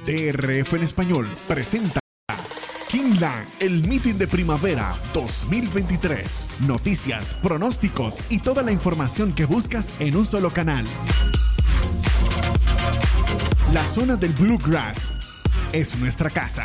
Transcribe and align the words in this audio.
DRF 0.00 0.74
en 0.74 0.82
español 0.82 1.28
presenta 1.46 2.00
Kingland, 2.88 3.46
el 3.60 3.86
meeting 3.86 4.14
de 4.14 4.26
primavera 4.26 4.96
2023. 5.14 6.48
Noticias, 6.66 7.34
pronósticos 7.34 8.18
y 8.28 8.40
toda 8.40 8.64
la 8.64 8.72
información 8.72 9.32
que 9.32 9.44
buscas 9.44 9.92
en 10.00 10.16
un 10.16 10.26
solo 10.26 10.50
canal. 10.50 10.84
La 13.72 13.86
zona 13.86 14.16
del 14.16 14.32
Bluegrass 14.32 15.08
es 15.72 15.96
nuestra 15.98 16.30
casa. 16.30 16.64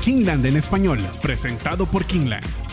Kingland 0.00 0.46
en 0.46 0.56
español, 0.56 0.98
presentado 1.20 1.84
por 1.84 2.06
Kingland. 2.06 2.67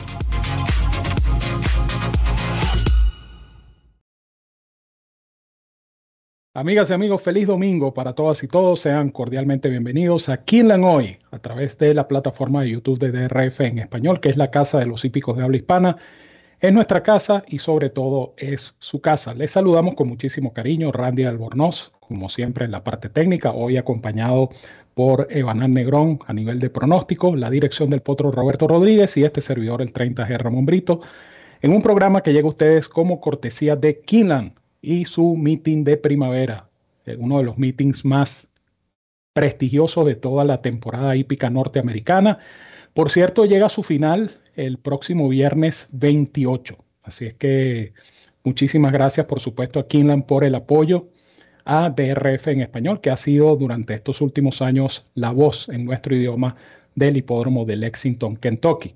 Amigas 6.58 6.90
y 6.90 6.94
amigos, 6.94 7.22
feliz 7.22 7.48
domingo 7.48 7.94
para 7.94 8.14
todas 8.14 8.42
y 8.42 8.48
todos. 8.48 8.80
Sean 8.80 9.09
cordialmente 9.09 9.68
bienvenidos 9.68 10.30
a 10.30 10.46
Kinlan 10.46 10.86
Hoy 10.86 11.18
a 11.32 11.40
través 11.40 11.77
de 11.77 11.94
la 11.94 12.08
plataforma 12.08 12.62
de 12.62 12.70
YouTube 12.70 12.98
de 12.98 13.12
DRF 13.12 13.59
en 13.59 13.80
español, 13.80 14.22
que 14.22 14.30
es 14.30 14.38
la 14.38 14.52
casa 14.52 14.80
de 14.80 14.86
los 14.86 15.04
hípicos 15.04 15.36
de 15.36 15.44
habla 15.44 15.58
hispana. 15.58 15.98
Es 16.62 16.72
nuestra 16.72 17.04
casa 17.04 17.44
y 17.46 17.60
sobre 17.60 17.90
todo 17.90 18.36
es 18.38 18.77
su 18.80 19.02
casa. 19.02 19.34
Les 19.34 19.52
saludamos 19.52 19.96
con 19.96 20.08
muchísimo 20.08 20.54
cariño, 20.54 20.94
Randy 20.94 21.26
Albornoz, 21.26 21.91
como 21.99 22.30
siempre 22.30 22.63
en 22.63 22.72
la 22.72 22.85
parte 22.85 23.10
técnica, 23.10 23.52
hoy 23.52 23.76
acompañado 23.76 24.49
por 24.94 25.27
Evanán 25.32 25.74
Negrón 25.74 26.20
a 26.26 26.32
nivel 26.32 26.62
de 26.62 26.70
pronóstico, 26.70 27.35
la 27.35 27.49
dirección 27.49 27.90
del 27.90 27.99
potro 27.99 28.32
Roberto 28.32 28.66
Rodríguez 28.66 29.18
y 29.18 29.26
este 29.26 29.41
servidor, 29.41 29.82
el 29.82 29.91
30G 29.91 30.38
Ramón 30.38 30.66
Brito, 30.66 31.02
en 31.62 31.74
un 31.74 31.82
programa 31.82 32.24
que 32.24 32.32
llega 32.32 32.48
a 32.48 32.52
ustedes 32.52 32.88
como 32.88 33.20
cortesía 33.20 33.76
de 33.76 33.99
Kinlan 33.99 34.54
y 34.85 35.05
su 35.05 35.35
meeting 35.35 35.84
de 35.84 35.98
primavera, 35.98 36.70
eh, 37.05 37.16
uno 37.17 37.39
de 37.39 37.43
los 37.43 37.57
meetings 37.57 38.05
más 38.05 38.48
prestigiosos 39.34 40.05
de 40.05 40.16
toda 40.16 40.45
la 40.45 40.59
temporada 40.59 41.15
hípica 41.15 41.49
norteamericana. 41.49 42.40
Por 42.93 43.12
cierto, 43.12 43.45
llega 43.45 43.65
a 43.65 43.70
su 43.70 43.84
final 43.84 44.40
el 44.55 44.77
próximo 44.77 45.27
viernes 45.27 45.87
28. 45.91 46.77
Así 47.04 47.26
es 47.26 47.34
que 47.34 47.93
muchísimas 48.43 48.93
gracias, 48.93 49.26
por 49.26 49.40
supuesto, 49.40 49.79
a 49.79 49.87
Kinland 49.87 50.26
por 50.26 50.43
el 50.43 50.55
apoyo 50.55 51.10
a 51.65 51.90
DRF 51.90 52.48
en 52.49 52.62
español, 52.62 53.01
que 53.01 53.10
ha 53.10 53.17
sido 53.17 53.55
durante 53.55 53.95
estos 53.95 54.21
últimos 54.21 54.62
años 54.62 55.05
la 55.15 55.32
voz 55.32 55.67
en 55.70 55.84
nuestro 55.84 56.15
idioma 56.15 56.55
del 56.93 57.17
hipódromo 57.17 57.65
de 57.65 57.76
Lexington, 57.76 58.38
Kentucky. 58.38 58.95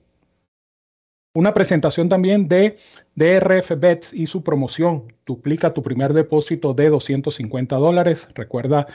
Una 1.34 1.54
presentación 1.54 2.10
también 2.10 2.48
de 2.48 2.76
DRF 3.14 3.78
Bets 3.78 4.14
y 4.14 4.26
su 4.26 4.44
promoción. 4.44 5.14
Duplica 5.28 5.76
tu 5.76 5.84
primer 5.84 6.14
depósito 6.14 6.74
de 6.74 6.90
250 6.90 7.76
dólares. 7.76 8.30
Recuerda 8.34 8.88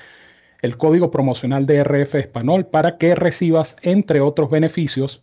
el 0.60 0.76
código 0.76 1.12
promocional 1.12 1.64
DRF 1.64 2.16
Español 2.16 2.66
para 2.66 2.98
que 2.98 3.14
recibas, 3.14 3.76
entre 3.82 4.20
otros 4.20 4.50
beneficios, 4.50 5.22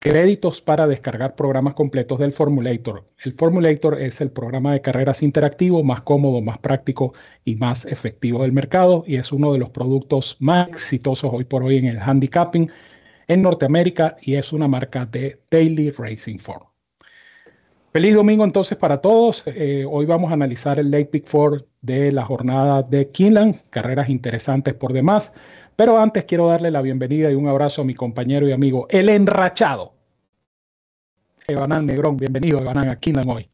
créditos 0.00 0.60
para 0.60 0.86
descargar 0.86 1.34
programas 1.34 1.72
completos 1.72 2.18
del 2.18 2.34
Formulator. 2.34 3.06
El 3.24 3.32
Formulator 3.32 3.98
es 3.98 4.20
el 4.20 4.30
programa 4.30 4.74
de 4.74 4.82
carreras 4.82 5.22
interactivo 5.22 5.82
más 5.82 6.02
cómodo, 6.02 6.42
más 6.42 6.58
práctico 6.58 7.14
y 7.42 7.56
más 7.56 7.86
efectivo 7.86 8.42
del 8.42 8.52
mercado 8.52 9.02
y 9.06 9.16
es 9.16 9.32
uno 9.32 9.54
de 9.54 9.58
los 9.60 9.70
productos 9.70 10.36
más 10.40 10.68
exitosos 10.68 11.30
hoy 11.32 11.44
por 11.44 11.62
hoy 11.62 11.78
en 11.78 11.86
el 11.86 12.00
handicapping 12.00 12.70
en 13.30 13.42
Norteamérica 13.42 14.16
y 14.20 14.34
es 14.34 14.52
una 14.52 14.66
marca 14.66 15.06
de 15.06 15.40
Daily 15.48 15.92
Racing 15.92 16.38
Form. 16.38 16.64
Feliz 17.92 18.16
domingo 18.16 18.44
entonces 18.44 18.76
para 18.76 19.00
todos. 19.00 19.44
Eh, 19.46 19.86
hoy 19.88 20.04
vamos 20.04 20.32
a 20.32 20.34
analizar 20.34 20.80
el 20.80 20.90
Late 20.90 21.06
Pick 21.06 21.26
Four 21.26 21.64
de 21.80 22.10
la 22.10 22.24
jornada 22.24 22.82
de 22.82 23.08
Kinland, 23.10 23.70
carreras 23.70 24.08
interesantes 24.08 24.74
por 24.74 24.92
demás. 24.92 25.32
Pero 25.76 26.00
antes 26.00 26.24
quiero 26.24 26.48
darle 26.48 26.72
la 26.72 26.82
bienvenida 26.82 27.30
y 27.30 27.36
un 27.36 27.46
abrazo 27.46 27.82
a 27.82 27.84
mi 27.84 27.94
compañero 27.94 28.48
y 28.48 28.52
amigo, 28.52 28.88
el 28.90 29.08
enrachado, 29.08 29.94
Evanán 31.46 31.86
Negrón. 31.86 32.16
Bienvenido, 32.16 32.58
Evanán, 32.58 32.88
a 32.88 32.98
hoy. 33.32 33.48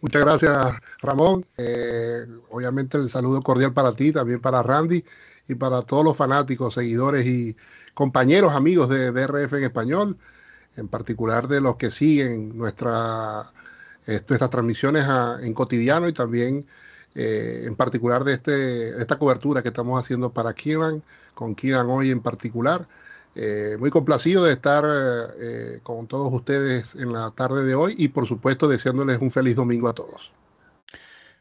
Muchas 0.00 0.24
gracias, 0.24 0.74
Ramón. 1.00 1.46
Eh, 1.56 2.26
obviamente 2.50 2.98
el 2.98 3.08
saludo 3.08 3.40
cordial 3.40 3.72
para 3.72 3.92
ti, 3.92 4.10
también 4.10 4.40
para 4.40 4.64
Randy 4.64 5.04
y 5.46 5.54
para 5.54 5.82
todos 5.82 6.04
los 6.04 6.16
fanáticos, 6.16 6.74
seguidores 6.74 7.24
y 7.24 7.56
compañeros, 7.96 8.52
amigos 8.52 8.90
de 8.90 9.10
DRF 9.10 9.54
en 9.54 9.64
español, 9.64 10.18
en 10.76 10.86
particular 10.86 11.48
de 11.48 11.62
los 11.62 11.76
que 11.76 11.90
siguen 11.90 12.56
nuestra, 12.56 13.50
eh, 14.06 14.20
nuestras 14.28 14.50
transmisiones 14.50 15.06
en 15.40 15.54
cotidiano 15.54 16.06
y 16.06 16.12
también 16.12 16.66
eh, 17.14 17.64
en 17.66 17.74
particular 17.74 18.22
de, 18.22 18.34
este, 18.34 19.00
esta 19.00 19.18
cobertura 19.18 19.62
que 19.62 19.68
estamos 19.68 19.98
haciendo 19.98 20.30
para 20.30 20.52
Kieran, 20.52 21.02
con 21.32 21.54
Kieran 21.54 21.86
hoy 21.88 22.10
en 22.10 22.20
particular. 22.20 22.86
Eh, 23.34 23.78
muy 23.80 23.88
complacido 23.90 24.44
de 24.44 24.52
estar 24.52 24.84
con 25.82 26.06
todos 26.06 26.30
ustedes 26.34 26.96
en 26.96 27.14
la 27.14 27.30
tarde 27.30 27.64
de 27.64 27.74
hoy 27.74 27.94
y 27.96 28.08
por 28.08 28.26
supuesto 28.26 28.68
deseándoles 28.68 29.20
un 29.22 29.30
feliz 29.30 29.56
domingo 29.56 29.88
a 29.88 29.94
todos. 29.94 30.32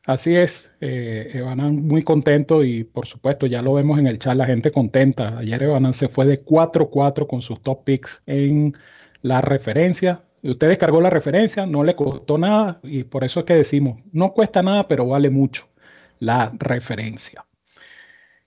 Así 0.05 0.35
es, 0.35 0.71
eh, 0.81 1.43
muy 1.71 2.03
contento 2.03 2.63
y 2.63 2.83
por 2.83 3.07
supuesto 3.07 3.47
ya 3.47 3.63
lo 3.63 3.73
vemos 3.73 3.97
en 3.97 4.05
el 4.05 4.19
chat, 4.19 4.35
la 4.35 4.45
gente 4.45 4.71
contenta. 4.71 5.39
Ayer 5.39 5.63
Evanan 5.63 5.95
se 5.95 6.09
fue 6.09 6.25
de 6.27 6.43
4-4 6.43 7.25
con 7.27 7.41
sus 7.41 7.59
top 7.61 7.83
picks 7.83 8.21
en 8.27 8.75
la 9.23 9.41
referencia. 9.41 10.21
Usted 10.43 10.69
descargó 10.69 11.01
la 11.01 11.09
referencia, 11.09 11.65
no 11.65 11.83
le 11.83 11.95
costó 11.95 12.37
nada 12.37 12.79
y 12.83 13.03
por 13.03 13.23
eso 13.23 13.39
es 13.39 13.45
que 13.47 13.55
decimos, 13.55 14.03
no 14.11 14.31
cuesta 14.33 14.61
nada, 14.61 14.87
pero 14.87 15.07
vale 15.07 15.31
mucho 15.31 15.67
la 16.19 16.51
referencia. 16.59 17.43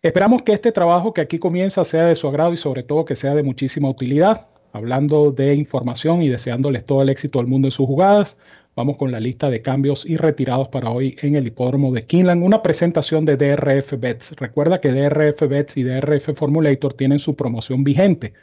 Esperamos 0.01 0.43
que 0.43 0.53
este 0.53 0.71
trabajo 0.71 1.13
que 1.13 1.23
aquí 1.23 1.41
comienza 1.41 1.85
sea 1.85 2.07
de 2.07 2.15
su 2.15 2.29
agrado 2.29 2.53
y 2.53 2.57
sobre 2.57 2.85
todo 2.85 3.05
que 3.05 3.17
sea 3.17 3.35
de 3.35 3.43
muchísima 3.43 3.91
utilidad. 3.91 4.47
Hablando 4.73 5.33
de 5.33 5.55
información 5.55 6.23
y 6.23 6.29
deseándoles 6.29 6.87
todo 6.87 7.03
el 7.03 7.09
éxito 7.09 7.41
del 7.41 7.49
mundo 7.49 7.67
en 7.67 7.73
sus 7.73 7.87
jugadas, 7.87 8.39
Vamos 8.79 8.97
con 8.97 9.11
la 9.11 9.19
lista 9.19 9.51
de 9.51 9.61
cambios 9.61 10.07
y 10.07 10.17
retirados 10.19 10.69
para 10.69 10.91
hoy 10.91 11.17
en 11.21 11.35
el 11.35 11.49
hipódromo 11.49 11.91
de 11.93 12.07
Kinland. 12.07 12.45
Una 12.45 12.63
presentación 12.63 13.25
de 13.25 13.37
DRF 13.37 13.95
Bets. 13.99 14.37
Recuerda 14.37 14.81
que 14.81 14.93
DRF 14.93 15.49
Bets 15.49 15.77
y 15.79 15.83
DRF 15.83 16.33
Formulator 16.37 16.95
tienen 16.95 17.19
su 17.19 17.35
promoción 17.35 17.83
vigente, 17.83 18.35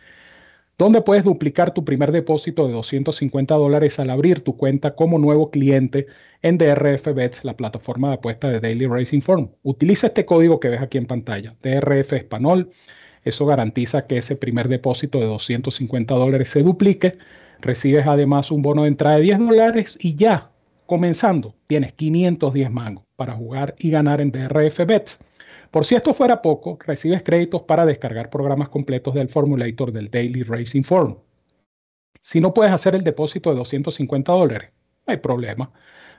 donde 0.78 1.00
puedes 1.00 1.24
duplicar 1.24 1.74
tu 1.74 1.86
primer 1.86 2.12
depósito 2.12 2.68
de 2.68 2.74
250 2.74 3.56
dólares 3.56 3.98
al 3.98 4.10
abrir 4.10 4.42
tu 4.42 4.58
cuenta 4.58 4.94
como 4.96 5.20
nuevo 5.20 5.52
cliente 5.52 6.08
en 6.42 6.58
DRF 6.58 7.14
Bets, 7.16 7.46
la 7.46 7.56
plataforma 7.56 8.10
de 8.10 8.16
apuesta 8.16 8.50
de 8.50 8.60
Daily 8.60 8.88
Racing 8.88 9.22
Form. 9.22 9.52
Utiliza 9.64 10.08
este 10.08 10.26
código 10.26 10.60
que 10.60 10.68
ves 10.68 10.82
aquí 10.82 10.98
en 10.98 11.06
pantalla, 11.06 11.56
DRF 11.64 12.12
Español. 12.12 12.72
Eso 13.24 13.46
garantiza 13.46 14.06
que 14.06 14.18
ese 14.18 14.36
primer 14.36 14.68
depósito 14.68 15.18
de 15.18 15.28
250 15.28 16.14
dólares 16.14 16.50
se 16.50 16.62
duplique 16.62 17.20
Recibes 17.62 18.06
además 18.08 18.52
un 18.52 18.62
bono 18.62 18.84
de 18.84 18.90
entrada 18.90 19.18
de 19.18 19.24
10 19.24 19.40
dólares 19.40 19.98
y 20.00 20.16
ya, 20.16 20.52
comenzando, 20.86 21.56
tienes 21.68 21.94
510 21.94 22.72
mangos 22.72 23.06
para 23.16 23.34
jugar 23.34 23.76
y 23.80 23.90
ganar 23.90 24.22
en 24.22 24.32
DRF 24.32 24.86
Bets. 24.86 25.20
Por 25.72 25.86
si 25.86 25.96
esto 25.96 26.14
fuera 26.14 26.42
poco, 26.42 26.78
recibes 26.86 27.24
créditos 27.24 27.64
para 27.64 27.86
descargar 27.86 28.30
programas 28.30 28.70
completos 28.70 29.14
del 29.14 29.30
Formulator 29.30 29.92
del 29.92 30.10
Daily 30.10 30.44
Racing 30.44 30.84
Form. 30.84 31.18
Si 32.22 32.40
no 32.40 32.54
puedes 32.54 32.72
hacer 32.72 32.96
el 32.96 33.04
depósito 33.04 33.50
de 33.50 33.58
250 33.58 34.32
dólares, 34.32 34.72
no 35.06 35.12
hay 35.12 35.18
problema. 35.18 35.72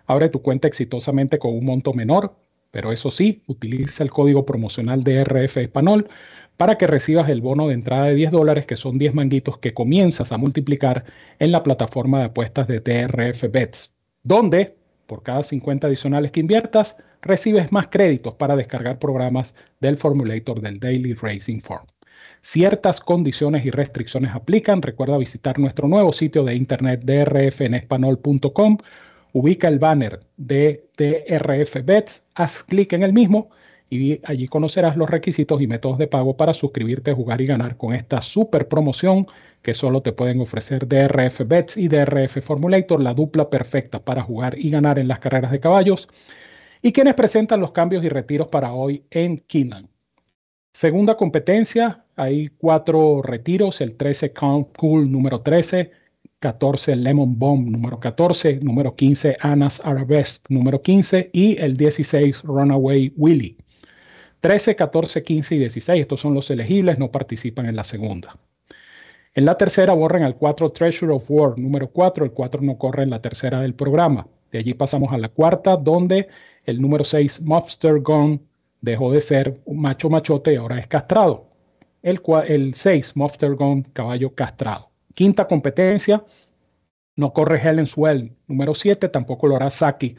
Abre 0.06 0.28
tu 0.28 0.42
cuenta 0.42 0.68
exitosamente 0.68 1.38
con 1.38 1.54
un 1.54 1.64
monto 1.64 1.92
menor, 1.92 2.36
pero 2.70 2.92
eso 2.92 3.10
sí, 3.10 3.42
utiliza 3.46 4.04
el 4.04 4.10
código 4.10 4.44
promocional 4.44 5.02
DRF 5.02 5.56
Español 5.56 6.08
para 6.56 6.78
que 6.78 6.86
recibas 6.86 7.28
el 7.28 7.40
bono 7.40 7.68
de 7.68 7.74
entrada 7.74 8.06
de 8.06 8.14
10 8.14 8.30
dólares, 8.30 8.66
que 8.66 8.76
son 8.76 8.98
10 8.98 9.14
manguitos 9.14 9.58
que 9.58 9.74
comienzas 9.74 10.32
a 10.32 10.38
multiplicar 10.38 11.04
en 11.38 11.52
la 11.52 11.62
plataforma 11.62 12.18
de 12.18 12.24
apuestas 12.26 12.66
de 12.68 12.80
TRF 12.80 13.50
Bets, 13.50 13.92
donde 14.22 14.76
por 15.06 15.22
cada 15.22 15.42
50 15.42 15.86
adicionales 15.86 16.30
que 16.32 16.40
inviertas, 16.40 16.96
recibes 17.22 17.72
más 17.72 17.88
créditos 17.88 18.34
para 18.34 18.56
descargar 18.56 18.98
programas 18.98 19.54
del 19.80 19.96
Formulator 19.96 20.60
del 20.60 20.78
Daily 20.78 21.14
Racing 21.14 21.60
Form. 21.60 21.86
Ciertas 22.42 23.00
condiciones 23.00 23.64
y 23.64 23.70
restricciones 23.70 24.32
aplican. 24.34 24.82
Recuerda 24.82 25.18
visitar 25.18 25.58
nuestro 25.58 25.88
nuevo 25.88 26.12
sitio 26.12 26.44
de 26.44 26.54
internet 26.54 27.02
drfenespanol.com. 27.04 28.78
Ubica 29.32 29.68
el 29.68 29.78
banner 29.78 30.20
de 30.36 30.88
DRF 30.96 31.84
Bets, 31.84 32.22
haz 32.34 32.62
clic 32.62 32.92
en 32.92 33.02
el 33.02 33.12
mismo 33.12 33.50
y 33.88 34.20
allí 34.24 34.48
conocerás 34.48 34.96
los 34.96 35.08
requisitos 35.08 35.60
y 35.62 35.66
métodos 35.66 35.98
de 35.98 36.08
pago 36.08 36.36
para 36.36 36.52
suscribirte, 36.52 37.12
jugar 37.12 37.40
y 37.40 37.46
ganar 37.46 37.76
con 37.76 37.94
esta 37.94 38.20
super 38.20 38.68
promoción 38.68 39.26
que 39.62 39.74
solo 39.74 40.00
te 40.02 40.12
pueden 40.12 40.40
ofrecer 40.40 40.86
DRF 40.86 41.40
Bets 41.46 41.76
y 41.76 41.88
DRF 41.88 42.40
Formulator, 42.40 43.02
la 43.02 43.14
dupla 43.14 43.50
perfecta 43.50 44.04
para 44.04 44.22
jugar 44.22 44.58
y 44.58 44.70
ganar 44.70 44.98
en 44.98 45.08
las 45.08 45.18
carreras 45.18 45.50
de 45.50 45.60
caballos, 45.60 46.08
y 46.82 46.92
quienes 46.92 47.14
presentan 47.14 47.60
los 47.60 47.72
cambios 47.72 48.04
y 48.04 48.08
retiros 48.08 48.48
para 48.48 48.72
hoy 48.72 49.04
en 49.10 49.38
Kinan. 49.38 49.88
Segunda 50.72 51.16
competencia, 51.16 52.04
hay 52.16 52.48
cuatro 52.48 53.22
retiros, 53.22 53.80
el 53.80 53.96
13 53.96 54.32
Count 54.32 54.76
Cool 54.76 55.10
número 55.10 55.40
13, 55.40 55.90
14 56.38 56.94
Lemon 56.96 57.38
Bomb 57.38 57.68
número 57.70 57.98
14, 57.98 58.60
número 58.62 58.94
15 58.94 59.36
Anas 59.40 59.80
Arabesque 59.84 60.44
número 60.48 60.82
15 60.82 61.30
y 61.32 61.58
el 61.58 61.76
16 61.76 62.42
Runaway 62.42 63.12
Willy. 63.16 63.56
13, 64.40 64.76
14, 64.76 65.22
15 65.22 65.54
y 65.54 65.58
16, 65.58 66.00
estos 66.00 66.20
son 66.20 66.34
los 66.34 66.50
elegibles, 66.50 66.98
no 66.98 67.10
participan 67.10 67.66
en 67.66 67.76
la 67.76 67.84
segunda. 67.84 68.36
En 69.34 69.44
la 69.44 69.58
tercera 69.58 69.92
borran 69.92 70.22
al 70.22 70.36
4 70.36 70.70
Treasure 70.70 71.12
of 71.12 71.24
War 71.28 71.58
número 71.58 71.90
4, 71.90 72.24
el 72.24 72.32
4 72.32 72.62
no 72.62 72.78
corre 72.78 73.02
en 73.02 73.10
la 73.10 73.20
tercera 73.20 73.60
del 73.60 73.74
programa. 73.74 74.26
De 74.50 74.58
allí 74.58 74.72
pasamos 74.74 75.12
a 75.12 75.18
la 75.18 75.28
cuarta, 75.28 75.76
donde 75.76 76.28
el 76.64 76.80
número 76.80 77.04
6 77.04 77.42
Mobster 77.42 78.00
Gone 78.00 78.40
dejó 78.80 79.12
de 79.12 79.20
ser 79.20 79.60
un 79.64 79.80
macho 79.80 80.08
machote 80.08 80.52
y 80.52 80.56
ahora 80.56 80.78
es 80.78 80.86
castrado. 80.86 81.48
El, 82.02 82.20
el 82.46 82.74
6 82.74 83.16
Mobster 83.16 83.54
Gone, 83.54 83.84
caballo 83.92 84.34
castrado. 84.34 84.90
Quinta 85.14 85.46
competencia, 85.46 86.24
no 87.16 87.32
corre 87.32 87.60
Helen 87.60 87.86
Swell, 87.86 88.32
número 88.46 88.74
7, 88.74 89.08
tampoco 89.08 89.46
lo 89.48 89.56
hará 89.56 89.70
Saki, 89.70 90.16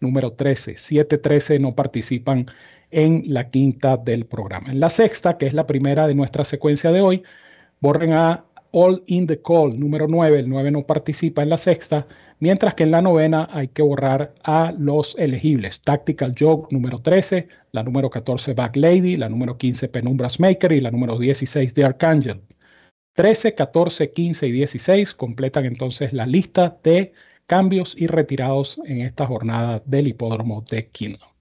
número 0.00 0.32
13. 0.32 0.76
7, 0.76 1.18
13 1.18 1.58
no 1.58 1.74
participan 1.74 2.46
en 2.94 3.24
la 3.26 3.50
quinta 3.50 3.96
del 3.96 4.24
programa. 4.24 4.70
En 4.70 4.80
la 4.80 4.88
sexta, 4.88 5.36
que 5.36 5.46
es 5.46 5.52
la 5.52 5.66
primera 5.66 6.06
de 6.06 6.14
nuestra 6.14 6.44
secuencia 6.44 6.92
de 6.92 7.00
hoy, 7.00 7.22
borren 7.80 8.12
a 8.12 8.44
All 8.70 9.02
in 9.06 9.26
the 9.26 9.40
Call, 9.42 9.78
número 9.78 10.06
9. 10.08 10.38
El 10.38 10.48
9 10.48 10.70
no 10.70 10.86
participa 10.86 11.42
en 11.42 11.48
la 11.48 11.58
sexta, 11.58 12.06
mientras 12.38 12.74
que 12.74 12.84
en 12.84 12.92
la 12.92 13.02
novena 13.02 13.48
hay 13.52 13.68
que 13.68 13.82
borrar 13.82 14.34
a 14.44 14.72
los 14.78 15.16
elegibles. 15.18 15.80
Tactical 15.80 16.34
Joke, 16.38 16.68
número 16.72 17.00
13, 17.00 17.48
la 17.72 17.82
número 17.82 18.10
14 18.10 18.54
Back 18.54 18.76
Lady, 18.76 19.16
la 19.16 19.28
número 19.28 19.58
15 19.58 19.88
Penumbras 19.88 20.38
Maker 20.38 20.72
y 20.72 20.80
la 20.80 20.90
número 20.92 21.18
16 21.18 21.74
The 21.74 21.84
Archangel. 21.84 22.42
13, 23.14 23.54
14, 23.54 24.12
15 24.12 24.46
y 24.46 24.52
16 24.52 25.14
completan 25.14 25.64
entonces 25.64 26.12
la 26.12 26.26
lista 26.26 26.78
de 26.82 27.12
cambios 27.46 27.94
y 27.96 28.06
retirados 28.06 28.80
en 28.86 29.00
esta 29.02 29.26
jornada 29.26 29.82
del 29.84 30.08
hipódromo 30.08 30.64
de 30.70 30.88
Kingdom. 30.88 31.33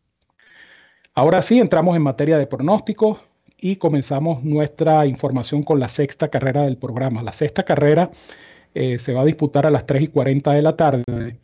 Ahora 1.15 1.43
sí, 1.43 1.59
entramos 1.59 1.95
en 1.95 2.01
materia 2.01 2.39
de 2.39 2.47
pronósticos 2.47 3.19
y 3.59 3.75
comenzamos 3.75 4.43
nuestra 4.43 5.05
información 5.05 5.61
con 5.61 5.79
la 5.79 5.87
sexta 5.87 6.29
carrera 6.29 6.63
del 6.63 6.77
programa. 6.77 7.21
La 7.21 7.33
sexta 7.33 7.63
carrera 7.63 8.09
eh, 8.73 8.97
se 8.97 9.13
va 9.13 9.21
a 9.21 9.25
disputar 9.25 9.67
a 9.67 9.69
las 9.69 9.85
3 9.85 10.01
y 10.03 10.07
40 10.07 10.53
de 10.53 10.61
la 10.63 10.75
tarde. 10.75 11.37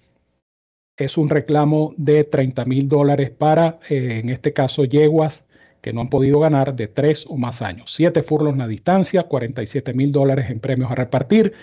Es 0.98 1.18
un 1.18 1.30
reclamo 1.30 1.94
de 1.98 2.24
30 2.24 2.66
mil 2.66 2.90
dólares 2.90 3.30
para, 3.30 3.80
eh, 3.90 4.22
en 4.24 4.30
este 4.30 4.54
caso, 4.54 4.86
yeguas 4.86 5.46
que 5.82 5.94
no 5.94 6.02
han 6.02 6.10
podido 6.10 6.40
ganar 6.40 6.76
de 6.76 6.88
tres 6.88 7.26
o 7.30 7.38
más 7.38 7.62
años. 7.62 7.94
Siete 7.94 8.24
furlongs 8.24 8.62
a 8.62 8.68
distancia, 8.68 9.24
47 9.24 9.94
mil 9.94 10.12
dólares 10.12 10.50
en 10.50 10.60
premios 10.60 10.92
a 10.92 10.96
repartir. 10.96 11.54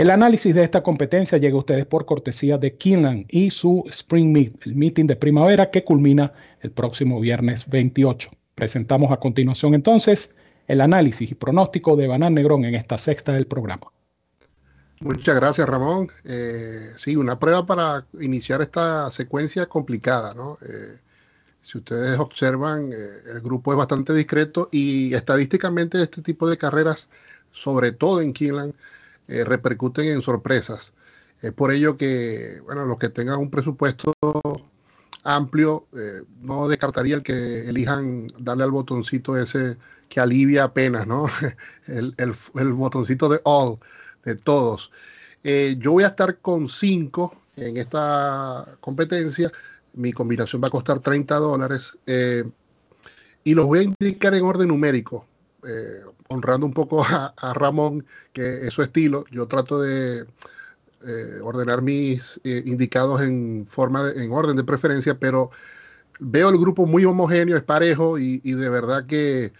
El 0.00 0.08
análisis 0.08 0.54
de 0.54 0.64
esta 0.64 0.82
competencia 0.82 1.36
llega 1.36 1.56
a 1.56 1.58
ustedes 1.58 1.84
por 1.84 2.06
cortesía 2.06 2.56
de 2.56 2.74
Kinlan 2.74 3.26
y 3.28 3.50
su 3.50 3.84
Spring 3.86 4.32
Meet, 4.32 4.66
el 4.66 4.74
meeting 4.74 5.04
de 5.04 5.14
primavera 5.14 5.70
que 5.70 5.84
culmina 5.84 6.32
el 6.62 6.70
próximo 6.70 7.20
viernes 7.20 7.68
28. 7.68 8.30
Presentamos 8.54 9.12
a 9.12 9.18
continuación 9.18 9.74
entonces 9.74 10.30
el 10.68 10.80
análisis 10.80 11.30
y 11.30 11.34
pronóstico 11.34 11.96
de 11.96 12.06
Banán 12.06 12.32
Negrón 12.32 12.64
en 12.64 12.76
esta 12.76 12.96
sexta 12.96 13.32
del 13.32 13.46
programa. 13.46 13.88
Muchas 15.00 15.36
gracias, 15.36 15.68
Ramón. 15.68 16.08
Eh, 16.24 16.92
sí, 16.96 17.14
una 17.14 17.38
prueba 17.38 17.66
para 17.66 18.06
iniciar 18.22 18.62
esta 18.62 19.10
secuencia 19.10 19.66
complicada, 19.66 20.32
¿no? 20.32 20.56
Eh, 20.62 20.98
si 21.60 21.76
ustedes 21.76 22.18
observan, 22.18 22.90
eh, 22.90 22.96
el 23.34 23.42
grupo 23.42 23.72
es 23.72 23.76
bastante 23.76 24.14
discreto 24.14 24.70
y 24.72 25.12
estadísticamente 25.12 26.02
este 26.02 26.22
tipo 26.22 26.48
de 26.48 26.56
carreras, 26.56 27.10
sobre 27.50 27.92
todo 27.92 28.22
en 28.22 28.32
Keeneland, 28.32 28.72
eh, 29.30 29.44
repercuten 29.44 30.08
en 30.08 30.22
sorpresas. 30.22 30.92
Es 31.40 31.52
por 31.52 31.72
ello 31.72 31.96
que, 31.96 32.60
bueno, 32.64 32.84
los 32.84 32.98
que 32.98 33.08
tengan 33.08 33.38
un 33.38 33.50
presupuesto 33.50 34.12
amplio, 35.22 35.86
eh, 35.96 36.22
no 36.40 36.68
descartaría 36.68 37.14
el 37.16 37.22
que 37.22 37.68
elijan 37.68 38.26
darle 38.38 38.64
al 38.64 38.70
botoncito 38.70 39.36
ese 39.36 39.78
que 40.08 40.20
alivia 40.20 40.64
apenas, 40.64 41.06
¿no? 41.06 41.26
el, 41.86 42.14
el, 42.18 42.72
botoncito 42.72 43.28
de 43.28 43.40
all, 43.44 43.78
de 44.24 44.34
todos. 44.34 44.90
yo 45.42 45.92
voy 45.92 46.04
a 46.04 46.08
estar 46.08 46.38
con 46.38 46.68
cinco 46.68 47.34
en 47.56 47.76
esta 47.76 48.76
competencia 48.80 49.50
mi 49.94 50.12
combinación 50.12 50.62
va 50.62 50.68
a 50.68 50.70
costar 50.70 51.00
30 51.00 51.36
dólares 51.36 51.98
eh, 52.06 52.44
y 53.44 53.54
los 53.54 53.66
voy 53.66 53.78
a 53.80 53.82
indicar 53.82 54.34
en 54.34 54.44
orden 54.44 54.68
numérico, 54.68 55.26
eh, 55.66 56.02
honrando 56.30 56.66
un 56.66 56.72
poco 56.72 57.04
a, 57.04 57.54
Ramón, 57.54 58.04
que 58.32 58.66
es 58.66 58.74
su 58.74 58.82
estilo. 58.82 59.24
Yo 59.30 59.46
trato 59.46 59.80
de 59.80 60.26
eh, 61.06 61.40
ordenar 61.42 61.82
mis 61.82 62.40
indicados 62.44 63.22
en, 63.22 63.66
forma 63.68 64.10
en 64.10 64.32
orden 64.32 64.56
de 64.56 64.64
preferencia, 64.64 65.18
pero 65.18 65.50
veo 66.18 66.48
el 66.48 66.58
grupo 66.58 66.86
muy 66.86 67.04
homogéneo, 67.04 67.56
es 67.56 67.62
parejo 67.62 68.18
y, 68.18 68.38
de 68.38 68.68
verdad 68.68 69.06
que 69.06 69.52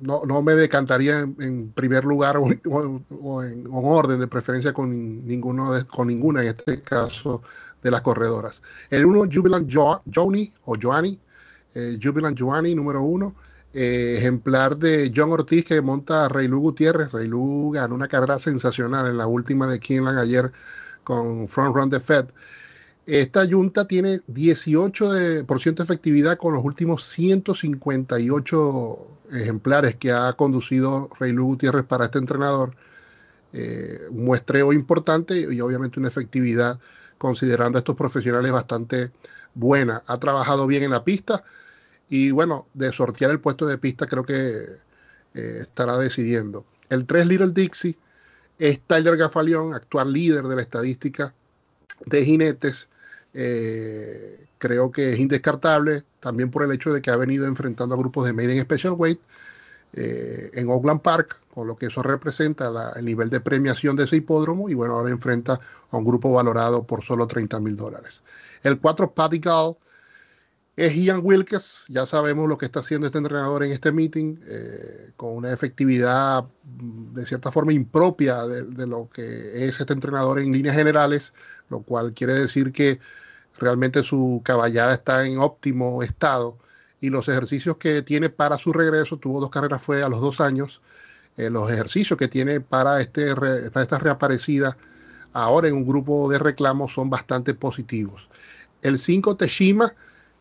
no, 0.00 0.22
no, 0.26 0.42
me 0.42 0.54
decantaría 0.54 1.20
en, 1.20 1.70
primer 1.70 2.04
lugar 2.04 2.36
o, 2.36 2.50
en, 3.44 3.66
orden 3.70 4.18
de 4.18 4.26
preferencia 4.26 4.72
con, 4.72 5.24
ninguno 5.24 5.72
con 5.86 6.08
ninguna 6.08 6.42
en 6.42 6.48
este 6.48 6.80
caso 6.82 7.42
de 7.82 7.90
las 7.90 8.02
corredoras. 8.02 8.62
El 8.90 9.06
uno, 9.06 9.28
Jubilant 9.30 9.70
Johnny 9.72 10.52
o 10.64 10.76
Joanny, 10.80 11.20
eh, 11.74 11.98
Jubilant 12.02 12.38
Joanny, 12.38 12.74
número 12.74 13.02
uno. 13.02 13.34
Eh, 13.76 14.18
ejemplar 14.18 14.76
de 14.78 15.12
John 15.14 15.32
Ortiz 15.32 15.64
que 15.64 15.80
monta 15.82 16.24
a 16.24 16.28
Reilu 16.28 16.60
Gutiérrez. 16.60 17.10
Reilu 17.10 17.72
ganó 17.72 17.96
una 17.96 18.06
carrera 18.06 18.38
sensacional 18.38 19.08
en 19.08 19.16
la 19.16 19.26
última 19.26 19.66
de 19.66 19.80
Keeneland 19.80 20.20
ayer 20.20 20.52
con 21.02 21.48
Front 21.48 21.74
Run 21.74 21.90
de 21.90 21.98
Fed. 21.98 22.26
Esta 23.06 23.44
junta 23.46 23.86
tiene 23.88 24.20
18% 24.28 25.74
de 25.74 25.82
efectividad 25.82 26.38
con 26.38 26.54
los 26.54 26.64
últimos 26.64 27.02
158 27.04 28.98
ejemplares 29.32 29.96
que 29.96 30.12
ha 30.12 30.32
conducido 30.34 31.10
Reilu 31.18 31.44
Gutiérrez 31.46 31.84
para 31.84 32.04
este 32.04 32.18
entrenador. 32.18 32.76
Eh, 33.52 34.02
un 34.10 34.24
muestreo 34.26 34.72
importante 34.72 35.48
y 35.52 35.60
obviamente 35.60 35.98
una 35.98 36.08
efectividad 36.08 36.78
considerando 37.18 37.78
a 37.78 37.80
estos 37.80 37.96
profesionales 37.96 38.52
bastante 38.52 39.10
buena. 39.54 40.04
Ha 40.06 40.18
trabajado 40.18 40.68
bien 40.68 40.84
en 40.84 40.92
la 40.92 41.02
pista 41.02 41.42
y 42.08 42.30
bueno, 42.30 42.66
de 42.74 42.92
sortear 42.92 43.30
el 43.30 43.40
puesto 43.40 43.66
de 43.66 43.78
pista 43.78 44.06
creo 44.06 44.24
que 44.24 44.66
eh, 45.34 45.58
estará 45.60 45.98
decidiendo. 45.98 46.64
El 46.88 47.06
3 47.06 47.26
Little 47.26 47.52
Dixie 47.52 47.96
es 48.58 48.80
Tyler 48.86 49.16
Gafalión, 49.16 49.74
actual 49.74 50.12
líder 50.12 50.44
de 50.44 50.56
la 50.56 50.62
estadística 50.62 51.34
de 52.06 52.24
jinetes. 52.24 52.88
Eh, 53.32 54.46
creo 54.58 54.92
que 54.92 55.12
es 55.12 55.18
indescartable, 55.18 56.04
también 56.20 56.50
por 56.50 56.62
el 56.62 56.72
hecho 56.72 56.92
de 56.92 57.02
que 57.02 57.10
ha 57.10 57.16
venido 57.16 57.46
enfrentando 57.46 57.94
a 57.94 57.98
grupos 57.98 58.26
de 58.26 58.32
Maiden 58.32 58.62
Special 58.62 58.94
Weight 58.96 59.20
eh, 59.94 60.50
en 60.54 60.68
Oakland 60.68 61.00
Park, 61.00 61.40
con 61.52 61.66
lo 61.66 61.76
que 61.76 61.86
eso 61.86 62.02
representa 62.02 62.92
el 62.96 63.04
nivel 63.04 63.30
de 63.30 63.40
premiación 63.40 63.96
de 63.96 64.04
ese 64.04 64.16
hipódromo, 64.16 64.68
y 64.68 64.74
bueno, 64.74 64.94
ahora 64.94 65.10
enfrenta 65.10 65.60
a 65.90 65.96
un 65.96 66.04
grupo 66.04 66.32
valorado 66.32 66.84
por 66.84 67.02
solo 67.04 67.26
30 67.26 67.60
mil 67.60 67.76
dólares. 67.76 68.22
El 68.62 68.78
4 68.78 69.12
Paddy 69.12 69.38
Gall 69.38 69.76
es 70.76 70.94
Ian 70.96 71.20
Wilkes, 71.22 71.84
ya 71.88 72.04
sabemos 72.04 72.48
lo 72.48 72.58
que 72.58 72.66
está 72.66 72.80
haciendo 72.80 73.06
este 73.06 73.18
entrenador 73.18 73.62
en 73.62 73.70
este 73.70 73.92
meeting, 73.92 74.36
eh, 74.46 75.12
con 75.16 75.36
una 75.36 75.52
efectividad 75.52 76.44
mm, 76.64 77.14
de 77.14 77.26
cierta 77.26 77.52
forma 77.52 77.72
impropia 77.72 78.44
de, 78.46 78.86
lo 78.86 79.08
que 79.08 79.68
es 79.68 79.80
este 79.80 79.92
entrenador 79.92 80.40
en 80.40 80.52
líneas 80.52 80.74
generales, 80.74 81.32
lo 81.70 81.82
cual 81.82 82.12
quiere 82.12 82.34
decir 82.34 82.72
que 82.72 82.98
realmente 83.58 84.02
su 84.02 84.42
caballada 84.44 84.94
está 84.94 85.24
en 85.26 85.38
óptimo 85.38 86.02
estado. 86.02 86.58
Y 87.00 87.10
los 87.10 87.28
ejercicios 87.28 87.76
que 87.76 88.02
tiene 88.02 88.30
para 88.30 88.58
su 88.58 88.72
regreso, 88.72 89.18
tuvo 89.18 89.40
dos 89.40 89.50
carreras, 89.50 89.82
fue 89.82 90.02
a 90.02 90.08
los 90.08 90.20
dos 90.20 90.40
años, 90.40 90.80
eh, 91.36 91.50
los 91.50 91.70
ejercicios 91.70 92.18
que 92.18 92.28
tiene 92.28 92.60
para, 92.60 93.00
este, 93.00 93.34
para 93.34 93.82
esta 93.82 93.98
reaparecida 93.98 94.76
ahora 95.32 95.68
en 95.68 95.74
un 95.74 95.86
grupo 95.86 96.30
de 96.30 96.38
reclamos 96.38 96.92
son 96.94 97.10
bastante 97.10 97.54
positivos. 97.54 98.28
El 98.82 98.98
5 98.98 99.36
Teshima 99.36 99.94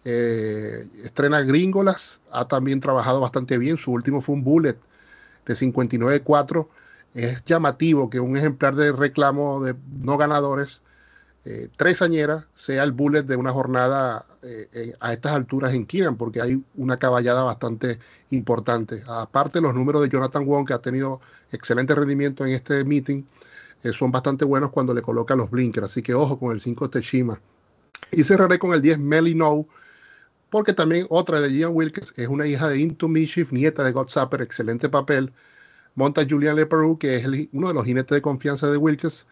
eh, 0.06 0.88
estrena 1.04 1.42
Gringolas, 1.42 2.20
ha 2.32 2.48
también 2.48 2.80
trabajado 2.80 3.22
bastante 3.22 3.58
bien, 3.58 3.78
su 3.78 3.92
último 3.92 4.22
fue 4.22 4.36
un 4.36 4.44
bullet 4.44 4.78
de 5.46 5.54
59.4. 5.54 6.68
Es 7.14 7.44
llamativo 7.46 8.10
que 8.10 8.20
un 8.20 8.36
ejemplar 8.36 8.76
de 8.76 8.92
reclamo 8.92 9.64
de 9.64 9.76
no 10.02 10.18
ganadores 10.18 10.82
eh, 11.46 11.70
tres 11.76 12.02
añeras 12.02 12.48
sea 12.56 12.84
el 12.84 12.92
bullet 12.92 13.24
de 13.24 13.36
una 13.36 13.52
jornada 13.52 14.26
eh, 14.42 14.94
a 15.00 15.14
estas 15.14 15.34
alturas 15.34 15.74
en 15.74 15.86
Keenan, 15.86 16.18
porque 16.18 16.42
hay 16.42 16.64
una 16.76 16.98
caballada 16.98 17.44
bastante 17.44 18.00
importante. 18.32 19.04
Aparte, 19.08 19.62
los 19.62 19.74
números 19.74 20.02
de 20.02 20.10
Jonathan 20.10 20.46
Wong, 20.46 20.66
que 20.68 20.74
ha 20.74 20.80
tenido 20.80 21.22
excelente 21.52 21.94
rendimiento 21.96 22.46
en 22.46 22.54
este 22.54 22.84
meeting, 22.84 23.24
son 23.92 24.12
bastante 24.12 24.46
buenos 24.46 24.72
cuando 24.72 24.94
le 24.94 25.02
coloca 25.02 25.36
los 25.36 25.52
blinkers. 25.52 25.88
Así 25.88 26.02
que 26.02 26.14
ojo 26.14 26.40
con 26.40 26.54
el 26.54 26.62
5 26.62 26.90
Teshima. 26.90 27.40
Y 28.12 28.24
cerraré 28.24 28.58
con 28.58 28.74
el 28.74 28.82
10 28.82 29.00
Melly 29.00 29.36
No, 29.36 29.68
porque 30.54 30.72
también 30.72 31.08
otra 31.10 31.42
de 31.42 31.52
Ian 31.52 31.72
Wilkes 31.74 32.14
es 32.16 32.28
una 32.28 32.46
hija 32.46 32.70
de 32.70 32.78
Into 32.78 33.08
Mischief, 33.08 33.52
nieta 33.52 33.84
de 33.84 33.92
God 33.92 34.08
excelente 34.40 34.88
papel. 34.88 35.34
Monta 35.96 36.28
Julian 36.30 36.56
Leperoux, 36.56 37.00
que 37.00 37.16
es 37.16 37.26
uno 37.54 37.70
de 37.70 37.74
los 37.74 37.84
jinetes 37.84 38.16
de 38.16 38.22
confianza 38.22 38.70
de 38.70 38.78
Wilkes 38.78 39.26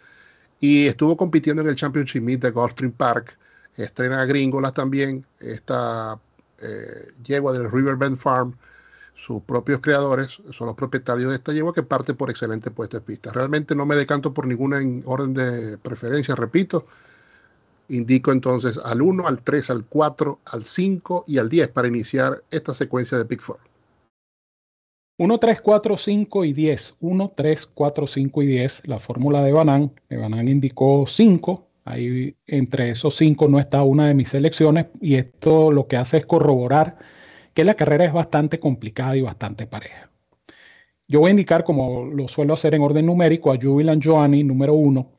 y 0.59 0.87
estuvo 0.87 1.15
compitiendo 1.15 1.61
en 1.61 1.67
el 1.67 1.75
Championship 1.75 2.23
Meet 2.23 2.41
de 2.41 2.49
Gulfstream 2.49 2.91
Park. 2.91 3.37
Estrena 3.77 4.25
Gringolas 4.25 4.73
también, 4.73 5.23
esta 5.39 6.19
eh, 6.57 7.11
yegua 7.23 7.53
del 7.53 7.71
Riverbend 7.71 8.17
Farm, 8.17 8.57
sus 9.13 9.43
propios 9.43 9.79
creadores, 9.79 10.41
son 10.49 10.65
los 10.65 10.75
propietarios 10.75 11.29
de 11.29 11.35
esta 11.35 11.53
yegua 11.53 11.71
que 11.71 11.83
parte 11.83 12.15
por 12.15 12.31
excelente 12.31 12.71
puesto 12.71 12.97
de 12.97 13.01
pista. 13.01 13.31
Realmente 13.31 13.75
no 13.75 13.85
me 13.85 13.95
decanto 13.95 14.33
por 14.33 14.47
ninguna 14.47 14.79
orden 15.05 15.35
de 15.35 15.77
preferencia, 15.77 16.33
repito. 16.33 16.87
Indico 17.89 18.31
entonces 18.31 18.79
al 18.83 19.01
1, 19.01 19.27
al 19.27 19.41
3, 19.41 19.69
al 19.69 19.85
4, 19.85 20.39
al 20.45 20.63
5 20.63 21.25
y 21.27 21.38
al 21.38 21.50
10 21.50 21.67
para 21.69 21.88
iniciar 21.88 22.43
esta 22.51 22.73
secuencia 22.73 23.17
de 23.17 23.25
Pick 23.25 23.43
4. 23.45 23.71
1, 25.17 25.38
3, 25.38 25.61
4, 25.61 25.97
5 25.97 26.45
y 26.45 26.53
10. 26.53 26.95
1, 27.00 27.31
3, 27.35 27.65
4, 27.73 28.07
5 28.07 28.41
y 28.41 28.45
10. 28.47 28.88
La 28.88 28.97
fórmula 28.97 29.43
de 29.43 29.51
Banan. 29.51 29.91
Banan 30.09 30.47
indicó 30.47 31.05
5. 31.05 31.67
Ahí 31.85 32.35
entre 32.47 32.89
esos 32.89 33.15
5 33.17 33.47
no 33.47 33.59
está 33.59 33.83
una 33.83 34.07
de 34.07 34.15
mis 34.15 34.29
selecciones. 34.29 34.88
Y 35.00 35.15
esto 35.15 35.71
lo 35.71 35.88
que 35.88 35.97
hace 35.97 36.17
es 36.17 36.25
corroborar 36.25 36.97
que 37.53 37.63
la 37.63 37.75
carrera 37.75 38.05
es 38.05 38.13
bastante 38.13 38.59
complicada 38.59 39.15
y 39.15 39.21
bastante 39.21 39.67
pareja. 39.67 40.09
Yo 41.07 41.19
voy 41.19 41.27
a 41.27 41.31
indicar, 41.31 41.65
como 41.65 42.05
lo 42.05 42.27
suelo 42.27 42.53
hacer 42.53 42.73
en 42.73 42.81
orden 42.81 43.05
numérico, 43.05 43.51
a 43.51 43.57
Jubilant 43.61 44.03
Joanny, 44.03 44.43
número 44.43 44.73
1. 44.73 45.11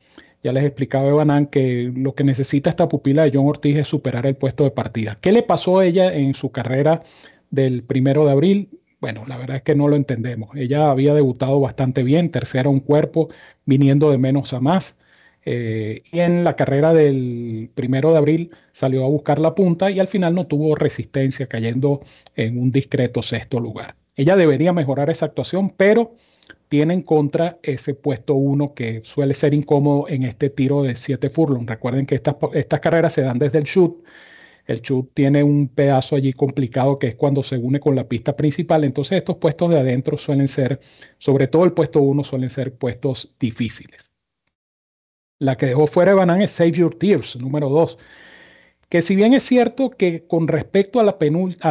Ya 0.43 0.51
les 0.51 0.65
explicaba 0.65 1.11
Banan 1.13 1.47
que 1.47 1.91
lo 1.95 2.15
que 2.15 2.25
necesita 2.25 2.69
esta 2.69 2.89
pupila 2.89 3.23
de 3.23 3.31
John 3.33 3.47
Ortiz 3.47 3.77
es 3.77 3.87
superar 3.87 4.25
el 4.25 4.35
puesto 4.35 4.65
de 4.65 4.71
partida. 4.71 5.17
¿Qué 5.21 5.31
le 5.31 5.41
pasó 5.41 5.79
a 5.79 5.85
ella 5.85 6.13
en 6.13 6.33
su 6.33 6.51
carrera 6.51 7.01
del 7.49 7.83
primero 7.83 8.25
de 8.25 8.31
abril? 8.31 8.69
Bueno, 8.99 9.23
la 9.27 9.37
verdad 9.37 9.57
es 9.57 9.63
que 9.63 9.75
no 9.75 9.87
lo 9.87 9.95
entendemos. 9.95 10.49
Ella 10.55 10.91
había 10.91 11.13
debutado 11.13 11.59
bastante 11.61 12.03
bien, 12.03 12.29
tercera 12.29 12.69
un 12.69 12.81
cuerpo, 12.81 13.29
viniendo 13.65 14.11
de 14.11 14.17
menos 14.17 14.53
a 14.53 14.59
más. 14.59 14.97
Eh, 15.45 16.03
y 16.11 16.19
en 16.19 16.43
la 16.43 16.55
carrera 16.55 16.93
del 16.93 17.69
primero 17.73 18.11
de 18.11 18.17
abril 18.17 18.51
salió 18.71 19.05
a 19.05 19.09
buscar 19.09 19.39
la 19.39 19.55
punta 19.55 19.91
y 19.91 19.99
al 19.99 20.07
final 20.07 20.35
no 20.35 20.47
tuvo 20.47 20.75
resistencia, 20.75 21.47
cayendo 21.47 22.01
en 22.35 22.57
un 22.57 22.71
discreto 22.71 23.21
sexto 23.21 23.59
lugar. 23.59 23.95
Ella 24.15 24.35
debería 24.35 24.73
mejorar 24.73 25.09
esa 25.09 25.25
actuación, 25.25 25.69
pero 25.75 26.15
tiene 26.73 26.95
en 26.95 27.03
contra 27.03 27.59
ese 27.61 27.93
puesto 27.93 28.33
uno 28.33 28.73
que 28.73 29.01
suele 29.03 29.35
ser 29.35 29.53
incómodo 29.53 30.09
en 30.09 30.23
este 30.23 30.49
tiro 30.49 30.81
de 30.81 30.95
7 30.95 31.29
furlong. 31.29 31.67
Recuerden 31.67 32.07
que 32.07 32.15
estas, 32.15 32.35
estas 32.55 32.79
carreras 32.79 33.13
se 33.13 33.21
dan 33.21 33.37
desde 33.37 33.59
el 33.59 33.65
shoot 33.65 34.03
el 34.65 34.81
chute 34.81 35.11
tiene 35.13 35.43
un 35.43 35.67
pedazo 35.67 36.15
allí 36.15 36.33
complicado 36.33 36.97
que 36.97 37.09
es 37.09 37.15
cuando 37.15 37.43
se 37.43 37.59
une 37.59 37.79
con 37.79 37.95
la 37.95 38.07
pista 38.07 38.35
principal. 38.35 38.85
Entonces 38.85 39.19
estos 39.19 39.37
puestos 39.37 39.69
de 39.69 39.77
adentro 39.77 40.17
suelen 40.17 40.47
ser, 40.47 40.79
sobre 41.19 41.45
todo 41.45 41.63
el 41.65 41.73
puesto 41.73 42.01
1, 42.01 42.23
suelen 42.23 42.49
ser 42.49 42.73
puestos 42.73 43.35
difíciles. 43.39 44.09
La 45.37 45.57
que 45.57 45.67
dejó 45.67 45.85
fuera 45.85 46.13
de 46.13 46.17
Banan 46.17 46.41
es 46.41 46.49
Save 46.49 46.71
Your 46.71 46.95
Tears, 46.95 47.35
número 47.35 47.69
2. 47.69 47.99
Que 48.89 49.03
si 49.03 49.15
bien 49.15 49.35
es 49.35 49.43
cierto 49.43 49.91
que 49.91 50.25
con 50.25 50.47
respecto 50.47 50.99
a 50.99 51.03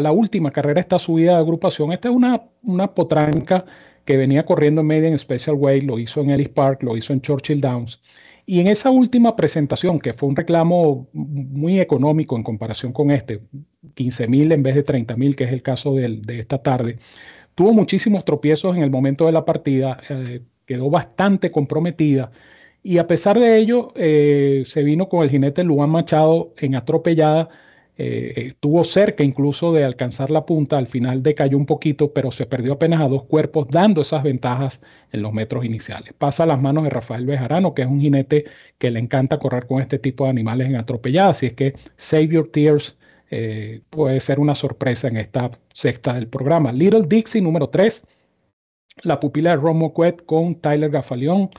la, 0.01 0.13
última 0.13 0.53
carrera 0.53 0.81
esta 0.81 1.01
subida 1.01 1.33
de 1.33 1.39
agrupación, 1.39 1.91
esta 1.91 2.09
es 2.09 2.15
una 2.15 2.95
potranca 2.95 3.65
que 4.05 4.17
venía 4.17 4.45
corriendo 4.45 4.81
en 4.81 4.87
Maiden 4.87 5.19
Special 5.19 5.57
Way, 5.57 5.83
lo 5.83 5.99
hizo 5.99 6.21
en 6.21 6.31
Ellis 6.31 6.49
Park, 6.49 6.83
lo 6.83 6.97
hizo 6.97 7.13
en 7.13 7.21
Churchill 7.21 7.61
Downs. 7.61 8.01
Y 8.45 8.61
en 8.61 8.67
esa 8.67 8.91
última 8.91 9.37
presentación, 9.37 10.01
que 10.01 10.15
fue 10.15 10.29
un 10.29 10.37
reclamo 10.37 11.09
muy 11.13 11.81
económico 11.81 12.37
en 12.37 12.43
comparación 12.43 12.93
con 12.93 13.11
este, 13.11 13.41
15 13.95 14.27
mil 14.29 14.53
en 14.53 14.63
vez 14.63 14.75
de 14.75 14.83
30 14.83 15.17
mil, 15.17 15.37
que 15.37 15.45
es 15.45 15.53
el 15.53 15.63
caso 15.63 15.95
de, 15.95 16.21
esta 16.29 16.59
tarde, 16.63 16.99
tuvo 17.55 17.73
muchísimos 17.73 18.25
tropiezos 18.25 18.77
en 18.77 18.83
el 18.83 18.91
momento 18.91 19.27
de 19.27 19.33
la 19.33 19.45
partida, 19.45 20.01
eh, 20.09 20.43
quedó 20.67 20.91
bastante 20.91 21.51
comprometida. 21.51 22.33
Y 22.83 22.99
a 22.99 23.07
pesar 23.07 23.39
de 23.39 23.59
ello 23.59 23.93
eh, 23.95 24.65
se 24.67 24.83
vino 24.83 25.09
con 25.09 25.23
el 25.23 25.31
jinete 25.31 25.63
Luan 25.63 25.91
Machado 25.91 26.53
en 26.59 26.75
atropellada 26.75 27.49
eh, 27.99 28.33
estuvo 28.49 28.85
cerca 28.85 29.23
incluso 29.23 29.73
de 29.73 29.85
alcanzar 29.85 30.31
la 30.31 30.47
punta, 30.47 30.79
al 30.79 30.87
final 30.87 31.23
decayó 31.23 31.57
un 31.59 31.67
poquito, 31.67 32.13
pero 32.13 32.31
se 32.31 32.47
perdió 32.47 32.75
apenas 32.75 33.01
a 33.03 33.09
dos 33.09 33.25
cuerpos, 33.25 33.69
dando 33.71 34.01
esas 34.01 34.23
ventajas 34.23 34.81
en 35.13 35.23
los 35.23 35.33
metros 35.33 35.65
iniciales. 35.65 36.15
Pasa 36.17 36.45
a 36.45 36.47
las 36.47 36.61
manos 36.61 36.85
de 36.85 36.91
Rafael 36.91 37.27
Bejarano, 37.27 37.75
que 37.75 37.83
es 37.83 37.89
un 37.89 38.01
jinete 38.01 38.45
que 38.79 38.91
le 38.91 38.99
encanta 38.99 39.39
correr 39.39 39.67
con 39.67 39.83
este 39.83 39.99
tipo 39.99 40.25
de 40.25 40.31
animales 40.31 40.69
en 40.69 40.77
atropellada, 40.77 41.31
así 41.31 41.47
es 41.47 41.53
que 41.53 41.75
Save 41.97 42.29
Your 42.29 42.51
Tears 42.51 42.97
eh, 43.31 43.83
puede 43.91 44.21
ser 44.21 44.41
una 44.41 44.55
sorpresa 44.55 45.09
en 45.09 45.17
esta 45.17 45.51
sexta 45.73 46.15
del 46.15 46.29
programa. 46.29 46.73
Little 46.73 47.03
Dixie 47.07 47.43
número 47.43 47.69
3, 47.69 48.03
la 49.05 49.21
pupila 49.21 49.51
de 49.51 49.57
Ron 49.57 49.79
Moquet 49.79 50.25
con 50.27 50.55
Tyler 50.57 50.91
Gafaleón, 50.91 51.51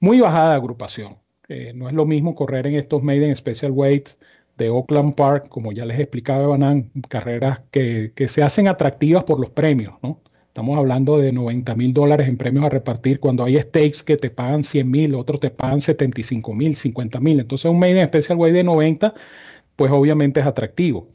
muy 0.00 0.20
bajada 0.20 0.50
de 0.50 0.56
agrupación. 0.56 1.18
Eh, 1.48 1.72
no 1.74 1.88
es 1.88 1.94
lo 1.94 2.06
mismo 2.06 2.34
correr 2.34 2.66
en 2.68 2.76
estos 2.76 3.02
Maiden 3.02 3.34
Special 3.36 3.72
Weights 3.72 4.18
de 4.60 4.70
Oakland 4.70 5.14
Park, 5.14 5.48
como 5.48 5.72
ya 5.72 5.84
les 5.84 5.98
explicaba 5.98 6.46
Banan, 6.46 6.90
carreras 7.08 7.60
que, 7.70 8.12
se 8.28 8.42
hacen 8.42 8.68
atractivas 8.68 9.24
por 9.24 9.40
los 9.40 9.50
premios, 9.50 9.94
¿no? 10.02 10.20
Estamos 10.48 10.76
hablando 10.78 11.16
de 11.18 11.32
90 11.32 11.74
mil 11.76 11.94
dólares 11.94 12.28
en 12.28 12.36
premios 12.36 12.64
a 12.64 12.68
repartir 12.68 13.20
cuando 13.20 13.44
hay 13.44 13.58
stakes 13.58 14.02
que 14.04 14.16
te 14.16 14.30
pagan 14.30 14.64
100 14.64 14.90
mil, 14.90 15.14
otros 15.14 15.40
te 15.40 15.50
pagan 15.50 15.80
75 15.80 16.52
mil, 16.54 16.74
50 16.74 17.20
mil. 17.20 17.40
Entonces 17.40 17.70
un 17.70 17.78
Maiden 17.78 18.06
Special 18.08 18.36
Way 18.36 18.52
de 18.52 18.64
90, 18.64 19.14
pues 19.76 19.90
obviamente 19.92 20.40
es 20.40 20.46
atractivo. 20.46 21.08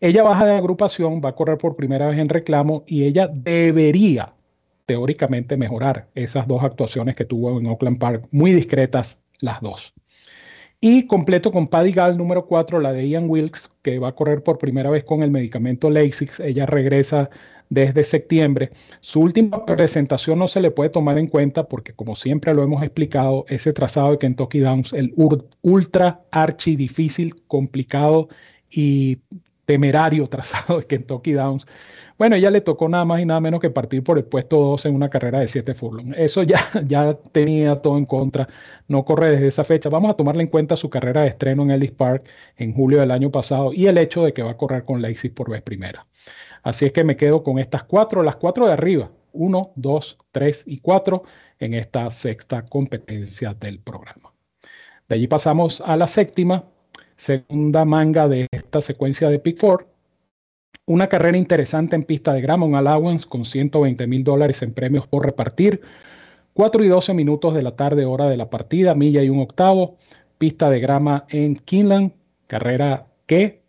Ella 0.00 0.22
baja 0.22 0.44
de 0.44 0.56
agrupación, 0.56 1.22
va 1.24 1.30
a 1.30 1.34
correr 1.34 1.56
por 1.56 1.76
primera 1.76 2.08
vez 2.08 2.18
en 2.18 2.28
reclamo 2.28 2.84
y 2.86 3.04
ella 3.04 3.28
debería 3.32 4.34
teóricamente 4.86 5.56
mejorar 5.56 6.08
esas 6.14 6.46
dos 6.46 6.62
actuaciones 6.62 7.16
que 7.16 7.24
tuvo 7.24 7.58
en 7.58 7.66
Oakland 7.66 7.98
Park, 7.98 8.28
muy 8.32 8.52
discretas 8.52 9.22
las 9.38 9.60
dos. 9.60 9.94
Y 10.80 11.06
completo 11.06 11.50
con 11.50 11.68
Paddy 11.68 11.92
Gall 11.92 12.18
número 12.18 12.46
4, 12.46 12.78
la 12.80 12.92
de 12.92 13.08
Ian 13.08 13.28
Wilkes, 13.28 13.70
que 13.82 13.98
va 13.98 14.08
a 14.08 14.14
correr 14.14 14.42
por 14.42 14.58
primera 14.58 14.90
vez 14.90 15.04
con 15.04 15.22
el 15.22 15.30
medicamento 15.30 15.88
Lasix. 15.88 16.40
Ella 16.40 16.66
regresa 16.66 17.30
desde 17.70 18.04
septiembre. 18.04 18.70
Su 19.00 19.20
última 19.20 19.64
presentación 19.64 20.38
no 20.38 20.48
se 20.48 20.60
le 20.60 20.70
puede 20.70 20.90
tomar 20.90 21.18
en 21.18 21.28
cuenta 21.28 21.68
porque, 21.68 21.94
como 21.94 22.16
siempre 22.16 22.54
lo 22.54 22.62
hemos 22.62 22.82
explicado, 22.82 23.46
ese 23.48 23.72
trazado 23.72 24.12
de 24.12 24.18
Kentucky 24.18 24.60
Downs, 24.60 24.92
el 24.92 25.14
ultra 25.62 26.22
archi 26.30 26.76
difícil, 26.76 27.42
complicado 27.46 28.28
y 28.70 29.18
temerario 29.64 30.28
trazado 30.30 30.78
de 30.80 30.86
Kentucky 30.86 31.32
Downs, 31.32 31.66
bueno, 32.16 32.36
ella 32.36 32.50
le 32.50 32.60
tocó 32.60 32.88
nada 32.88 33.04
más 33.04 33.20
y 33.20 33.26
nada 33.26 33.40
menos 33.40 33.60
que 33.60 33.70
partir 33.70 34.04
por 34.04 34.18
el 34.18 34.24
puesto 34.24 34.56
2 34.56 34.86
en 34.86 34.94
una 34.94 35.10
carrera 35.10 35.40
de 35.40 35.48
7 35.48 35.74
furlong. 35.74 36.14
Eso 36.16 36.44
ya, 36.44 36.60
ya 36.86 37.14
tenía 37.32 37.76
todo 37.82 37.98
en 37.98 38.06
contra. 38.06 38.48
No 38.86 39.04
corre 39.04 39.32
desde 39.32 39.48
esa 39.48 39.64
fecha. 39.64 39.88
Vamos 39.88 40.10
a 40.12 40.14
tomarle 40.14 40.42
en 40.42 40.48
cuenta 40.48 40.76
su 40.76 40.88
carrera 40.88 41.22
de 41.22 41.28
estreno 41.28 41.64
en 41.64 41.72
Ellis 41.72 41.90
Park 41.90 42.24
en 42.56 42.72
julio 42.72 43.00
del 43.00 43.10
año 43.10 43.30
pasado 43.30 43.72
y 43.72 43.86
el 43.88 43.98
hecho 43.98 44.24
de 44.24 44.32
que 44.32 44.42
va 44.42 44.52
a 44.52 44.56
correr 44.56 44.84
con 44.84 45.02
Lacey 45.02 45.30
por 45.30 45.50
vez 45.50 45.62
primera. 45.62 46.06
Así 46.62 46.86
es 46.86 46.92
que 46.92 47.04
me 47.04 47.16
quedo 47.16 47.42
con 47.42 47.58
estas 47.58 47.82
cuatro, 47.82 48.22
las 48.22 48.36
cuatro 48.36 48.66
de 48.66 48.72
arriba. 48.72 49.10
1, 49.32 49.72
2, 49.74 50.18
3 50.30 50.64
y 50.66 50.78
4 50.78 51.22
en 51.58 51.74
esta 51.74 52.10
sexta 52.10 52.64
competencia 52.64 53.54
del 53.54 53.80
programa. 53.80 54.32
De 55.08 55.16
allí 55.16 55.26
pasamos 55.26 55.82
a 55.84 55.96
la 55.96 56.06
séptima, 56.06 56.64
segunda 57.24 57.86
manga 57.86 58.28
de 58.28 58.46
esta 58.50 58.82
secuencia 58.82 59.30
de 59.30 59.38
Pick 59.38 59.58
4 59.58 59.88
una 60.86 61.08
carrera 61.08 61.38
interesante 61.38 61.96
en 61.96 62.02
pista 62.02 62.34
de 62.34 62.42
grama, 62.42 62.66
un 62.66 62.74
allowance 62.74 63.26
con 63.26 63.46
120 63.46 64.06
mil 64.06 64.22
dólares 64.22 64.60
en 64.60 64.74
premios 64.74 65.06
por 65.06 65.24
repartir. 65.24 65.80
4 66.52 66.84
y 66.84 66.88
12 66.88 67.14
minutos 67.14 67.54
de 67.54 67.62
la 67.62 67.74
tarde, 67.74 68.04
hora 68.04 68.28
de 68.28 68.36
la 68.36 68.50
partida, 68.50 68.94
milla 68.94 69.22
y 69.22 69.30
un 69.30 69.40
octavo. 69.40 69.96
Pista 70.36 70.68
de 70.68 70.80
grama 70.80 71.24
en 71.30 71.56
Kinland, 71.56 72.12
carrera 72.48 73.06
que 73.24 73.62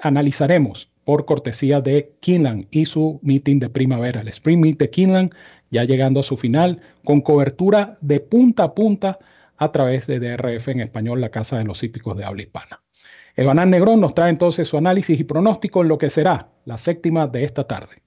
analizaremos 0.00 0.88
por 1.04 1.24
cortesía 1.24 1.80
de 1.80 2.14
Kinland 2.20 2.68
y 2.70 2.86
su 2.86 3.18
meeting 3.22 3.58
de 3.58 3.70
primavera, 3.70 4.20
el 4.20 4.28
Spring 4.28 4.60
Meet 4.60 4.78
de 4.78 4.90
Kinland, 4.90 5.34
ya 5.72 5.82
llegando 5.82 6.20
a 6.20 6.22
su 6.22 6.36
final, 6.36 6.80
con 7.02 7.20
cobertura 7.20 7.98
de 8.00 8.20
punta 8.20 8.62
a 8.62 8.74
punta 8.76 9.18
a 9.58 9.72
través 9.72 10.06
de 10.06 10.20
DRF 10.20 10.68
en 10.68 10.80
español, 10.80 11.20
la 11.20 11.30
Casa 11.30 11.58
de 11.58 11.64
los 11.64 11.82
Hípicos 11.82 12.16
de 12.16 12.24
habla 12.24 12.42
hispana. 12.42 12.80
Evanán 13.36 13.70
Negrón 13.70 14.00
nos 14.00 14.14
trae 14.14 14.30
entonces 14.30 14.66
su 14.66 14.78
análisis 14.78 15.20
y 15.20 15.24
pronóstico 15.24 15.82
en 15.82 15.88
lo 15.88 15.98
que 15.98 16.10
será 16.10 16.48
la 16.64 16.78
séptima 16.78 17.26
de 17.26 17.44
esta 17.44 17.64
tarde. 17.68 18.02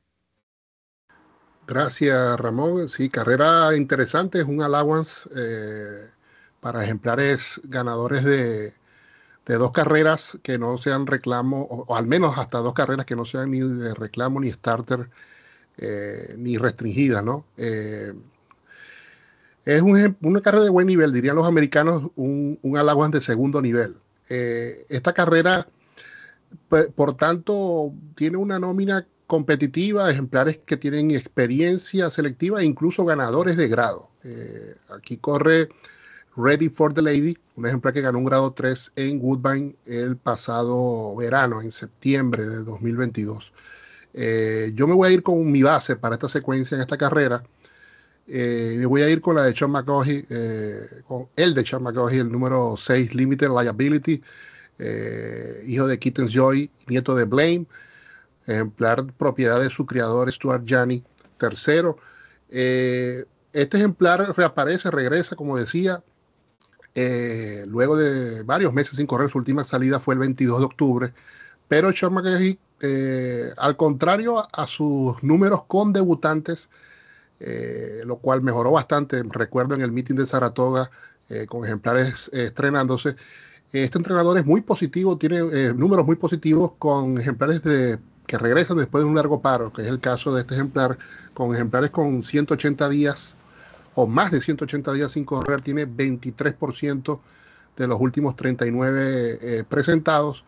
Gracias, 1.67 2.37
Ramón. 2.37 2.89
Sí, 2.89 3.07
carrera 3.07 3.75
interesante, 3.75 4.39
es 4.39 4.45
un 4.45 4.61
allowance 4.61 5.29
eh, 5.33 6.09
para 6.59 6.83
ejemplares 6.83 7.61
ganadores 7.63 8.25
de, 8.25 8.73
dos 9.45 9.71
carreras 9.71 10.37
que 10.43 10.57
no 10.57 10.77
sean 10.77 11.07
reclamo, 11.07 11.61
o, 11.61 11.95
al 11.95 12.07
menos 12.07 12.37
hasta 12.37 12.57
dos 12.57 12.73
carreras 12.73 13.05
que 13.05 13.15
no 13.15 13.23
sean 13.23 13.51
ni 13.51 13.61
de 13.61 13.93
reclamo, 13.93 14.41
ni 14.41 14.49
starter, 14.49 15.09
eh, 15.77 16.35
ni 16.37 16.57
restringida, 16.57 17.21
¿no? 17.21 17.45
Eh, 17.55 18.13
es 19.65 19.81
una 19.81 20.41
carrera 20.41 20.63
de 20.63 20.69
buen 20.69 20.87
nivel, 20.87 21.13
dirían 21.13 21.35
los 21.35 21.47
americanos, 21.47 22.09
un, 22.15 22.59
un 22.61 23.11
de 23.11 23.21
segundo 23.21 23.61
nivel. 23.61 23.95
Eh, 24.29 24.85
esta 24.89 25.13
carrera, 25.13 25.67
por 26.95 27.17
tanto, 27.17 27.93
tiene 28.15 28.37
una 28.37 28.59
nómina 28.59 29.05
competitiva, 29.27 30.09
ejemplares 30.09 30.59
que 30.65 30.77
tienen 30.77 31.11
experiencia 31.11 32.09
selectiva 32.09 32.61
e 32.61 32.65
incluso 32.65 33.05
ganadores 33.05 33.55
de 33.57 33.67
grado. 33.67 34.09
Eh, 34.23 34.75
aquí 34.89 35.17
corre 35.17 35.69
Ready 36.35 36.69
for 36.69 36.93
the 36.93 37.01
Lady, 37.01 37.37
un 37.55 37.67
ejemplar 37.67 37.93
que 37.93 38.01
ganó 38.01 38.17
un 38.19 38.25
grado 38.25 38.51
3 38.53 38.93
en 38.95 39.19
Woodbine 39.21 39.75
el 39.85 40.17
pasado 40.17 41.15
verano, 41.15 41.61
en 41.61 41.71
septiembre 41.71 42.45
de 42.45 42.63
2022. 42.63 43.53
Eh, 44.13 44.71
yo 44.75 44.87
me 44.87 44.93
voy 44.95 45.09
a 45.09 45.11
ir 45.11 45.23
con 45.23 45.49
mi 45.51 45.61
base 45.61 45.95
para 45.95 46.15
esta 46.15 46.27
secuencia 46.27 46.75
en 46.75 46.81
esta 46.81 46.97
carrera. 46.97 47.43
Eh, 48.27 48.75
me 48.77 48.85
voy 48.85 49.01
a 49.01 49.09
ir 49.09 49.21
con 49.21 49.35
la 49.35 49.43
de 49.43 49.55
Sean 49.55 49.71
McCaughey, 49.71 50.25
eh, 50.29 51.01
con 51.07 51.27
el 51.35 51.53
de 51.53 51.65
Sean 51.65 51.83
McCaughey, 51.83 52.19
el 52.19 52.31
número 52.31 52.75
6, 52.77 53.15
Limited 53.15 53.49
Liability, 53.49 54.21
hijo 55.67 55.87
de 55.87 55.99
Kittens 55.99 56.31
Joy, 56.31 56.71
nieto 56.87 57.13
de 57.15 57.25
Blame, 57.25 57.65
ejemplar 58.47 59.05
propiedad 59.13 59.59
de 59.59 59.69
su 59.69 59.85
criador 59.85 60.31
Stuart 60.31 60.63
Janney, 60.65 61.03
tercero. 61.37 61.97
este 62.49 63.77
ejemplar 63.77 64.33
reaparece, 64.35 64.89
regresa, 64.89 65.35
como 65.35 65.57
decía, 65.57 66.01
eh, 66.93 67.63
luego 67.67 67.95
de 67.95 68.43
varios 68.43 68.73
meses 68.73 68.97
sin 68.97 69.07
correr, 69.07 69.29
su 69.29 69.37
última 69.37 69.63
salida 69.63 69.99
fue 69.99 70.15
el 70.15 70.19
22 70.19 70.59
de 70.59 70.65
octubre. 70.65 71.13
Pero 71.67 71.91
Sean 71.93 72.13
eh, 72.81 73.53
al 73.57 73.77
contrario 73.77 74.47
a 74.51 74.67
sus 74.67 75.21
números 75.23 75.63
con 75.67 75.93
debutantes, 75.93 76.69
eh, 77.41 78.01
lo 78.05 78.17
cual 78.17 78.41
mejoró 78.41 78.71
bastante, 78.71 79.23
recuerdo 79.29 79.75
en 79.75 79.81
el 79.81 79.91
meeting 79.91 80.15
de 80.15 80.25
Saratoga, 80.25 80.89
con 81.47 81.63
ejemplares 81.63 82.29
estrenándose. 82.33 83.15
Este 83.71 83.97
entrenador 83.97 84.37
es 84.37 84.45
muy 84.45 84.59
positivo, 84.59 85.17
tiene 85.17 85.73
números 85.73 86.05
muy 86.05 86.17
positivos 86.17 86.73
con 86.77 87.17
ejemplares 87.17 87.63
de, 87.63 87.99
que 88.31 88.37
regresan 88.37 88.77
después 88.77 89.03
de 89.03 89.09
un 89.09 89.15
largo 89.15 89.41
paro, 89.41 89.71
que 89.73 89.81
es 89.81 89.87
el 89.87 89.99
caso 89.99 90.33
de 90.33 90.41
este 90.41 90.55
ejemplar, 90.55 90.97
con 91.33 91.53
ejemplares 91.53 91.89
con 91.89 92.23
180 92.23 92.89
días 92.89 93.35
o 93.95 94.07
más 94.07 94.31
de 94.31 94.41
180 94.41 94.93
días 94.93 95.11
sin 95.11 95.25
correr, 95.25 95.61
tiene 95.61 95.85
23% 95.85 97.19
de 97.75 97.87
los 97.87 97.99
últimos 97.99 98.35
39 98.35 99.39
eh, 99.41 99.63
presentados. 99.67 100.43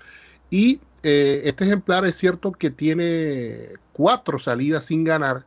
Y 0.50 0.80
eh, 1.04 1.42
este 1.46 1.66
ejemplar 1.66 2.06
es 2.06 2.16
cierto 2.16 2.54
que 2.54 2.70
tiene 2.70 3.72
cuatro 3.92 4.40
salidas 4.40 4.86
sin 4.86 5.04
ganar, 5.04 5.46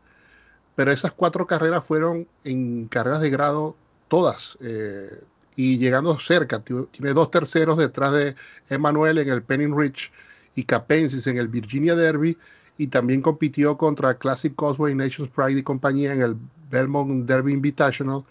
pero 0.77 0.93
esas 0.93 1.11
cuatro 1.13 1.47
carreras 1.47 1.83
fueron 1.85 2.29
en 2.45 2.87
carreras 2.87 3.21
de 3.23 3.31
grado 3.31 3.75
todas. 4.09 4.57
Eh, 4.61 5.21
y 5.57 5.79
llegando 5.79 6.19
cerca, 6.21 6.63
tiene 6.63 7.15
dos 7.15 7.31
terceros 7.31 7.79
detrás 7.79 8.13
de 8.13 8.37
Emmanuel 8.69 9.19
en 9.19 9.31
el 9.31 9.43
Penning 9.43 9.77
Ridge 9.77 10.13
y 10.55 10.65
Capensis 10.65 11.27
en 11.27 11.39
el 11.39 11.49
Virginia 11.49 11.97
Derby 11.97 12.37
y 12.77 12.89
también 12.89 13.23
compitió 13.23 13.79
contra 13.79 14.19
Classic 14.19 14.55
Causeway 14.55 14.95
Nations 14.95 15.31
Pride 15.31 15.59
y 15.59 15.63
compañía 15.63 16.13
en 16.13 16.21
el 16.21 16.37
Belmont 16.71 17.27
Derby 17.27 17.55
Invitational 17.55 18.23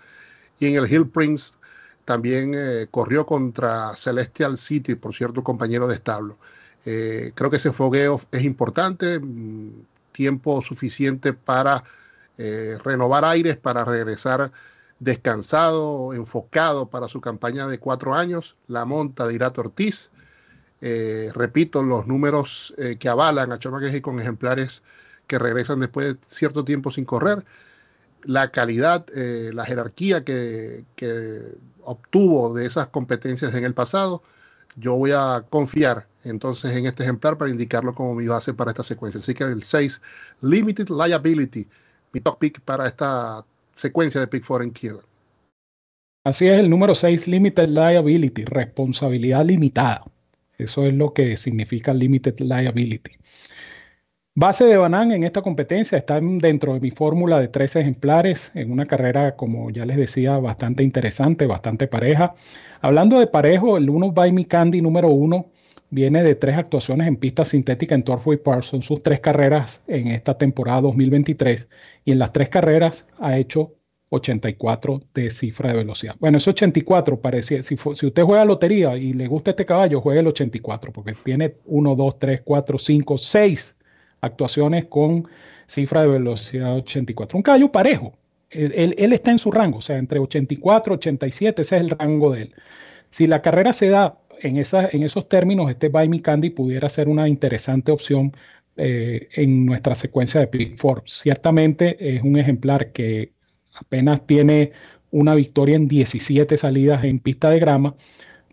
y 0.60 0.68
en 0.68 0.76
el 0.76 0.92
Hill 0.92 1.10
Prince 1.10 1.54
también 2.06 2.54
eh, 2.56 2.86
corrió 2.92 3.26
contra 3.26 3.96
Celestial 3.96 4.60
City, 4.60 4.94
por 4.94 5.16
cierto, 5.16 5.44
compañero 5.44 5.88
de 5.88 5.96
establo. 5.96 6.38
Eh, 6.86 7.32
creo 7.34 7.50
que 7.50 7.58
ese 7.58 7.72
fogueo 7.74 8.22
es 8.32 8.44
importante, 8.44 9.20
mm, 9.20 9.72
tiempo 10.12 10.62
suficiente 10.62 11.34
para 11.34 11.84
eh, 12.38 12.78
renovar 12.84 13.26
aires, 13.26 13.58
para 13.58 13.86
regresar 13.86 14.52
descansado, 15.00 16.14
enfocado 16.14 16.90
para 16.90 17.08
su 17.08 17.22
campaña 17.22 17.68
de 17.68 17.80
cuatro 17.80 18.16
años. 18.16 18.56
La 18.68 18.86
monta 18.86 19.28
de 19.28 19.36
Irato 19.36 19.62
Ortiz. 19.62 20.12
repito, 21.34 21.84
los 21.84 22.06
números 22.06 22.74
que 23.00 23.10
avalan 23.10 23.52
a 23.52 23.60
Chamaqueji 23.60 24.02
con 24.02 24.20
ejemplares 24.20 24.84
que 25.28 25.40
regresan 25.40 25.80
después 25.80 26.14
de 26.14 26.20
cierto 26.28 26.64
tiempo 26.64 26.92
sin 26.92 27.06
correr 27.06 27.44
la 28.26 28.52
calidad, 28.52 29.06
eh, 29.16 29.52
la 29.54 29.66
jerarquía 29.66 30.24
que, 30.24 30.86
obtuvo 31.84 32.54
de 32.54 32.66
esas 32.66 32.88
competencias 32.88 33.54
en 33.54 33.64
el 33.64 33.76
pasado, 33.76 34.24
yo 34.76 34.96
voy 34.96 35.12
a 35.12 35.46
confiar 35.50 36.08
entonces 36.24 36.76
en 36.76 36.88
este 36.88 37.04
ejemplar 37.04 37.38
para 37.38 37.52
indicarlo 37.52 37.94
como 37.94 38.16
mi 38.16 38.28
base 38.28 38.54
para 38.54 38.72
esta 38.72 38.84
secuencia. 38.84 39.20
Así 39.20 39.36
que 39.36 39.44
el 39.44 39.62
6, 39.62 40.02
Limited 40.42 40.90
Liability, 40.90 41.68
mi 42.16 42.22
top 42.22 42.40
para 42.64 42.88
esta 42.88 43.46
secuencia 43.76 44.22
de 44.22 44.28
Pick 44.28 44.46
4 44.48 44.64
en. 44.64 44.74
Así 46.24 46.48
es, 46.48 46.60
el 46.60 46.70
número 46.70 46.96
6, 46.96 47.28
Limited 47.28 47.68
Liability, 47.68 48.46
responsabilidad 48.46 49.46
limitada. 49.46 50.06
Eso 50.58 50.86
es 50.86 50.94
lo 50.94 51.14
que 51.14 51.36
significa 51.36 51.94
Limited 51.94 52.40
Liability. 52.40 53.12
Base 54.34 54.64
de 54.64 54.78
Banán 54.78 55.12
en 55.12 55.24
esta 55.24 55.42
competencia 55.42 55.98
está 55.98 56.20
dentro 56.22 56.74
de 56.74 56.80
mi 56.80 56.92
fórmula 56.92 57.40
de 57.40 57.50
tres 57.50 57.76
ejemplares 57.76 58.52
en 58.56 58.72
una 58.72 58.86
carrera, 58.86 59.36
como 59.36 59.70
ya 59.70 59.86
les 59.86 59.98
decía, 59.98 60.38
bastante 60.38 60.84
interesante, 60.84 61.46
bastante 61.46 61.88
pareja. 61.88 62.34
Hablando 62.82 63.20
de 63.20 63.28
parejo, 63.28 63.78
el 63.78 63.90
1 63.90 64.12
By 64.14 64.32
Me 64.32 64.46
Candy 64.46 64.82
número 64.82 65.10
1 65.10 65.52
viene 65.96 66.24
de 66.24 66.36
tres 66.36 66.58
actuaciones 66.58 67.08
en 67.08 67.16
pista 67.16 67.46
sintética 67.46 67.96
en 67.96 68.04
Torfway 68.04 68.38
Park. 68.38 68.64
Son 68.64 68.82
sus 68.82 69.02
tres 69.02 69.22
carreras 69.22 69.82
en 69.88 70.10
esta 70.10 70.38
temporada 70.38 70.82
2023 70.82 71.70
y 72.04 72.12
en 72.12 72.20
las 72.20 72.34
tres 72.34 72.50
carreras 72.50 73.06
ha 73.18 73.38
hecho 73.38 73.74
84 74.10 75.00
de 75.14 75.30
cifra 75.30 75.72
de 75.72 75.78
velocidad. 75.78 76.16
Bueno, 76.20 76.38
ese 76.38 76.50
84 76.50 77.22
parecía, 77.22 77.64
si, 77.64 77.78
si 77.78 78.06
usted 78.06 78.24
juega 78.24 78.44
lotería 78.44 78.98
y 78.98 79.14
le 79.14 79.28
gusta 79.28 79.52
este 79.52 79.66
caballo, 79.66 80.02
juegue 80.02 80.20
el 80.20 80.28
84 80.28 80.92
porque 80.92 81.14
tiene 81.14 81.56
1, 81.66 81.96
2, 81.96 82.20
3, 82.20 82.42
4, 82.44 82.78
5, 82.78 83.18
6 83.18 83.76
actuaciones 84.20 84.86
con 84.86 85.28
cifra 85.66 86.02
de 86.02 86.10
velocidad 86.10 86.76
84. 86.76 87.38
Un 87.38 87.42
caballo 87.42 87.72
parejo. 87.72 88.14
Él, 88.50 89.14
está 89.14 89.32
en 89.32 89.40
su 89.40 89.50
rango, 89.50 89.80
o 89.80 89.82
sea, 89.82 89.98
entre 89.98 90.20
84 90.20 90.94
y 90.94 90.98
87, 90.98 91.62
ese 91.62 91.76
es 91.76 91.82
el 91.82 91.90
rango 91.90 92.32
de 92.32 92.44
él. 92.44 92.56
Si 93.10 93.28
la 93.28 93.42
carrera 93.42 93.72
se 93.72 93.88
da 93.88 94.18
en, 94.42 94.58
esos 94.58 95.30
términos, 95.30 95.70
este 95.70 95.90
Buy 95.90 96.10
Me 96.10 96.22
Candy 96.22 96.50
pudiera 96.50 96.90
ser 96.90 97.08
una 97.08 97.28
interesante 97.28 97.92
opción 97.92 98.36
eh, 98.78 99.30
en 99.34 99.66
nuestra 99.66 99.96
secuencia 99.96 100.40
de 100.40 100.48
Pick 100.48 100.78
Forbes. 100.78 101.20
Ciertamente 101.22 102.16
es 102.16 102.22
un 102.24 102.38
ejemplar 102.38 102.92
que 102.92 103.34
apenas 103.74 104.26
tiene 104.26 104.72
una 105.12 105.36
victoria 105.36 105.76
en 105.76 105.88
17 105.88 106.58
salidas 106.58 107.04
en 107.04 107.20
pista 107.20 107.50
de 107.50 107.60
grama, 107.60 107.96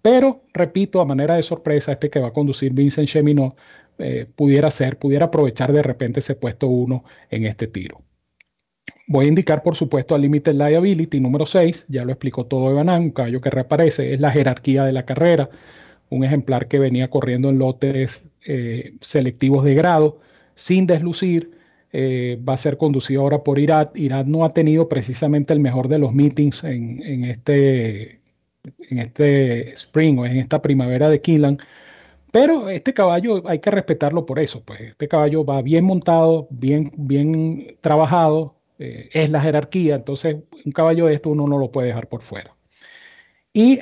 pero 0.02 0.44
repito, 0.52 1.00
a 1.00 1.04
manera 1.04 1.36
de 1.36 1.42
sorpresa, 1.42 1.92
este 1.92 2.10
que 2.10 2.20
va 2.20 2.28
a 2.28 2.32
conducir 2.32 2.72
Vincent 2.72 3.08
Cheminot 3.08 3.56
eh, 3.98 4.26
pudiera 4.34 4.70
ser, 4.70 4.98
pudiera 4.98 5.26
aprovechar 5.26 5.72
de 5.72 5.82
repente 5.82 6.20
ese 6.20 6.34
puesto 6.34 6.66
1 6.66 7.04
en 7.30 7.46
este 7.46 7.66
tiro. 7.68 7.98
Voy 9.06 9.26
a 9.26 9.28
indicar, 9.28 9.62
por 9.62 9.76
supuesto, 9.76 10.14
al 10.14 10.22
Limited 10.22 10.54
Liability 10.54 11.20
número 11.20 11.44
6, 11.46 11.86
ya 11.88 12.04
lo 12.04 12.12
explicó 12.12 12.46
todo 12.46 12.70
Evanán, 12.70 13.02
un 13.02 13.10
caballo 13.10 13.40
que 13.40 13.50
reaparece, 13.50 14.14
es 14.14 14.20
la 14.20 14.30
jerarquía 14.30 14.84
de 14.84 14.92
la 14.92 15.04
carrera, 15.04 15.50
un 16.08 16.24
ejemplar 16.24 16.68
que 16.68 16.78
venía 16.78 17.10
corriendo 17.10 17.50
en 17.50 17.58
lotes 17.58 18.24
eh, 18.46 18.94
selectivos 19.00 19.64
de 19.64 19.74
grado, 19.74 20.20
sin 20.54 20.86
deslucir, 20.86 21.52
eh, 21.92 22.40
va 22.48 22.54
a 22.54 22.58
ser 22.58 22.78
conducido 22.78 23.22
ahora 23.22 23.42
por 23.42 23.58
Irat. 23.58 23.96
Irat 23.96 24.26
no 24.26 24.44
ha 24.44 24.50
tenido 24.54 24.88
precisamente 24.88 25.52
el 25.52 25.60
mejor 25.60 25.88
de 25.88 25.98
los 25.98 26.14
meetings 26.14 26.64
en, 26.64 27.02
en 27.02 27.24
este, 27.24 28.20
en 28.90 28.98
este 28.98 29.72
spring 29.74 30.18
o 30.18 30.26
en 30.26 30.38
esta 30.38 30.62
primavera 30.62 31.08
de 31.10 31.20
Killan, 31.20 31.58
pero 32.32 32.70
este 32.70 32.94
caballo 32.94 33.46
hay 33.48 33.60
que 33.60 33.70
respetarlo 33.70 34.26
por 34.26 34.38
eso, 34.40 34.62
pues. 34.64 34.80
Este 34.80 35.08
caballo 35.08 35.44
va 35.44 35.62
bien 35.62 35.84
montado, 35.84 36.48
bien, 36.50 36.92
bien 36.96 37.76
trabajado, 37.82 38.56
eh, 38.84 39.08
es 39.12 39.30
la 39.30 39.40
jerarquía, 39.40 39.94
entonces 39.94 40.36
un 40.64 40.72
caballo 40.72 41.06
de 41.06 41.14
esto 41.14 41.30
uno 41.30 41.46
no 41.46 41.56
lo 41.56 41.70
puede 41.70 41.86
dejar 41.88 42.08
por 42.08 42.22
fuera. 42.22 42.56
Y 43.52 43.80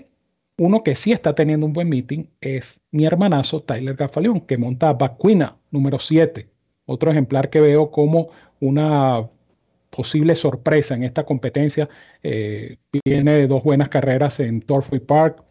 uno 0.58 0.82
que 0.82 0.94
sí 0.94 1.12
está 1.12 1.34
teniendo 1.34 1.64
un 1.64 1.72
buen 1.72 1.88
meeting 1.88 2.26
es 2.40 2.82
mi 2.90 3.06
hermanazo 3.06 3.62
Tyler 3.62 3.96
Gafaleón, 3.96 4.42
que 4.42 4.58
monta 4.58 4.92
Bacuina 4.92 5.56
número 5.70 5.98
7, 5.98 6.50
otro 6.84 7.10
ejemplar 7.10 7.48
que 7.48 7.62
veo 7.62 7.90
como 7.90 8.28
una 8.60 9.26
posible 9.88 10.34
sorpresa 10.34 10.94
en 10.94 11.04
esta 11.04 11.24
competencia. 11.24 11.88
Eh, 12.22 12.76
viene 13.04 13.32
de 13.32 13.46
dos 13.46 13.62
buenas 13.62 13.88
carreras 13.88 14.38
en 14.40 14.60
Torfway 14.60 15.00
Park, 15.00 15.44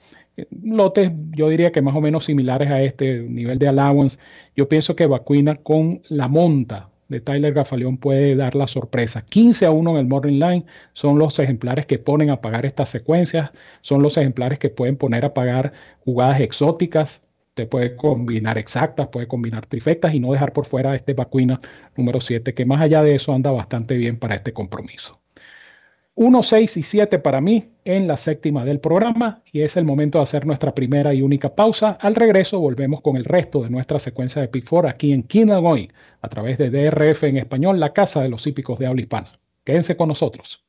lotes, 0.62 1.12
yo 1.32 1.50
diría 1.50 1.72
que 1.72 1.82
más 1.82 1.96
o 1.96 2.02
menos 2.02 2.26
similares 2.26 2.70
a 2.70 2.82
este 2.84 3.22
nivel 3.24 3.58
de 3.60 3.68
allowance. 3.68 4.18
Yo 4.56 4.70
pienso 4.70 4.96
que 4.96 5.08
Vacuina 5.08 5.56
con 5.56 6.02
la 6.10 6.28
monta 6.28 6.89
de 7.10 7.20
Tyler 7.20 7.54
Gafaleón 7.54 7.98
puede 7.98 8.36
dar 8.36 8.56
la 8.56 8.68
sorpresa. 8.68 9.26
15 9.26 9.66
a 9.66 9.72
1 9.72 9.92
en 9.92 9.98
el 9.98 10.06
Morning 10.06 10.40
Line 10.40 10.66
son 10.94 11.20
los 11.20 11.38
ejemplares 11.40 11.86
que 11.86 12.00
ponen 12.00 12.30
a 12.30 12.40
pagar 12.40 12.66
estas 12.66 12.90
secuencias, 12.90 13.52
son 13.82 14.02
los 14.02 14.16
ejemplares 14.18 14.60
que 14.60 14.70
pueden 14.70 14.96
poner 14.96 15.26
a 15.26 15.34
pagar 15.34 15.74
jugadas 16.06 16.40
exóticas. 16.40 17.24
Usted 17.50 17.68
puede 17.68 17.96
combinar 17.96 18.58
exactas, 18.58 19.08
puede 19.08 19.28
combinar 19.28 19.66
trifectas 19.66 20.14
y 20.14 20.20
no 20.20 20.32
dejar 20.32 20.54
por 20.54 20.66
fuera 20.66 20.96
este 20.96 21.14
Vacuina 21.14 21.60
número 21.98 22.22
7, 22.22 22.54
que 22.54 22.64
más 22.64 22.80
allá 22.80 23.04
de 23.04 23.16
eso 23.16 23.34
anda 23.34 23.52
bastante 23.52 23.98
bien 23.98 24.18
para 24.18 24.36
este 24.36 24.54
compromiso. 24.54 25.20
1, 26.16 26.44
6 26.44 26.78
y 26.78 26.84
7 26.84 27.20
para 27.20 27.40
mí 27.40 27.70
en 27.86 28.08
la 28.08 28.18
séptima 28.18 28.66
del 28.66 28.80
programa 28.80 29.42
y 29.52 29.62
es 29.62 29.78
el 29.78 29.86
momento 29.86 30.18
de 30.18 30.24
hacer 30.24 30.46
nuestra 30.46 30.76
primera 30.76 31.14
y 31.14 31.22
única 31.22 31.56
pausa. 31.56 31.98
Al 32.02 32.16
regreso 32.16 32.60
volvemos 32.60 33.02
con 33.02 33.16
el 33.16 33.26
resto 33.26 33.64
de 33.64 33.70
nuestra 33.70 34.00
secuencia 34.00 34.42
de 34.42 34.50
Pick 34.50 34.70
4 34.70 34.90
aquí 34.90 35.14
en 35.14 35.24
Kingdom 35.24 35.88
a 36.22 36.30
través 36.30 36.58
de 36.58 36.70
DRF 36.70 37.24
en 37.24 37.38
español, 37.38 37.80
la 37.80 37.94
casa 37.94 38.22
de 38.22 38.30
los 38.30 38.46
hípicos 38.46 38.80
de 38.80 38.88
habla 38.88 39.02
hispana. 39.02 39.40
Quédense 39.64 39.96
con 39.96 40.10
nosotros. 40.10 40.69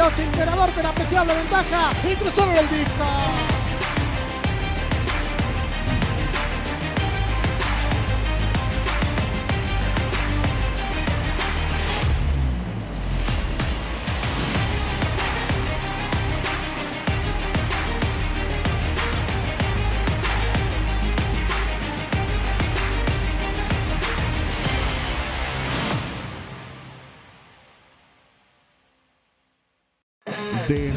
Austin 0.00 0.32
Ganador 0.32 0.70
con 0.72 0.86
apreciable 0.86 1.34
ventaja 1.34 1.92
y 2.10 2.14
cruzaron 2.16 2.56
el 2.56 2.68
disco. 2.70 3.59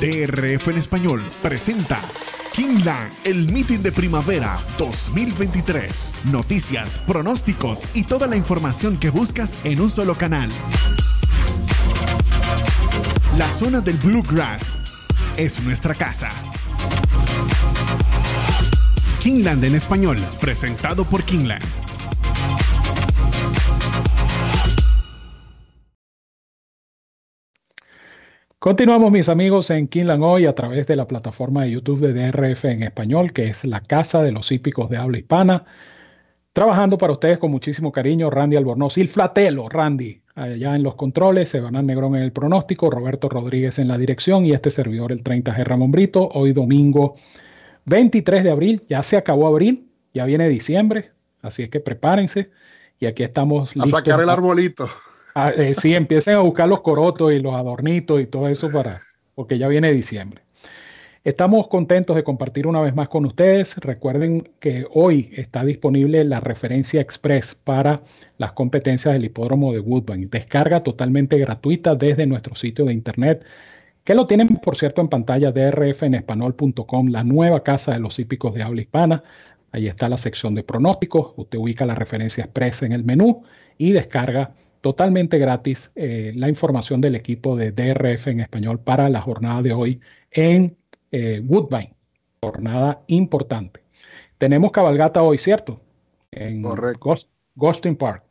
DRF 0.00 0.68
en 0.68 0.76
español 0.76 1.22
presenta 1.40 1.98
Kingland, 2.52 3.10
el 3.24 3.50
meeting 3.50 3.78
de 3.78 3.92
primavera 3.92 4.58
2023. 4.76 6.12
Noticias, 6.30 6.98
pronósticos 6.98 7.84
y 7.94 8.02
toda 8.02 8.26
la 8.26 8.36
información 8.36 8.98
que 8.98 9.08
buscas 9.08 9.56
en 9.64 9.80
un 9.80 9.88
solo 9.88 10.14
canal. 10.14 10.50
La 13.38 13.50
zona 13.52 13.80
del 13.80 13.96
Bluegrass 13.96 14.74
es 15.38 15.60
nuestra 15.60 15.94
casa. 15.94 16.28
Kingland 19.20 19.64
en 19.64 19.76
español, 19.76 20.18
presentado 20.40 21.06
por 21.06 21.24
Kingland. 21.24 21.85
Continuamos 28.66 29.12
mis 29.12 29.28
amigos 29.28 29.70
en 29.70 29.86
Kinlan 29.86 30.24
hoy 30.24 30.44
a 30.44 30.52
través 30.56 30.88
de 30.88 30.96
la 30.96 31.06
plataforma 31.06 31.62
de 31.62 31.70
YouTube 31.70 32.00
de 32.00 32.12
DRF 32.12 32.64
en 32.64 32.82
español, 32.82 33.32
que 33.32 33.46
es 33.46 33.64
la 33.64 33.78
casa 33.78 34.24
de 34.24 34.32
los 34.32 34.50
hípicos 34.50 34.90
de 34.90 34.96
habla 34.96 35.18
hispana. 35.18 35.64
Trabajando 36.52 36.98
para 36.98 37.12
ustedes 37.12 37.38
con 37.38 37.52
muchísimo 37.52 37.92
cariño, 37.92 38.28
Randy 38.28 38.56
Albornoz, 38.56 38.98
Il 38.98 39.06
Flatelo, 39.06 39.68
Randy, 39.68 40.20
allá 40.34 40.74
en 40.74 40.82
los 40.82 40.96
controles, 40.96 41.54
Evanán 41.54 41.86
Negrón 41.86 42.16
en 42.16 42.22
el 42.22 42.32
pronóstico, 42.32 42.90
Roberto 42.90 43.28
Rodríguez 43.28 43.78
en 43.78 43.86
la 43.86 43.98
dirección 43.98 44.44
y 44.44 44.50
este 44.50 44.72
servidor, 44.72 45.12
el 45.12 45.22
30G 45.22 45.62
Ramón 45.62 45.92
Brito, 45.92 46.28
hoy 46.34 46.52
domingo 46.52 47.14
23 47.84 48.42
de 48.42 48.50
abril, 48.50 48.82
ya 48.88 49.04
se 49.04 49.16
acabó 49.16 49.46
abril, 49.46 49.86
ya 50.12 50.24
viene 50.24 50.48
diciembre, 50.48 51.12
así 51.40 51.62
es 51.62 51.68
que 51.68 51.78
prepárense 51.78 52.50
y 52.98 53.06
aquí 53.06 53.22
estamos 53.22 53.76
listos. 53.76 53.94
A 53.94 53.98
sacar 53.98 54.20
el 54.20 54.28
arbolito. 54.28 54.88
Ah, 55.38 55.52
eh, 55.54 55.74
sí, 55.74 55.94
empiecen 55.94 56.34
a 56.34 56.38
buscar 56.38 56.66
los 56.66 56.80
corotos 56.80 57.30
y 57.30 57.40
los 57.40 57.54
adornitos 57.54 58.22
y 58.22 58.26
todo 58.26 58.48
eso 58.48 58.72
para, 58.72 59.02
porque 59.34 59.58
ya 59.58 59.68
viene 59.68 59.92
diciembre. 59.92 60.40
Estamos 61.24 61.68
contentos 61.68 62.16
de 62.16 62.24
compartir 62.24 62.66
una 62.66 62.80
vez 62.80 62.94
más 62.94 63.10
con 63.10 63.26
ustedes. 63.26 63.76
Recuerden 63.76 64.48
que 64.60 64.86
hoy 64.90 65.28
está 65.36 65.62
disponible 65.62 66.24
la 66.24 66.40
referencia 66.40 67.02
express 67.02 67.54
para 67.54 68.00
las 68.38 68.52
competencias 68.52 69.12
del 69.12 69.26
hipódromo 69.26 69.74
de 69.74 69.80
Woodbine. 69.80 70.28
Descarga 70.28 70.80
totalmente 70.80 71.36
gratuita 71.36 71.94
desde 71.94 72.26
nuestro 72.26 72.54
sitio 72.54 72.86
de 72.86 72.94
internet, 72.94 73.44
que 74.04 74.14
lo 74.14 74.26
tienen, 74.26 74.48
por 74.48 74.78
cierto, 74.78 75.02
en 75.02 75.08
pantalla 75.08 75.52
de 75.52 75.70
rfenespanol.com, 75.70 77.08
la 77.08 77.24
nueva 77.24 77.62
casa 77.62 77.92
de 77.92 78.00
los 78.00 78.18
hípicos 78.18 78.54
de 78.54 78.62
habla 78.62 78.80
hispana. 78.80 79.22
Ahí 79.70 79.86
está 79.86 80.08
la 80.08 80.16
sección 80.16 80.54
de 80.54 80.62
pronósticos. 80.62 81.34
Usted 81.36 81.58
ubica 81.58 81.84
la 81.84 81.94
referencia 81.94 82.44
express 82.44 82.84
en 82.84 82.92
el 82.92 83.04
menú 83.04 83.42
y 83.76 83.92
descarga 83.92 84.54
totalmente 84.86 85.38
gratis 85.38 85.90
eh, 85.96 86.32
la 86.36 86.48
información 86.48 87.00
del 87.00 87.16
equipo 87.16 87.56
de 87.56 87.72
DRF 87.72 88.28
en 88.28 88.38
español 88.38 88.78
para 88.78 89.08
la 89.08 89.20
jornada 89.20 89.60
de 89.60 89.72
hoy 89.72 90.00
en 90.30 90.76
eh, 91.10 91.42
Woodbine. 91.44 91.92
Jornada 92.40 93.02
importante. 93.08 93.80
Tenemos 94.38 94.70
cabalgata 94.70 95.24
hoy, 95.24 95.38
¿cierto? 95.38 95.80
En 96.30 96.62
Ghosting 97.56 97.96
Park. 97.96 98.22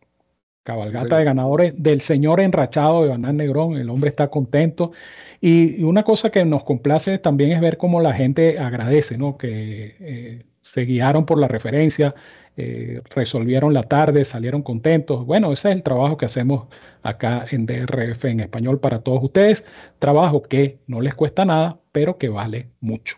Cabalgata 0.63 1.17
de 1.17 1.25
ganadores 1.25 1.73
del 1.75 1.99
señor 1.99 2.39
enrachado 2.39 3.03
de 3.03 3.09
Banán 3.09 3.35
Negrón. 3.35 3.75
El 3.75 3.89
hombre 3.89 4.09
está 4.09 4.29
contento. 4.29 4.93
Y, 5.41 5.83
una 5.83 6.03
cosa 6.03 6.29
que 6.29 6.45
nos 6.45 6.63
complace 6.63 7.17
también 7.17 7.51
es 7.51 7.59
ver 7.59 7.75
cómo 7.75 7.99
la 7.99 8.13
gente 8.13 8.59
agradece, 8.59 9.17
¿no? 9.17 9.37
Que 9.37 9.97
eh, 9.99 10.45
se 10.61 10.85
guiaron 10.85 11.25
por 11.25 11.37
la 11.37 11.49
referencia, 11.49 12.15
eh, 12.57 13.01
resolvieron 13.09 13.73
la 13.73 13.83
tarde, 13.83 14.25
salieron 14.25 14.61
contentos. 14.63 15.25
Bueno, 15.25 15.51
ese 15.51 15.69
es 15.69 15.75
el 15.75 15.83
trabajo 15.83 16.17
que 16.17 16.25
hacemos 16.25 16.67
acá 17.03 17.45
en 17.51 17.65
DRF 17.65 18.25
en 18.25 18.39
español 18.39 18.79
para 18.79 18.99
todos 19.01 19.23
ustedes. 19.23 19.65
Trabajo 19.99 20.41
que 20.43 20.79
no 20.87 21.01
les 21.01 21.15
cuesta 21.15 21.45
nada, 21.45 21.79
pero 21.91 22.17
que 22.17 22.29
vale 22.29 22.69
mucho. 22.79 23.17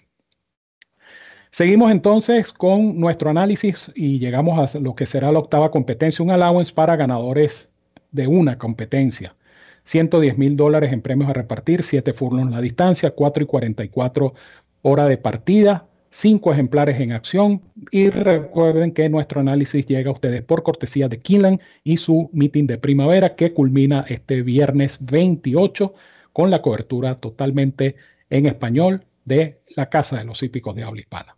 Seguimos 1.51 1.91
entonces 1.91 2.51
con 2.53 2.99
nuestro 2.99 3.29
análisis 3.29 3.91
y 3.95 4.19
llegamos 4.19 4.75
a 4.75 4.79
lo 4.79 4.95
que 4.95 5.05
será 5.05 5.31
la 5.31 5.39
octava 5.39 5.71
competencia, 5.71 6.23
un 6.23 6.31
allowance 6.31 6.73
para 6.73 6.95
ganadores 6.95 7.69
de 8.11 8.27
una 8.27 8.57
competencia. 8.57 9.35
110 9.85 10.37
mil 10.37 10.57
dólares 10.57 10.91
en 10.91 11.01
premios 11.01 11.29
a 11.29 11.33
repartir, 11.33 11.83
7 11.83 12.13
furlongs 12.13 12.51
la 12.51 12.61
distancia, 12.61 13.11
4 13.11 13.43
y 13.43 13.47
44 13.47 14.33
hora 14.81 15.05
de 15.07 15.17
partida, 15.17 15.87
cinco 16.17 16.51
ejemplares 16.51 16.99
en 16.99 17.11
acción 17.11 17.61
y 17.91 18.09
recuerden 18.09 18.91
que 18.91 19.07
nuestro 19.07 19.39
análisis 19.39 19.85
llega 19.85 20.09
a 20.09 20.13
ustedes 20.13 20.41
por 20.41 20.63
cortesía 20.63 21.07
de 21.07 21.19
Kinlan 21.19 21.61
y 21.83 21.97
su 21.97 22.31
meeting 22.33 22.65
de 22.65 22.79
primavera 22.79 23.35
que 23.35 23.53
culmina 23.53 24.03
este 24.07 24.41
viernes 24.41 24.97
28 25.01 25.93
con 26.33 26.49
la 26.49 26.63
cobertura 26.63 27.13
totalmente 27.15 27.97
en 28.31 28.47
español 28.47 29.05
de 29.25 29.61
la 29.75 29.89
Casa 29.89 30.17
de 30.17 30.25
los 30.25 30.41
Hípicos 30.41 30.75
de 30.75 30.83
Habla 30.83 31.01
Hispana. 31.01 31.37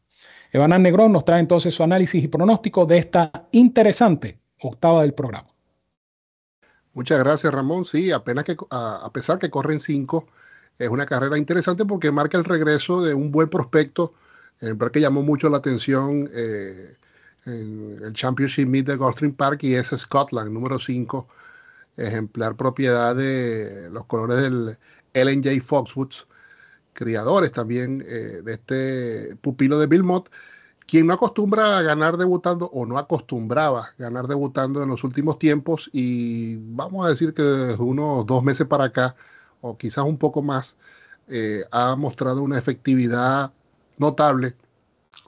Evanán 0.53 0.83
Negrón 0.83 1.11
nos 1.11 1.25
trae 1.25 1.41
entonces 1.41 1.75
su 1.75 1.83
análisis 1.83 2.23
y 2.23 2.29
pronóstico 2.29 2.85
de 2.85 2.99
esta 2.99 3.49
interesante 3.51 4.39
octava 4.61 5.01
del 5.01 5.13
programa. 5.13 5.49
Muchas 6.93 7.19
gracias, 7.19 7.53
Ramón. 7.53 7.83
Sí, 7.83 8.11
apenas 8.11 8.45
que, 8.45 8.55
a, 8.71 9.09
pesar 9.11 9.39
que 9.39 9.49
corren 9.49 9.81
cinco, 9.81 10.27
es 10.77 10.87
una 10.87 11.05
carrera 11.05 11.37
interesante 11.37 11.83
porque 11.83 12.13
marca 12.13 12.37
el 12.37 12.45
regreso 12.45 13.01
de 13.01 13.13
un 13.13 13.29
buen 13.29 13.49
prospecto, 13.49 14.13
eh, 14.61 14.75
que 14.91 14.99
llamó 15.01 15.23
mucho 15.23 15.49
la 15.49 15.57
atención 15.57 16.29
eh, 16.33 16.95
en 17.45 17.99
el 18.03 18.13
Championship 18.13 18.67
Meet 18.67 18.87
de 18.87 18.95
Gulfstream 18.95 19.33
Park 19.33 19.63
y 19.63 19.75
es 19.75 19.87
Scotland, 19.87 20.51
número 20.51 20.79
5, 20.79 21.27
ejemplar 21.97 22.55
propiedad 22.55 23.15
de 23.15 23.89
los 23.91 24.05
colores 24.05 24.37
del 24.41 24.77
LNJ 25.13 25.61
Foxwoods, 25.61 26.27
criadores 26.93 27.51
también 27.51 28.03
eh, 28.07 28.41
de 28.43 28.53
este 28.53 29.35
pupilo 29.37 29.79
de 29.79 29.87
Bill 29.87 30.03
Mott 30.03 30.29
quien 30.89 31.05
no 31.05 31.13
acostumbra 31.13 31.77
a 31.77 31.81
ganar 31.83 32.17
debutando 32.17 32.65
o 32.65 32.83
no 32.83 32.97
acostumbraba 32.97 33.91
ganar 33.99 34.27
debutando 34.27 34.81
en 34.81 34.89
los 34.89 35.03
últimos 35.03 35.37
tiempos 35.37 35.87
y 35.93 36.55
vamos 36.55 37.05
a 37.05 37.09
decir 37.09 37.35
que 37.35 37.43
desde 37.43 37.83
unos 37.83 38.25
dos 38.25 38.43
meses 38.43 38.65
para 38.65 38.85
acá 38.85 39.15
o 39.61 39.77
quizás 39.77 40.03
un 40.05 40.17
poco 40.17 40.41
más 40.41 40.77
eh, 41.27 41.63
ha 41.71 41.95
mostrado 41.95 42.41
una 42.41 42.57
efectividad 42.57 43.53
notable. 43.99 44.55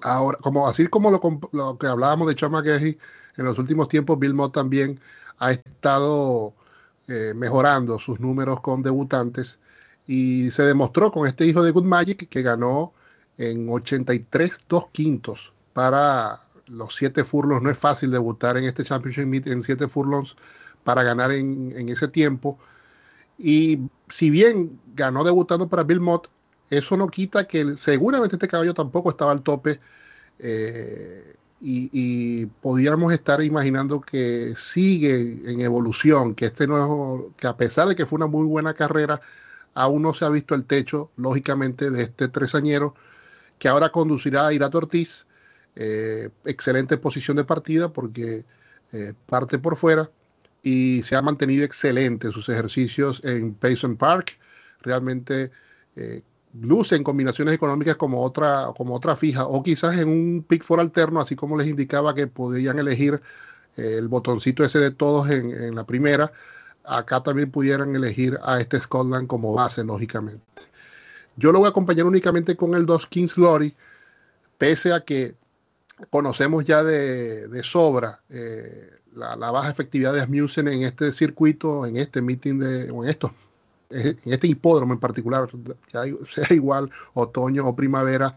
Ahora, 0.04 0.38
como 0.42 0.68
así 0.68 0.88
como 0.88 1.12
lo, 1.12 1.78
que 1.78 1.88
hablábamos 1.88 2.28
de 2.28 2.36
Chama 2.36 2.64
en 2.66 2.98
los 3.38 3.60
últimos 3.60 3.88
tiempos, 3.88 4.18
Bill 4.20 4.34
Mott 4.34 4.54
también 4.54 5.00
ha 5.40 5.52
estado 5.52 6.54
eh, 7.08 7.34
mejorando 7.36 8.00
sus 8.00 8.20
números 8.20 8.62
con 8.62 8.84
debutantes 8.84 9.60
y 10.08 10.52
se 10.52 10.64
demostró 10.64 11.12
con 11.12 11.28
este 11.28 11.46
hijo 11.46 11.64
de 11.64 11.72
Good 11.72 11.84
Magic 11.84 12.30
que 12.30 12.42
ganó 12.42 12.94
en 13.38 13.68
83 13.70 14.60
dos 14.68 14.88
quintos 14.92 15.54
para 15.74 16.42
los 16.68 16.96
siete 16.96 17.24
furlongs. 17.24 17.64
No 17.64 17.70
es 17.70 17.78
fácil 17.78 18.12
debutar 18.12 18.58
en 18.58 18.66
este 18.66 18.84
Championship 18.84 19.26
Meet 19.26 19.48
en 19.48 19.64
siete 19.64 19.88
furlongs 19.88 20.36
para 20.84 21.04
ganar 21.04 21.32
en, 21.32 21.90
ese 21.90 22.08
tiempo. 22.08 22.58
Y 23.38 23.80
si 24.08 24.30
bien 24.30 24.80
ganó 24.96 25.24
debutando 25.24 25.68
para 25.68 25.84
Bill 25.84 26.00
Mott, 26.00 26.30
eso 26.72 26.98
no 26.98 27.10
quita 27.10 27.46
que 27.48 27.76
seguramente 27.80 28.38
este 28.38 28.48
caballo 28.48 28.74
tampoco 28.74 29.12
estaba 29.12 29.32
al 29.34 29.44
tope. 29.44 29.80
Eh, 30.40 31.36
y, 31.60 31.90
y, 31.94 32.46
pudiéramos 32.48 33.14
estar 33.14 33.44
imaginando 33.44 34.02
que 34.02 34.54
sigue 34.56 35.42
en 35.46 35.62
evolución, 35.62 36.34
que 36.34 36.46
este 36.48 36.66
no 36.66 37.28
que 37.38 37.46
a 37.46 37.56
pesar 37.56 37.88
de 37.88 37.96
que 37.96 38.08
fue 38.08 38.18
una 38.18 38.26
muy 38.26 38.48
buena 38.48 38.74
carrera, 38.74 39.22
aún 39.76 40.02
no 40.02 40.14
se 40.14 40.26
ha 40.26 40.30
visto 40.30 40.56
el 40.56 40.66
techo, 40.66 41.12
lógicamente, 41.18 41.92
de 41.92 42.04
este 42.04 42.30
tresañero 42.30 42.96
que 43.60 43.68
ahora 43.68 43.90
conducirá 43.92 44.48
a 44.48 44.54
Irato 44.54 44.80
Ortiz. 44.80 45.28
Eh, 45.76 46.30
excelente 46.46 46.98
posición 46.98 47.38
de 47.38 47.46
partida 47.46 47.94
porque 47.94 48.44
eh, 48.92 49.14
parte 49.26 49.58
por 49.60 49.78
fuera 49.78 50.10
y 50.64 51.02
se 51.04 51.16
ha 51.16 51.22
mantenido 51.22 51.64
excelente 51.64 52.32
sus 52.32 52.50
ejercicios 52.50 53.22
en 53.24 53.54
Payson 53.54 53.98
Park. 53.98 54.38
Realmente 54.82 55.52
luce 56.60 56.96
en 56.96 57.04
combinaciones 57.04 57.54
económicas 57.54 57.96
como 57.96 58.24
otra, 58.24 58.72
como 58.76 58.96
otra 58.96 59.16
fija 59.16 59.46
o 59.46 59.64
quizás 59.64 59.98
en 59.98 60.10
un 60.10 60.46
pick 60.48 60.64
for 60.64 60.80
alterno, 60.80 61.20
así 61.22 61.36
como 61.36 61.58
les 61.58 61.68
indicaba 61.68 62.14
que 62.14 62.28
podían 62.28 62.80
elegir 62.80 63.22
el 63.78 64.08
botoncito 64.08 64.64
ese 64.64 64.80
de 64.80 64.92
todos 64.92 65.30
en, 65.30 65.76
la 65.76 65.86
primera. 65.86 66.32
Acá 66.84 67.22
también 67.24 67.52
pudieran 67.52 67.96
elegir 67.96 68.38
a 68.44 68.60
este 68.60 68.80
Scotland 68.80 69.28
como 69.28 69.54
base, 69.54 69.84
lógicamente. 69.84 70.44
Yo 71.38 71.52
lo 71.52 71.60
voy 71.60 71.68
a 71.68 71.70
acompañar 71.70 72.06
únicamente 72.06 72.56
con 72.56 72.76
el 72.76 72.86
2 72.86 73.08
Kings 73.08 73.36
Glory, 73.36 73.74
pese 74.58 74.94
a 74.94 75.02
que 75.02 75.36
conocemos 76.10 76.66
ya 76.66 76.84
de, 76.84 77.62
sobra 77.64 78.22
eh, 78.30 78.90
la, 79.14 79.52
baja 79.52 79.70
efectividad 79.70 80.14
de 80.14 80.22
Asmussen 80.22 80.68
en 80.68 80.84
este 80.84 81.12
circuito, 81.12 81.86
en 81.86 81.98
este 81.98 82.22
meeting 82.22 82.60
de, 82.60 82.92
o 82.92 83.04
en 83.04 83.10
esto, 83.10 83.34
en 83.92 84.18
este 84.26 84.48
hipódromo 84.48 84.94
en 84.94 85.00
particular, 85.00 85.48
sea 86.26 86.48
igual 86.50 86.90
otoño 87.14 87.68
o 87.68 87.76
primavera, 87.76 88.36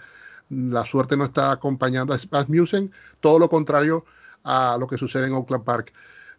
la 0.51 0.85
suerte 0.85 1.17
no 1.17 1.25
está 1.25 1.53
acompañando 1.53 2.13
a 2.13 2.19
Asmussen, 2.39 2.93
todo 3.21 3.39
lo 3.39 3.49
contrario 3.49 4.05
a 4.45 4.77
lo 4.79 4.87
que 4.87 4.99
sucede 4.99 5.27
en 5.27 5.33
Oakland 5.33 5.65
Park. 5.65 5.93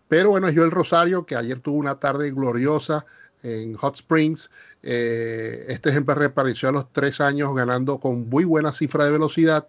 Pero 0.08 0.30
bueno, 0.30 0.49
yo 0.49 0.63
el 0.63 0.71
Rosario, 0.71 1.25
que 1.25 1.36
ayer 1.36 1.60
tuvo 1.60 1.78
una 1.78 1.99
tarde 1.99 2.32
gloriosa, 2.32 3.06
en 3.45 3.75
Hot 3.75 3.95
Springs. 3.95 4.49
Eh, 4.82 5.65
este 5.67 5.89
ejemplar 5.89 6.17
reapareció 6.17 6.69
a 6.69 6.71
los 6.71 6.91
tres 6.91 7.21
años 7.21 7.56
ganando 7.56 7.99
con 7.99 8.28
muy 8.28 8.43
buena 8.43 8.71
cifra 8.71 9.06
de 9.06 9.12
velocidad. 9.12 9.67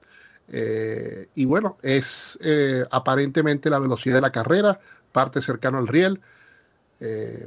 Eh, 0.48 1.28
y 1.34 1.44
bueno, 1.44 1.76
es 1.82 2.38
eh, 2.42 2.84
aparentemente 2.90 3.68
la 3.70 3.78
velocidad 3.78 4.16
de 4.16 4.20
la 4.22 4.32
carrera, 4.32 4.80
parte 5.12 5.42
cercano 5.42 5.78
al 5.78 5.88
riel. 5.88 6.20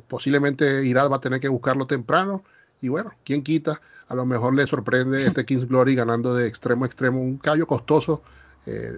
Posiblemente 0.08 0.86
Irad 0.86 1.10
va 1.10 1.18
a 1.18 1.22
tener 1.22 1.40
que 1.40 1.48
buscarlo 1.48 1.88
temprano. 1.88 2.44
Y 2.82 2.88
bueno, 2.88 3.12
quién 3.24 3.44
quita, 3.44 3.82
a 4.08 4.16
lo 4.16 4.26
mejor 4.26 4.56
le 4.56 4.66
sorprende 4.68 5.24
este 5.26 5.46
King's 5.46 5.68
Glory 5.68 5.96
ganando 5.96 6.34
de 6.34 6.48
extremo 6.48 6.86
a 6.86 6.88
extremo 6.88 7.22
un 7.22 7.38
callo 7.38 7.68
costoso, 7.68 8.22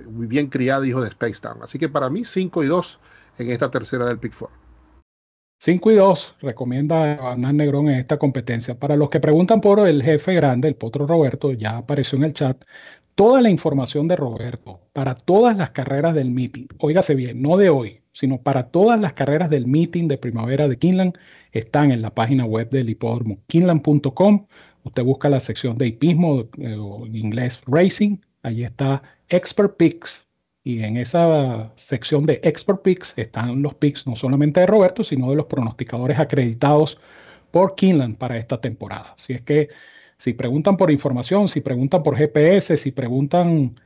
muy 0.10 0.28
bien 0.28 0.48
criado, 0.48 0.84
hijo 0.84 1.02
de 1.02 1.08
Space 1.10 1.42
Town. 1.42 1.60
Así 1.64 1.80
que 1.80 1.88
para 1.88 2.10
mí, 2.10 2.26
5 2.26 2.64
y 2.64 2.68
2 2.68 3.00
en 3.38 3.52
esta 3.52 3.72
tercera 3.72 4.06
del 4.06 4.20
Pick 4.20 4.36
4. 4.38 4.62
5 5.64 5.92
y 5.92 5.96
2 5.96 6.38
recomienda 6.42 7.12
Hernán 7.12 7.58
Negrón 7.58 7.88
en 7.88 8.00
esta 8.00 8.18
competencia. 8.18 8.80
Para 8.80 8.96
los 8.96 9.12
que 9.12 9.20
preguntan 9.20 9.62
por 9.62 9.88
el 9.88 10.02
jefe 10.02 10.34
grande, 10.34 10.68
el 10.68 10.76
potro 10.76 11.06
Roberto, 11.06 11.52
ya 11.52 11.78
apareció 11.78 12.18
en 12.18 12.24
el 12.24 12.34
chat. 12.34 12.64
Toda 13.14 13.42
la 13.42 13.50
información 13.52 14.08
de 14.08 14.16
Roberto 14.16 14.82
para 14.92 15.14
todas 15.14 15.56
las 15.56 15.70
carreras 15.70 16.16
del 16.16 16.32
meeting, 16.32 16.66
óigase 16.80 17.14
bien, 17.14 17.44
no 17.44 17.58
de 17.58 17.70
hoy, 17.70 18.01
sino 18.14 18.42
para 18.42 18.70
todas 18.72 19.00
las 19.00 19.14
carreras 19.14 19.50
del 19.50 19.68
meeting 19.68 20.08
de 20.08 20.18
primavera 20.18 20.68
de 20.68 20.78
Kinland, 20.78 21.18
están 21.52 21.92
en 21.92 22.02
la 22.02 22.14
página 22.14 22.46
web 22.46 22.70
del 22.70 22.90
hipódromo 22.90 23.40
kinland.com. 23.48 24.48
Usted 24.84 25.04
busca 25.04 25.30
la 25.30 25.40
sección 25.40 25.78
de 25.78 25.88
hipismo 25.88 26.50
eh, 26.58 26.76
o 26.76 27.06
en 27.06 27.16
inglés 27.16 27.62
racing, 27.68 28.18
ahí 28.44 28.64
está 28.64 29.02
Expert 29.30 29.78
Picks 29.78 30.26
y 30.64 30.84
en 30.84 30.98
esa 30.98 31.72
sección 31.76 32.26
de 32.26 32.40
Expert 32.44 32.82
Picks 32.82 33.14
están 33.18 33.62
los 33.62 33.74
picks 33.76 34.06
no 34.06 34.16
solamente 34.16 34.60
de 34.60 34.68
Roberto, 34.68 35.04
sino 35.04 35.30
de 35.32 35.36
los 35.36 35.48
pronosticadores 35.48 36.20
acreditados 36.20 37.00
por 37.52 37.76
Kinland 37.76 38.18
para 38.18 38.38
esta 38.38 38.62
temporada. 38.62 39.16
Así 39.18 39.34
es 39.34 39.42
que 39.42 39.70
si 40.18 40.34
preguntan 40.34 40.78
por 40.78 40.92
información, 40.92 41.48
si 41.48 41.62
preguntan 41.62 42.04
por 42.04 42.16
GPS, 42.16 42.78
si 42.78 42.92
preguntan 42.92 43.80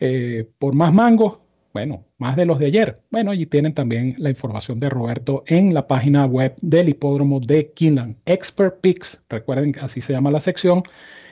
eh, 0.00 0.48
por 0.58 0.74
más 0.74 0.92
mangos, 0.94 1.38
bueno, 1.72 2.04
más 2.18 2.36
de 2.36 2.44
los 2.44 2.58
de 2.58 2.66
ayer. 2.66 3.00
Bueno, 3.10 3.30
allí 3.30 3.46
tienen 3.46 3.74
también 3.74 4.14
la 4.18 4.30
información 4.30 4.78
de 4.78 4.90
Roberto 4.90 5.42
en 5.46 5.72
la 5.72 5.86
página 5.86 6.26
web 6.26 6.54
del 6.60 6.90
hipódromo 6.90 7.40
de 7.40 7.72
Kinland. 7.72 8.16
Expert 8.26 8.80
Picks, 8.80 9.22
recuerden 9.28 9.72
que 9.72 9.80
así 9.80 10.00
se 10.00 10.12
llama 10.12 10.30
la 10.30 10.40
sección. 10.40 10.82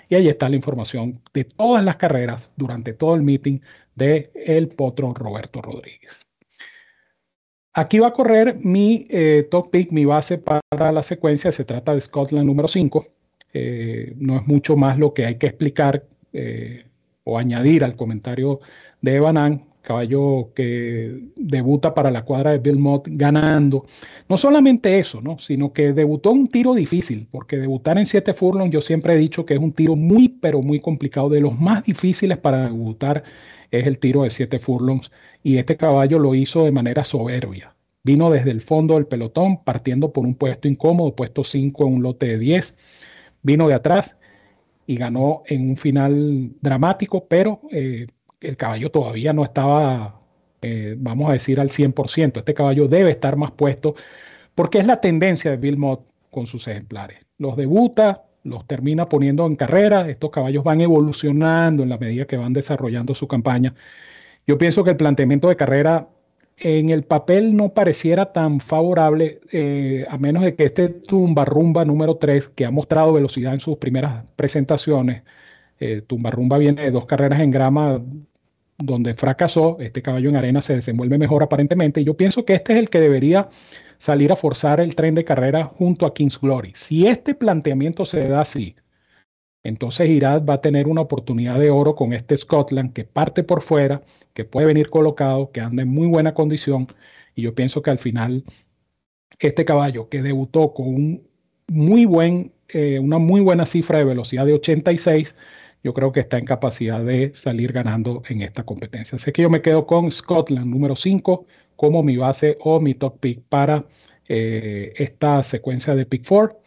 Y 0.08 0.16
ahí 0.16 0.28
está 0.28 0.48
la 0.48 0.56
información 0.56 1.20
de 1.32 1.44
todas 1.44 1.84
las 1.84 1.96
carreras 1.96 2.50
durante 2.56 2.92
todo 2.92 3.14
el 3.14 3.22
meeting 3.22 3.60
de 3.94 4.32
el 4.34 4.68
potro 4.68 5.14
Roberto 5.14 5.62
Rodríguez. 5.62 6.26
Aquí 7.72 8.00
va 8.00 8.08
a 8.08 8.12
correr 8.12 8.58
mi 8.60 9.06
eh, 9.10 9.46
top 9.48 9.70
pick, 9.70 9.92
mi 9.92 10.04
base 10.04 10.38
para 10.38 10.92
la 10.92 11.02
secuencia. 11.04 11.52
Se 11.52 11.64
trata 11.64 11.94
de 11.94 12.00
Scotland 12.00 12.46
número 12.46 12.66
5. 12.66 13.06
Eh, 13.52 14.14
no 14.16 14.36
es 14.36 14.46
mucho 14.46 14.76
más 14.76 14.98
lo 14.98 15.14
que 15.14 15.26
hay 15.26 15.36
que 15.36 15.46
explicar 15.46 16.04
eh, 16.32 16.86
o 17.22 17.38
añadir 17.38 17.84
al 17.84 17.94
comentario 17.94 18.60
de 19.00 19.16
Evanan 19.16 19.69
caballo 19.90 20.52
que 20.54 21.30
debuta 21.34 21.94
para 21.94 22.12
la 22.12 22.24
cuadra 22.24 22.52
de 22.52 22.58
Bill 22.58 22.78
Mott 22.78 23.08
ganando. 23.10 23.86
No 24.28 24.36
solamente 24.36 25.00
eso, 25.00 25.20
¿no? 25.20 25.38
sino 25.40 25.72
que 25.72 25.92
debutó 25.92 26.30
un 26.30 26.46
tiro 26.46 26.74
difícil, 26.74 27.26
porque 27.28 27.56
debutar 27.56 27.98
en 27.98 28.06
siete 28.06 28.32
furlongs 28.32 28.72
yo 28.72 28.80
siempre 28.80 29.14
he 29.14 29.16
dicho 29.16 29.44
que 29.44 29.54
es 29.54 29.60
un 29.60 29.72
tiro 29.72 29.96
muy, 29.96 30.28
pero 30.28 30.62
muy 30.62 30.78
complicado, 30.78 31.28
de 31.28 31.40
los 31.40 31.58
más 31.58 31.82
difíciles 31.82 32.38
para 32.38 32.64
debutar 32.64 33.24
es 33.72 33.86
el 33.86 33.98
tiro 33.98 34.22
de 34.22 34.30
siete 34.30 34.60
furlongs 34.60 35.10
y 35.42 35.56
este 35.56 35.76
caballo 35.76 36.20
lo 36.20 36.36
hizo 36.36 36.64
de 36.64 36.70
manera 36.70 37.02
soberbia. 37.02 37.74
Vino 38.04 38.30
desde 38.30 38.52
el 38.52 38.60
fondo 38.60 38.94
del 38.94 39.06
pelotón, 39.06 39.64
partiendo 39.64 40.12
por 40.12 40.24
un 40.24 40.34
puesto 40.36 40.68
incómodo, 40.68 41.16
puesto 41.16 41.42
5 41.42 41.86
en 41.86 41.94
un 41.94 42.02
lote 42.02 42.26
de 42.26 42.38
10. 42.38 42.76
Vino 43.42 43.68
de 43.68 43.74
atrás 43.74 44.16
y 44.86 44.96
ganó 44.96 45.42
en 45.46 45.70
un 45.70 45.76
final 45.76 46.52
dramático, 46.60 47.26
pero 47.28 47.60
eh, 47.70 48.06
el 48.40 48.56
caballo 48.56 48.90
todavía 48.90 49.32
no 49.32 49.44
estaba, 49.44 50.20
eh, 50.62 50.94
vamos 50.98 51.30
a 51.30 51.34
decir, 51.34 51.60
al 51.60 51.70
100%. 51.70 52.40
Este 52.40 52.54
caballo 52.54 52.88
debe 52.88 53.10
estar 53.10 53.36
más 53.36 53.52
puesto 53.52 53.94
porque 54.54 54.78
es 54.78 54.86
la 54.86 55.00
tendencia 55.00 55.50
de 55.50 55.56
Bill 55.56 55.78
Mott 55.78 56.06
con 56.30 56.46
sus 56.46 56.68
ejemplares. 56.68 57.18
Los 57.38 57.56
debuta, 57.56 58.24
los 58.42 58.66
termina 58.66 59.08
poniendo 59.08 59.46
en 59.46 59.56
carrera, 59.56 60.08
estos 60.08 60.30
caballos 60.30 60.64
van 60.64 60.80
evolucionando 60.80 61.82
en 61.82 61.88
la 61.88 61.98
medida 61.98 62.26
que 62.26 62.36
van 62.36 62.52
desarrollando 62.52 63.14
su 63.14 63.28
campaña. 63.28 63.74
Yo 64.46 64.58
pienso 64.58 64.84
que 64.84 64.90
el 64.90 64.96
planteamiento 64.96 65.48
de 65.48 65.56
carrera 65.56 66.08
en 66.58 66.90
el 66.90 67.04
papel 67.04 67.56
no 67.56 67.72
pareciera 67.72 68.32
tan 68.32 68.60
favorable, 68.60 69.40
eh, 69.52 70.06
a 70.08 70.18
menos 70.18 70.42
de 70.42 70.54
que 70.54 70.64
este 70.64 70.88
tumbarrumba 70.88 71.84
número 71.84 72.16
3, 72.16 72.50
que 72.50 72.66
ha 72.66 72.70
mostrado 72.70 73.12
velocidad 73.12 73.54
en 73.54 73.60
sus 73.60 73.78
primeras 73.78 74.24
presentaciones, 74.36 75.22
eh, 75.80 76.02
tumbarrumba 76.06 76.58
viene 76.58 76.82
de 76.82 76.90
dos 76.90 77.06
carreras 77.06 77.40
en 77.40 77.50
grama 77.50 78.02
donde 78.80 79.14
fracasó, 79.14 79.76
este 79.80 80.02
caballo 80.02 80.30
en 80.30 80.36
arena 80.36 80.60
se 80.60 80.74
desenvuelve 80.76 81.18
mejor 81.18 81.42
aparentemente, 81.42 82.00
y 82.00 82.04
yo 82.04 82.16
pienso 82.16 82.44
que 82.44 82.54
este 82.54 82.72
es 82.72 82.78
el 82.78 82.90
que 82.90 83.00
debería 83.00 83.48
salir 83.98 84.32
a 84.32 84.36
forzar 84.36 84.80
el 84.80 84.94
tren 84.94 85.14
de 85.14 85.24
carrera 85.24 85.64
junto 85.64 86.06
a 86.06 86.14
Kings 86.14 86.40
Glory. 86.40 86.72
Si 86.74 87.06
este 87.06 87.34
planteamiento 87.34 88.06
se 88.06 88.26
da 88.28 88.40
así, 88.40 88.76
entonces 89.62 90.08
Irad 90.08 90.44
va 90.44 90.54
a 90.54 90.60
tener 90.62 90.88
una 90.88 91.02
oportunidad 91.02 91.58
de 91.58 91.70
oro 91.70 91.94
con 91.94 92.12
este 92.14 92.36
Scotland 92.36 92.92
que 92.94 93.04
parte 93.04 93.42
por 93.44 93.60
fuera, 93.62 94.02
que 94.32 94.44
puede 94.44 94.66
venir 94.66 94.88
colocado, 94.90 95.52
que 95.52 95.60
anda 95.60 95.82
en 95.82 95.88
muy 95.88 96.06
buena 96.08 96.34
condición. 96.34 96.88
Y 97.34 97.42
yo 97.42 97.54
pienso 97.54 97.82
que 97.82 97.90
al 97.90 97.98
final 97.98 98.44
este 99.38 99.64
caballo 99.64 100.08
que 100.08 100.22
debutó 100.22 100.74
con 100.74 100.88
un 100.88 101.28
muy 101.68 102.04
buen, 102.04 102.52
eh, 102.68 102.98
una 102.98 103.18
muy 103.18 103.40
buena 103.40 103.66
cifra 103.66 103.98
de 103.98 104.04
velocidad 104.04 104.46
de 104.46 104.54
86, 104.54 105.36
yo 105.82 105.94
creo 105.94 106.12
que 106.12 106.20
está 106.20 106.38
en 106.38 106.44
capacidad 106.44 107.04
de 107.04 107.32
salir 107.34 107.72
ganando 107.72 108.22
en 108.28 108.42
esta 108.42 108.64
competencia. 108.64 109.16
Así 109.16 109.32
que 109.32 109.42
yo 109.42 109.50
me 109.50 109.62
quedo 109.62 109.86
con 109.86 110.10
Scotland 110.10 110.66
número 110.66 110.96
5 110.96 111.46
como 111.76 112.02
mi 112.02 112.16
base 112.16 112.58
o 112.60 112.80
mi 112.80 112.94
top 112.94 113.18
pick 113.20 113.42
para 113.48 113.84
eh, 114.28 114.92
esta 114.96 115.42
secuencia 115.42 115.94
de 115.94 116.06
pick 116.06 116.26
4. 116.28 116.60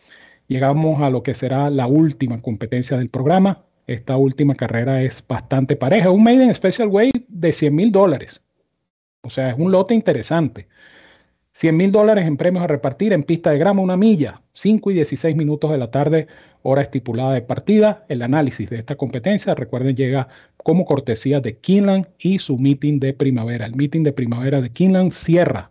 Llegamos 0.48 1.02
a 1.02 1.10
lo 1.10 1.24
que 1.24 1.34
será 1.34 1.70
la 1.70 1.88
última 1.88 2.40
competencia 2.40 2.98
del 2.98 3.10
programa. 3.10 3.64
Esta 3.88 4.18
última 4.18 4.56
carrera 4.56 5.02
es 5.04 5.26
bastante 5.26 5.76
pareja. 5.76 6.10
Un 6.10 6.24
Maiden 6.24 6.54
Special 6.56 6.88
Weight 6.88 7.26
de 7.28 7.52
100 7.52 7.76
mil 7.76 7.92
dólares. 7.92 8.42
O 9.22 9.30
sea, 9.30 9.52
es 9.52 9.56
un 9.58 9.72
lote 9.72 9.94
interesante. 9.94 10.68
100 11.54 11.78
mil 11.78 11.92
dólares 11.92 12.26
en 12.28 12.38
premios 12.38 12.64
a 12.64 12.68
repartir 12.68 13.14
en 13.14 13.24
pista 13.24 13.52
de 13.52 13.60
grama, 13.60 13.82
una 13.82 13.98
milla, 13.98 14.42
5 14.54 14.92
y 14.92 14.96
16 14.96 15.36
minutos 15.36 15.72
de 15.72 15.78
la 15.78 15.92
tarde, 15.92 16.28
hora 16.64 16.82
estipulada 16.82 17.34
de 17.34 17.42
partida. 17.42 18.06
El 18.10 18.24
análisis 18.24 18.70
de 18.70 18.78
esta 18.78 18.96
competencia, 18.96 19.54
recuerden, 19.54 19.96
llega 19.96 20.28
como 20.58 20.86
cortesía 20.86 21.42
de 21.42 21.58
Kinland 21.58 22.08
y 22.18 22.40
su 22.40 22.58
meeting 22.58 23.00
de 23.00 23.14
primavera. 23.14 23.66
El 23.66 23.76
meeting 23.76 24.04
de 24.04 24.14
primavera 24.14 24.62
de 24.62 24.72
Kinland 24.72 25.12
cierra 25.12 25.70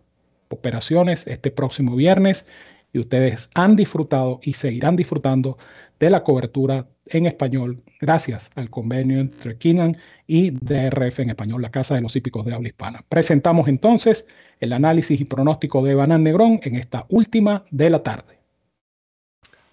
operaciones 0.48 1.26
este 1.26 1.50
próximo 1.50 1.96
viernes 1.96 2.46
y 2.92 2.98
ustedes 2.98 3.50
han 3.54 3.74
disfrutado 3.74 4.40
y 4.42 4.52
seguirán 4.52 4.96
disfrutando 4.96 5.58
de 5.98 6.10
la 6.10 6.22
cobertura 6.22 6.86
en 7.06 7.26
español 7.26 7.82
gracias 8.00 8.50
al 8.54 8.70
convenio 8.70 9.18
entre 9.20 9.56
Kinland 9.56 9.96
y 10.26 10.50
DRF 10.50 11.20
en 11.20 11.30
español, 11.30 11.62
la 11.62 11.70
Casa 11.70 11.94
de 11.94 12.00
los 12.02 12.14
Hípicos 12.14 12.44
de 12.44 12.54
Habla 12.54 12.68
Hispana. 12.68 13.04
Presentamos 13.08 13.68
entonces 13.68 14.26
el 14.62 14.72
análisis 14.72 15.20
y 15.20 15.24
pronóstico 15.24 15.82
de 15.82 15.96
Banán 15.96 16.22
Negrón 16.22 16.60
en 16.62 16.76
esta 16.76 17.04
última 17.08 17.64
de 17.72 17.90
la 17.90 18.00
tarde. 18.04 18.38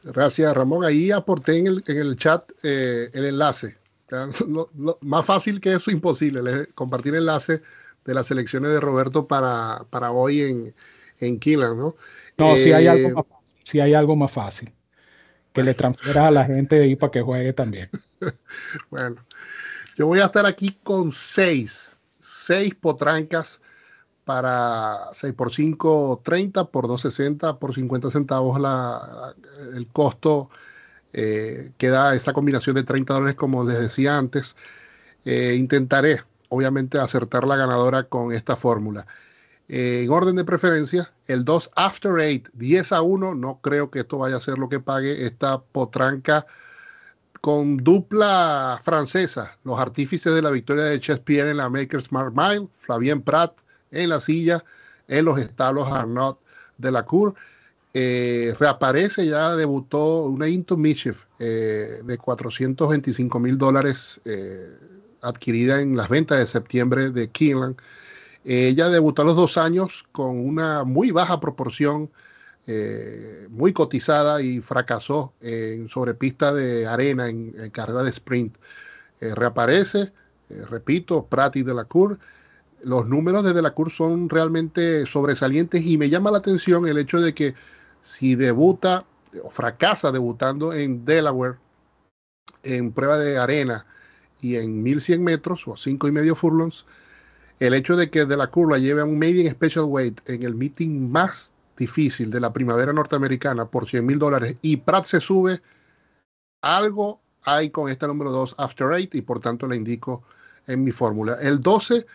Gracias, 0.02 0.52
Ramón. 0.52 0.84
Ahí 0.84 1.12
aporté 1.12 1.60
en 1.60 1.68
el, 1.68 1.84
en 1.86 1.98
el 1.98 2.16
chat 2.18 2.52
eh, 2.64 3.08
el 3.14 3.26
enlace. 3.26 3.78
más 5.02 5.26
fácil 5.26 5.62
que 5.62 5.74
eso, 5.74 5.92
imposible. 5.92 6.66
compartir 6.74 7.14
el 7.14 7.20
enlace 7.20 7.62
de 8.04 8.14
las 8.16 8.26
selecciones 8.26 8.72
de 8.72 8.80
Roberto 8.80 9.28
para, 9.28 9.86
para 9.92 10.12
hoy 10.12 10.42
en, 10.42 10.74
en 11.20 11.40
¿no? 11.60 11.96
No, 12.38 12.56
si 12.56 12.72
hay 12.72 12.88
algo 12.88 13.10
eh, 13.10 13.14
más 13.14 13.26
fácil. 13.28 13.60
Si 13.64 13.80
hay 13.80 13.94
algo 13.94 14.16
más 14.16 14.32
fácil. 14.32 14.74
Que 15.54 15.64
le 15.64 15.76
transfieras 15.76 16.30
a 16.30 16.32
la 16.32 16.46
gente 16.46 16.78
de 16.78 16.86
ahí 16.86 16.96
para 16.96 17.12
que 17.12 17.22
juegue 17.22 17.54
también. 17.54 17.92
bueno, 18.90 19.18
yo 19.96 20.08
voy 20.08 20.20
a 20.20 20.26
estar 20.26 20.48
aquí 20.48 20.80
con 20.82 21.12
seis, 21.12 21.96
seis 22.20 22.74
potrancas 22.74 23.62
para 24.30 25.10
6 25.12 25.34
por 25.34 25.52
5, 25.52 26.22
30 26.24 26.66
por 26.66 26.88
260 26.88 27.58
por 27.58 27.74
50 27.74 28.12
centavos 28.12 28.62
la, 28.62 29.34
el 29.76 29.88
costo 29.88 30.52
eh, 31.14 31.72
que 31.80 31.88
da 31.88 32.14
esa 32.14 32.32
combinación 32.32 32.76
de 32.76 32.84
30 32.84 33.12
dólares 33.12 33.34
como 33.34 33.68
les 33.68 33.80
decía 33.80 34.20
antes. 34.20 34.56
Eh, 35.26 35.56
intentaré 35.58 36.22
obviamente 36.50 37.00
acertar 37.00 37.48
la 37.48 37.56
ganadora 37.56 38.04
con 38.04 38.32
esta 38.32 38.56
fórmula. 38.56 39.08
Eh, 39.68 40.04
en 40.04 40.12
orden 40.12 40.36
de 40.36 40.46
preferencia, 40.46 41.12
el 41.26 41.44
2 41.44 41.72
After 41.76 42.12
8, 42.12 42.52
10 42.54 42.92
a 42.92 43.02
1, 43.02 43.34
no 43.34 43.60
creo 43.64 43.90
que 43.90 44.02
esto 44.02 44.20
vaya 44.20 44.36
a 44.36 44.42
ser 44.42 44.60
lo 44.60 44.70
que 44.70 44.80
pague 44.80 45.26
esta 45.26 45.60
potranca 45.60 46.46
con 47.42 47.78
dupla 47.78 48.80
francesa, 48.84 49.58
los 49.64 49.80
artífices 49.80 50.36
de 50.36 50.44
la 50.44 50.52
victoria 50.52 50.84
de 50.84 51.00
Chespierre 51.00 51.50
en 51.50 51.58
la 51.58 51.68
Maker's 51.68 52.04
Smart 52.04 52.32
Mile, 52.36 52.68
Flavien 52.82 53.24
Prat, 53.24 53.54
en 53.92 54.10
la 54.10 54.22
silla 54.22 54.64
en 55.10 55.26
los 55.26 55.40
establos 55.40 55.92
Arnaud 55.92 56.38
de 56.78 56.92
la 56.92 57.06
Cour. 57.06 57.36
Eh, 57.94 58.54
reaparece, 58.60 59.26
ya 59.26 59.56
debutó 59.56 60.26
una 60.26 60.48
Into 60.48 60.78
Mischief 60.78 61.24
eh, 61.40 62.02
de 62.04 62.18
425 62.20 63.40
mil 63.40 63.58
dólares 63.58 64.22
eh, 64.26 64.78
adquirida 65.22 65.82
en 65.82 65.98
las 65.98 66.08
ventas 66.08 66.38
de 66.38 66.46
septiembre 66.46 67.10
de 67.10 67.30
Keeneland. 67.30 67.78
ella 68.46 68.90
debutó 68.90 69.24
a 69.24 69.26
los 69.26 69.36
dos 69.36 69.58
años 69.58 70.06
con 70.12 70.38
una 70.38 70.84
muy 70.84 71.12
baja 71.12 71.40
proporción, 71.40 72.10
muy 73.50 73.74
cotizada 73.74 74.44
y 74.44 74.62
fracasó 74.62 75.34
en 75.42 75.90
sobrepista 75.90 76.54
de 76.54 76.86
arena 76.86 77.28
en, 77.28 77.52
carrera 77.72 78.04
de 78.04 78.12
sprint. 78.12 78.56
reaparece, 79.20 80.14
repito, 80.70 81.26
Prati 81.26 81.64
de 81.64 81.74
la 81.74 81.86
Cour 81.86 82.20
los 82.84 83.06
números 83.06 83.44
de 83.44 83.62
la 83.62 83.72
Cour 83.72 83.92
son 83.92 84.30
realmente 84.30 85.06
sobresalientes 85.06 85.86
y 85.86 85.98
me 85.98 86.10
llama 86.10 86.32
la 86.32 86.38
atención 86.38 86.88
el 86.88 86.98
hecho 86.98 87.20
de 87.20 87.34
que 87.34 87.56
si 88.02 88.36
debuta 88.36 89.06
o 89.44 89.50
fracasa 89.50 90.12
debutando 90.12 90.74
en 90.74 91.06
Delaware 91.06 91.58
en 92.64 92.92
prueba 92.92 93.18
de 93.18 93.38
arena 93.38 93.86
y 94.42 94.56
en 94.56 94.82
1100 94.82 95.24
metros 95.24 95.68
o 95.68 95.76
5 95.76 96.08
y 96.08 96.12
medio 96.12 96.36
furlongs, 96.36 96.86
el 97.60 97.74
hecho 97.74 97.96
de 97.96 98.10
que 98.10 98.26
de 98.26 98.38
la 98.38 98.50
lleve 98.78 99.02
a 99.02 99.06
un 99.06 99.20
medium 99.20 99.50
special 99.50 99.86
weight 99.86 100.28
en 100.30 100.44
el 100.44 100.56
meeting 100.56 101.10
más 101.12 101.54
difícil 101.78 102.32
de 102.32 102.40
la 102.40 102.54
primavera 102.54 102.94
norteamericana 102.94 103.66
por 103.66 103.88
100 103.88 104.06
mil 104.06 104.20
dólares 104.20 104.56
y 104.62 104.78
Pratt 104.78 105.06
se 105.06 105.20
sube, 105.20 105.62
algo 106.62 107.22
hay 107.44 107.70
con 107.70 107.90
este 107.90 108.08
número 108.08 108.32
2 108.32 108.56
after 108.58 108.88
8 108.88 109.10
y 109.14 109.22
por 109.22 109.40
tanto 109.40 109.68
le 109.68 109.76
indico 109.76 110.24
en 110.68 110.84
mi 110.84 110.92
fórmula. 110.92 111.38
El 111.42 111.62
12 111.62 112.06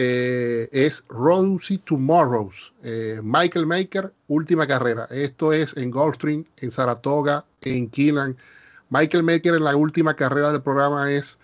eh, 0.00 0.68
es 0.70 1.04
Rosie 1.08 1.78
Tomorrows, 1.78 2.72
eh, 2.84 3.18
Michael 3.20 3.66
Maker, 3.66 4.14
última 4.28 4.64
carrera. 4.64 5.08
Esto 5.10 5.52
es 5.52 5.76
en 5.76 5.90
Gulfstream, 5.90 6.44
en 6.58 6.70
Saratoga, 6.70 7.44
en 7.62 7.90
Keelan. 7.90 8.36
Michael 8.90 9.24
Maker 9.24 9.56
en 9.56 9.64
la 9.64 9.74
última 9.74 10.14
carrera 10.14 10.52
del 10.52 10.62
programa 10.62 11.10
es 11.10 11.36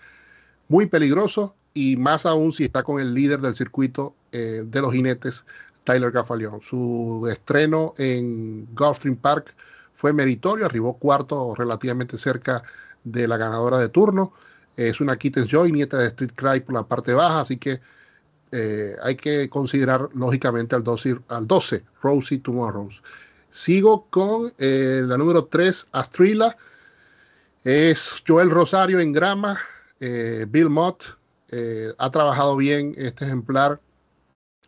muy 0.69 0.85
peligroso 0.85 1.53
y 1.73 1.97
más 1.97 2.25
aún 2.25 2.53
si 2.53 2.63
está 2.63 2.81
con 2.81 3.01
el 3.01 3.13
líder 3.13 3.41
del 3.41 3.55
circuito 3.55 4.15
eh, 4.31 4.63
de 4.65 4.81
los 4.81 4.93
jinetes, 4.93 5.43
Tyler 5.83 6.11
Gaffalion. 6.11 6.61
Su 6.61 7.27
estreno 7.29 7.93
en 7.97 8.73
Gulfstream 8.73 9.17
Park 9.17 9.53
fue 9.95 10.13
meritorio, 10.13 10.65
arribó 10.65 10.97
cuarto 10.97 11.53
relativamente 11.55 12.17
cerca 12.17 12.63
de 13.03 13.27
la 13.27 13.35
ganadora 13.35 13.79
de 13.79 13.89
turno. 13.89 14.31
Es 14.77 15.01
una 15.01 15.17
Kittens 15.17 15.49
Joy, 15.49 15.73
nieta 15.73 15.97
de 15.97 16.07
Street 16.07 16.31
Cry 16.33 16.61
por 16.61 16.73
la 16.73 16.83
parte 16.83 17.13
baja, 17.13 17.41
así 17.41 17.57
que 17.57 17.81
eh, 18.51 18.95
hay 19.01 19.15
que 19.15 19.49
considerar 19.49 20.09
lógicamente 20.13 20.75
al 20.75 20.83
12, 20.83 21.19
al 21.27 21.47
12 21.47 21.83
Rosie 22.01 22.39
Tomorrows. 22.39 23.01
Sigo 23.49 24.07
con 24.09 24.53
eh, 24.57 25.01
la 25.05 25.17
número 25.17 25.45
3, 25.45 25.87
Astrila. 25.91 26.55
Es 27.63 28.23
Joel 28.27 28.49
Rosario 28.49 28.99
en 28.99 29.11
grama. 29.11 29.57
Eh, 29.99 30.45
Bill 30.47 30.69
Mott 30.69 31.17
ha 31.97 32.11
trabajado 32.11 32.57
bien 32.57 32.93
este 32.97 33.23
ejemplar, 33.23 33.79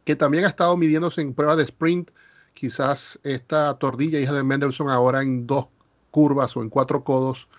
que 0.06 0.16
también 0.16 0.46
ha 0.46 0.48
estado 0.48 0.78
midiéndose 0.78 1.20
en 1.20 1.34
pruebas 1.34 1.58
de 1.58 1.63
sprint. 1.63 2.12
Quizás 2.54 3.20
esta 3.24 3.78
tordilla, 3.78 4.22
hija 4.22 4.32
de 4.32 4.44
Mendelssohn, 4.44 4.90
ahora 4.90 5.22
en 5.22 5.46
dos 5.46 5.68
curvas 6.12 6.56
o 6.56 6.62
en 6.62 6.70
cuatro 6.70 7.04
codos, 7.04 7.50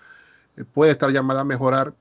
puede 0.72 0.92
estar 0.92 1.10
llamada 1.10 1.42
a 1.42 1.44
mejorar 1.44 1.94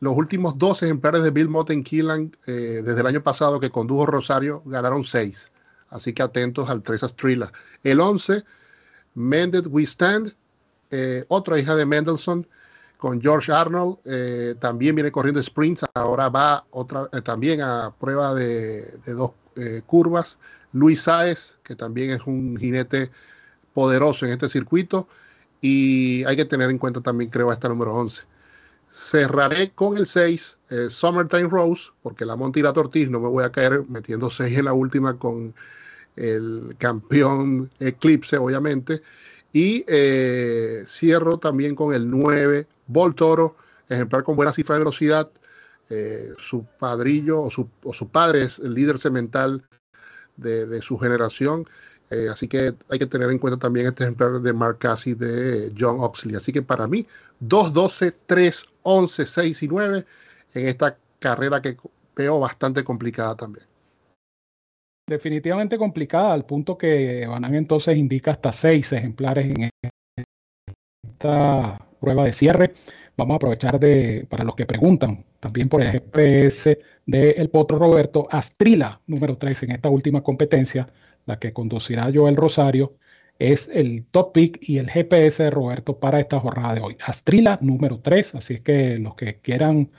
los 0.00 0.16
últimos 0.16 0.58
dos 0.58 0.82
ejemplares 0.82 1.22
de 1.22 1.30
Bill 1.30 1.48
Mott 1.48 1.70
en 1.70 1.84
eh, 1.86 2.82
desde 2.84 3.00
el 3.00 3.06
año 3.06 3.22
pasado 3.22 3.60
que 3.60 3.70
condujo 3.70 4.06
Rosario 4.06 4.62
ganaron 4.66 5.04
seis. 5.04 5.50
Así 5.88 6.12
que 6.12 6.22
atentos 6.22 6.68
al 6.68 6.82
tres 6.82 7.02
Astrila. 7.02 7.52
El 7.82 8.00
11, 8.00 8.42
Mended 9.14 9.66
We 9.66 9.84
Stand, 9.84 10.34
eh, 10.90 11.24
otra 11.28 11.58
hija 11.58 11.76
de 11.76 11.86
Mendelssohn 11.86 12.46
con 12.96 13.20
George 13.20 13.52
Arnold. 13.52 13.98
Eh, 14.04 14.56
también 14.58 14.94
viene 14.94 15.12
corriendo 15.12 15.42
sprints. 15.42 15.84
Ahora 15.94 16.28
va 16.28 16.66
otra, 16.70 17.08
también 17.22 17.60
a 17.60 17.94
prueba 17.98 18.34
de, 18.34 18.98
dos 19.06 19.32
curvas. 19.86 20.38
Luis 20.72 21.02
Saez, 21.02 21.56
que 21.62 21.76
también 21.76 22.10
es 22.10 22.20
un 22.26 22.56
jinete 22.56 23.12
poderoso 23.72 24.26
en 24.26 24.32
este 24.32 24.48
circuito. 24.48 25.08
Y 25.60 26.24
hay 26.24 26.36
que 26.36 26.44
tener 26.44 26.68
en 26.68 26.78
cuenta 26.78 27.00
también, 27.00 27.30
creo, 27.30 27.52
esta 27.52 27.68
número 27.68 27.94
11. 27.94 28.33
Cerraré 28.96 29.72
con 29.72 29.96
el 29.96 30.06
6, 30.06 30.58
eh, 30.70 30.86
Summertime 30.88 31.48
Rose, 31.48 31.90
porque 32.00 32.24
la 32.24 32.36
Montira 32.36 32.70
Ortiz 32.70 33.10
no 33.10 33.18
me 33.18 33.28
voy 33.28 33.42
a 33.42 33.50
caer 33.50 33.82
metiendo 33.88 34.30
6 34.30 34.56
en 34.56 34.66
la 34.66 34.72
última 34.72 35.18
con 35.18 35.52
el 36.14 36.76
campeón 36.78 37.68
Eclipse, 37.80 38.36
obviamente. 38.36 39.02
Y 39.52 39.84
eh, 39.88 40.84
cierro 40.86 41.38
también 41.38 41.74
con 41.74 41.92
el 41.92 42.08
9, 42.08 42.68
Vol 42.86 43.16
Toro, 43.16 43.56
ejemplar 43.88 44.22
con 44.22 44.36
buena 44.36 44.52
cifra 44.52 44.76
de 44.76 44.82
velocidad. 44.82 45.28
Eh, 45.90 46.28
su 46.38 46.64
padrillo 46.78 47.40
o 47.40 47.50
su, 47.50 48.08
padre 48.12 48.44
es 48.44 48.60
el 48.60 48.74
líder 48.74 48.98
cemental 49.00 49.66
de, 50.36 50.80
su 50.82 50.98
generación 50.98 51.66
Eh, 52.10 52.28
así 52.30 52.48
que 52.48 52.74
hay 52.88 52.98
que 52.98 53.06
tener 53.06 53.30
en 53.30 53.38
cuenta 53.38 53.58
también 53.58 53.86
este 53.86 54.04
ejemplar 54.04 54.40
de 54.40 54.52
Mark 54.52 54.78
Cassie 54.78 55.14
de 55.14 55.72
John 55.78 55.96
Oxley. 56.00 56.36
Así 56.36 56.52
que 56.52 56.62
para 56.62 56.86
mí, 56.86 57.06
2, 57.40 57.72
12, 57.72 58.12
3, 58.26 58.66
11, 58.82 59.26
6 59.26 59.62
y 59.62 59.68
9 59.68 60.04
en 60.54 60.68
esta 60.68 60.96
carrera 61.18 61.60
que 61.60 61.76
veo 62.14 62.38
bastante 62.40 62.84
complicada 62.84 63.34
también. 63.34 63.66
Definitivamente 65.06 65.76
complicada, 65.76 66.32
al 66.32 66.46
punto 66.46 66.78
que 66.78 67.26
Banan 67.26 67.54
entonces 67.54 67.96
indica 67.96 68.30
hasta 68.30 68.52
seis 68.52 68.90
ejemplares 68.92 69.54
en 69.54 69.70
esta 71.02 71.78
prueba 72.00 72.24
de 72.24 72.32
cierre. 72.32 72.72
Vamos 73.16 73.34
a 73.34 73.36
aprovechar 73.36 73.78
de, 73.78 74.26
para 74.28 74.44
los 74.44 74.56
que 74.56 74.64
preguntan, 74.64 75.24
también 75.40 75.68
por 75.68 75.82
el 75.82 75.92
GPS 75.92 76.78
del 77.04 77.50
Potro 77.50 77.78
Roberto, 77.78 78.26
Astrila, 78.30 79.00
número 79.06 79.36
3 79.36 79.64
en 79.64 79.72
esta 79.72 79.90
última 79.90 80.22
competencia, 80.22 80.88
la 81.26 81.38
que 81.38 81.52
conducirá 81.52 82.10
Joel 82.14 82.36
Rosario, 82.36 82.96
es 83.38 83.68
el 83.72 84.04
top 84.10 84.32
pick 84.32 84.58
y 84.68 84.78
el 84.78 84.90
GPS 84.90 85.42
de 85.42 85.50
Roberto 85.50 85.98
para 85.98 86.20
esta 86.20 86.38
jornada 86.40 86.74
de 86.74 86.80
hoy. 86.80 86.96
Astrila, 87.04 87.58
número 87.60 88.00
3, 88.00 88.36
así 88.36 88.54
es 88.54 88.60
que 88.60 88.98
los 88.98 89.14
que 89.16 89.40
quieran 89.40 89.90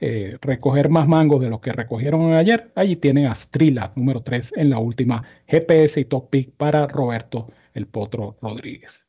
eh, 0.00 0.38
recoger 0.40 0.88
más 0.90 1.08
mangos 1.08 1.40
de 1.40 1.50
los 1.50 1.60
que 1.60 1.72
recogieron 1.72 2.32
ayer, 2.34 2.70
allí 2.76 2.96
tienen 2.96 3.26
Astrila, 3.26 3.92
número 3.96 4.22
3 4.22 4.52
en 4.56 4.70
la 4.70 4.78
última 4.78 5.24
GPS 5.46 6.00
y 6.00 6.04
top 6.04 6.30
pick 6.30 6.50
para 6.52 6.86
Roberto 6.86 7.48
el 7.74 7.86
Potro 7.86 8.36
Rodríguez. 8.40 9.04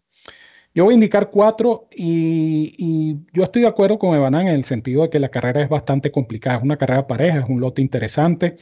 Yo 0.74 0.86
voy 0.86 0.94
a 0.94 0.96
indicar 0.96 1.32
cuatro 1.32 1.88
y, 1.96 3.18
yo 3.34 3.44
estoy 3.44 3.64
de 3.64 3.68
acuerdo 3.68 3.98
con 3.98 4.16
Evanán 4.16 4.48
en 4.48 4.56
el 4.56 4.66
sentido 4.66 5.02
de 5.04 5.10
que 5.10 5.20
la 5.20 5.30
carrera 5.30 5.62
es 5.62 5.70
bastante 5.70 6.12
complicada, 6.12 6.58
es 6.58 6.64
una 6.64 6.78
carrera 6.78 7.08
pareja, 7.08 7.40
es 7.40 7.50
un 7.50 7.60
lote 7.60 7.82
interesante. 7.82 8.56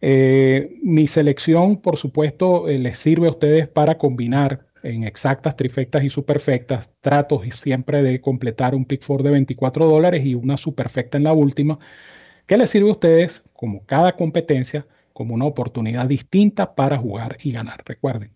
Eh, 0.00 0.78
mi 0.82 1.06
selección, 1.06 1.80
por 1.80 1.96
supuesto, 1.96 2.68
eh, 2.68 2.78
les 2.78 2.96
sirve 2.98 3.28
a 3.28 3.30
ustedes 3.32 3.68
para 3.68 3.98
combinar 3.98 4.66
en 4.82 5.04
exactas, 5.04 5.56
trifectas 5.56 6.04
y 6.04 6.10
superfectas. 6.10 6.90
Trato 7.00 7.42
siempre 7.52 8.02
de 8.02 8.20
completar 8.20 8.74
un 8.74 8.84
pick 8.86 9.02
four 9.02 9.22
de 9.22 9.30
24 9.30 9.86
dólares 9.86 10.24
y 10.24 10.34
una 10.34 10.56
superfecta 10.56 11.18
en 11.18 11.24
la 11.24 11.32
última, 11.32 11.78
que 12.46 12.56
les 12.56 12.70
sirve 12.70 12.90
a 12.90 12.92
ustedes, 12.92 13.44
como 13.54 13.84
cada 13.86 14.16
competencia, 14.16 14.86
como 15.12 15.34
una 15.34 15.46
oportunidad 15.46 16.06
distinta 16.06 16.74
para 16.74 16.98
jugar 16.98 17.36
y 17.42 17.52
ganar. 17.52 17.82
Recuerden, 17.84 18.32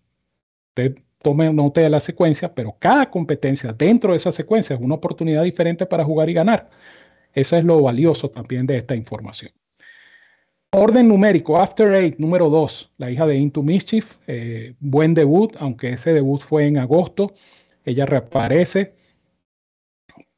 usted 0.69 0.95
tome 1.21 1.51
nota 1.53 1.81
de 1.81 1.89
la 1.89 1.99
secuencia, 1.99 2.53
pero 2.53 2.77
cada 2.79 3.09
competencia 3.09 3.73
dentro 3.73 4.11
de 4.11 4.17
esa 4.17 4.31
secuencia 4.31 4.75
es 4.75 4.81
una 4.81 4.95
oportunidad 4.95 5.43
diferente 5.43 5.85
para 5.87 6.05
jugar 6.05 6.29
y 6.29 6.33
ganar. 6.33 6.69
Eso 7.33 7.57
es 7.57 7.65
lo 7.65 7.81
valioso 7.81 8.29
también 8.29 8.67
de 8.67 8.77
esta 8.77 8.95
información. 8.95 9.51
Orden 10.77 11.07
numérico, 11.07 11.57
After 11.57 11.95
Eight, 11.95 12.17
número 12.17 12.49
2, 12.49 12.91
la 12.97 13.09
hija 13.09 13.25
de 13.25 13.37
Into 13.37 13.63
Mischief, 13.63 14.17
eh, 14.27 14.75
buen 14.81 15.13
debut, 15.13 15.55
aunque 15.57 15.93
ese 15.93 16.13
debut 16.13 16.41
fue 16.41 16.67
en 16.67 16.77
agosto, 16.77 17.33
ella 17.85 18.05
reaparece. 18.05 18.93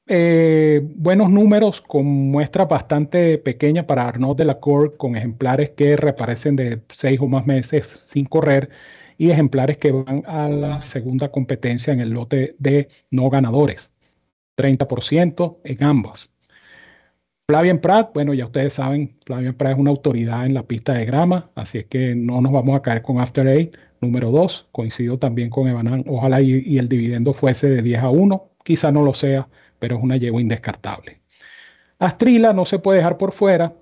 Eh, 0.05 0.81
buenos 0.95 1.31
números 1.31 1.81
con 1.81 2.05
muestras 2.05 2.67
bastante 2.67 3.39
pequeñas 3.39 3.85
para 3.85 4.07
Arnaud 4.07 4.37
de 4.37 4.45
la 4.45 4.59
con 4.59 5.15
ejemplares 5.15 5.71
que 5.71 5.95
reaparecen 5.97 6.55
de 6.55 6.83
seis 6.89 7.19
o 7.19 7.27
más 7.27 7.47
meses 7.47 7.99
sin 8.05 8.25
correr 8.25 8.69
y 9.17 9.31
ejemplares 9.31 9.77
que 9.77 9.91
van 9.91 10.23
a 10.27 10.47
la 10.49 10.81
segunda 10.81 11.31
competencia 11.31 11.91
en 11.93 11.99
el 11.99 12.11
lote 12.11 12.55
de 12.59 12.89
no 13.09 13.31
ganadores, 13.31 13.91
30% 14.55 15.61
en 15.63 15.83
ambos. 15.83 16.36
Flavien 17.49 17.79
Prat, 17.79 18.11
bueno, 18.13 18.33
ya 18.33 18.45
ustedes 18.45 18.73
saben, 18.73 19.15
Flavien 19.25 19.53
Prat 19.53 19.71
es 19.71 19.79
una 19.79 19.89
autoridad 19.89 20.45
en 20.45 20.53
la 20.53 20.63
pista 20.63 20.95
de 20.95 21.05
grama, 21.05 21.49
así 21.55 21.77
es 21.77 21.85
que 21.85 22.13
no 22.13 22.41
nos 22.41 22.51
vamos 22.51 22.75
a 22.75 22.81
caer 22.81 23.01
con 23.01 23.21
After 23.21 23.47
Eight. 23.47 23.73
Número 24.01 24.31
dos, 24.31 24.67
coincido 24.73 25.17
también 25.17 25.49
con 25.49 25.65
Evanán, 25.65 26.03
ojalá 26.09 26.41
y, 26.41 26.77
el 26.77 26.89
dividendo 26.89 27.31
fuese 27.31 27.69
de 27.69 27.81
10 27.81 28.03
a 28.03 28.09
1, 28.09 28.49
quizá 28.65 28.91
no 28.91 29.01
lo 29.01 29.13
sea, 29.13 29.47
pero 29.79 29.95
es 29.95 30.03
una 30.03 30.17
yegua 30.17 30.41
indescartable. 30.41 31.21
Astrila 31.99 32.51
no 32.51 32.65
se 32.65 32.79
puede 32.79 32.97
dejar 32.97 33.17
por 33.17 33.31
fuera. 33.31 33.73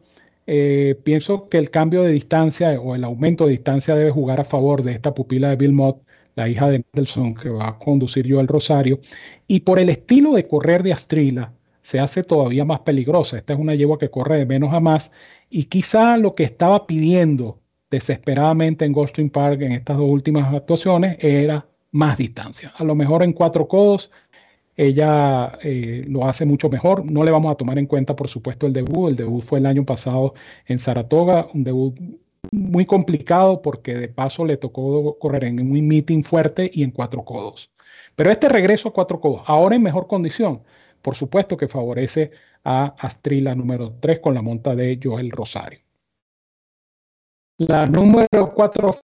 Eh, 0.45 1.01
pienso 1.03 1.49
que 1.49 1.57
el 1.57 1.71
cambio 1.71 2.03
de 2.03 2.11
distancia 2.11 2.79
o 2.79 2.93
el 2.93 3.03
aumento 3.03 3.45
de 3.45 3.53
distancia 3.53 3.95
debe 3.95 4.11
jugar 4.11 4.39
a 4.39 4.43
favor 4.43 4.83
de 4.83 4.91
esta 4.91 5.15
pupila 5.15 5.49
de 5.49 5.55
Bill 5.55 5.73
Mott, 5.73 6.03
la 6.35 6.47
hija 6.47 6.69
de 6.69 6.83
Mendelssohn, 6.93 7.33
que 7.33 7.49
va 7.49 7.69
a 7.69 7.79
conducir 7.79 8.27
yo 8.27 8.39
al 8.39 8.47
Rosario. 8.47 8.99
Y 9.47 9.61
por 9.61 9.79
el 9.79 9.89
estilo 9.89 10.33
de 10.33 10.47
correr 10.47 10.83
de 10.83 10.93
Astrila, 10.93 11.51
se 11.85 11.99
hace 11.99 12.23
todavía 12.23 12.65
más 12.65 12.79
peligrosa. 12.79 13.37
Esta 13.37 13.53
es 13.53 13.59
una 13.59 13.75
yegua 13.75 13.99
que 13.99 14.09
corre 14.09 14.39
de 14.39 14.47
menos 14.47 14.73
a 14.73 14.79
más 14.79 15.11
y 15.51 15.65
quizá 15.65 16.17
lo 16.17 16.33
que 16.33 16.43
estaba 16.43 16.87
pidiendo 16.87 17.59
desesperadamente 17.91 18.85
en 18.85 18.91
Goldstream 18.91 19.29
Park 19.29 19.61
en 19.61 19.71
estas 19.73 19.97
dos 19.97 20.09
últimas 20.09 20.51
actuaciones 20.51 21.17
era 21.19 21.67
más 21.91 22.17
distancia. 22.17 22.73
A 22.75 22.83
lo 22.83 22.95
mejor 22.95 23.21
en 23.21 23.33
cuatro 23.33 23.67
codos 23.67 24.09
ella 24.75 25.59
eh, 25.61 26.03
lo 26.07 26.25
hace 26.25 26.45
mucho 26.45 26.69
mejor. 26.69 27.05
No 27.05 27.23
le 27.23 27.29
vamos 27.29 27.51
a 27.51 27.55
tomar 27.55 27.77
en 27.77 27.85
cuenta, 27.85 28.15
por 28.15 28.29
supuesto, 28.29 28.65
el 28.65 28.73
debut. 28.73 29.09
El 29.09 29.15
debut 29.15 29.43
fue 29.43 29.59
el 29.59 29.67
año 29.67 29.85
pasado 29.85 30.33
en 30.65 30.79
Saratoga, 30.79 31.47
un 31.53 31.63
debut 31.63 31.95
muy 32.51 32.87
complicado 32.87 33.61
porque 33.61 33.93
de 33.93 34.07
paso 34.07 34.43
le 34.43 34.57
tocó 34.57 35.19
correr 35.19 35.43
en 35.43 35.59
un 35.59 35.87
meeting 35.87 36.23
fuerte 36.23 36.71
y 36.73 36.81
en 36.81 36.89
cuatro 36.89 37.23
codos. 37.23 37.69
Pero 38.15 38.31
este 38.31 38.49
regreso 38.49 38.89
a 38.89 38.93
cuatro 38.93 39.19
codos, 39.19 39.43
ahora 39.45 39.75
en 39.75 39.83
mejor 39.83 40.07
condición, 40.07 40.61
por 41.05 41.15
supuesto 41.15 41.55
que 41.55 41.67
favorece 41.67 42.31
a 42.63 42.95
Astrila 42.97 43.53
número 43.53 43.93
3 43.99 44.21
con 44.21 44.33
la 44.33 44.41
monta 44.41 44.75
de 44.75 44.99
Joel 45.01 45.29
Rosario. 45.29 45.81
La 47.59 47.85
número 47.85 48.51
4, 48.55 48.99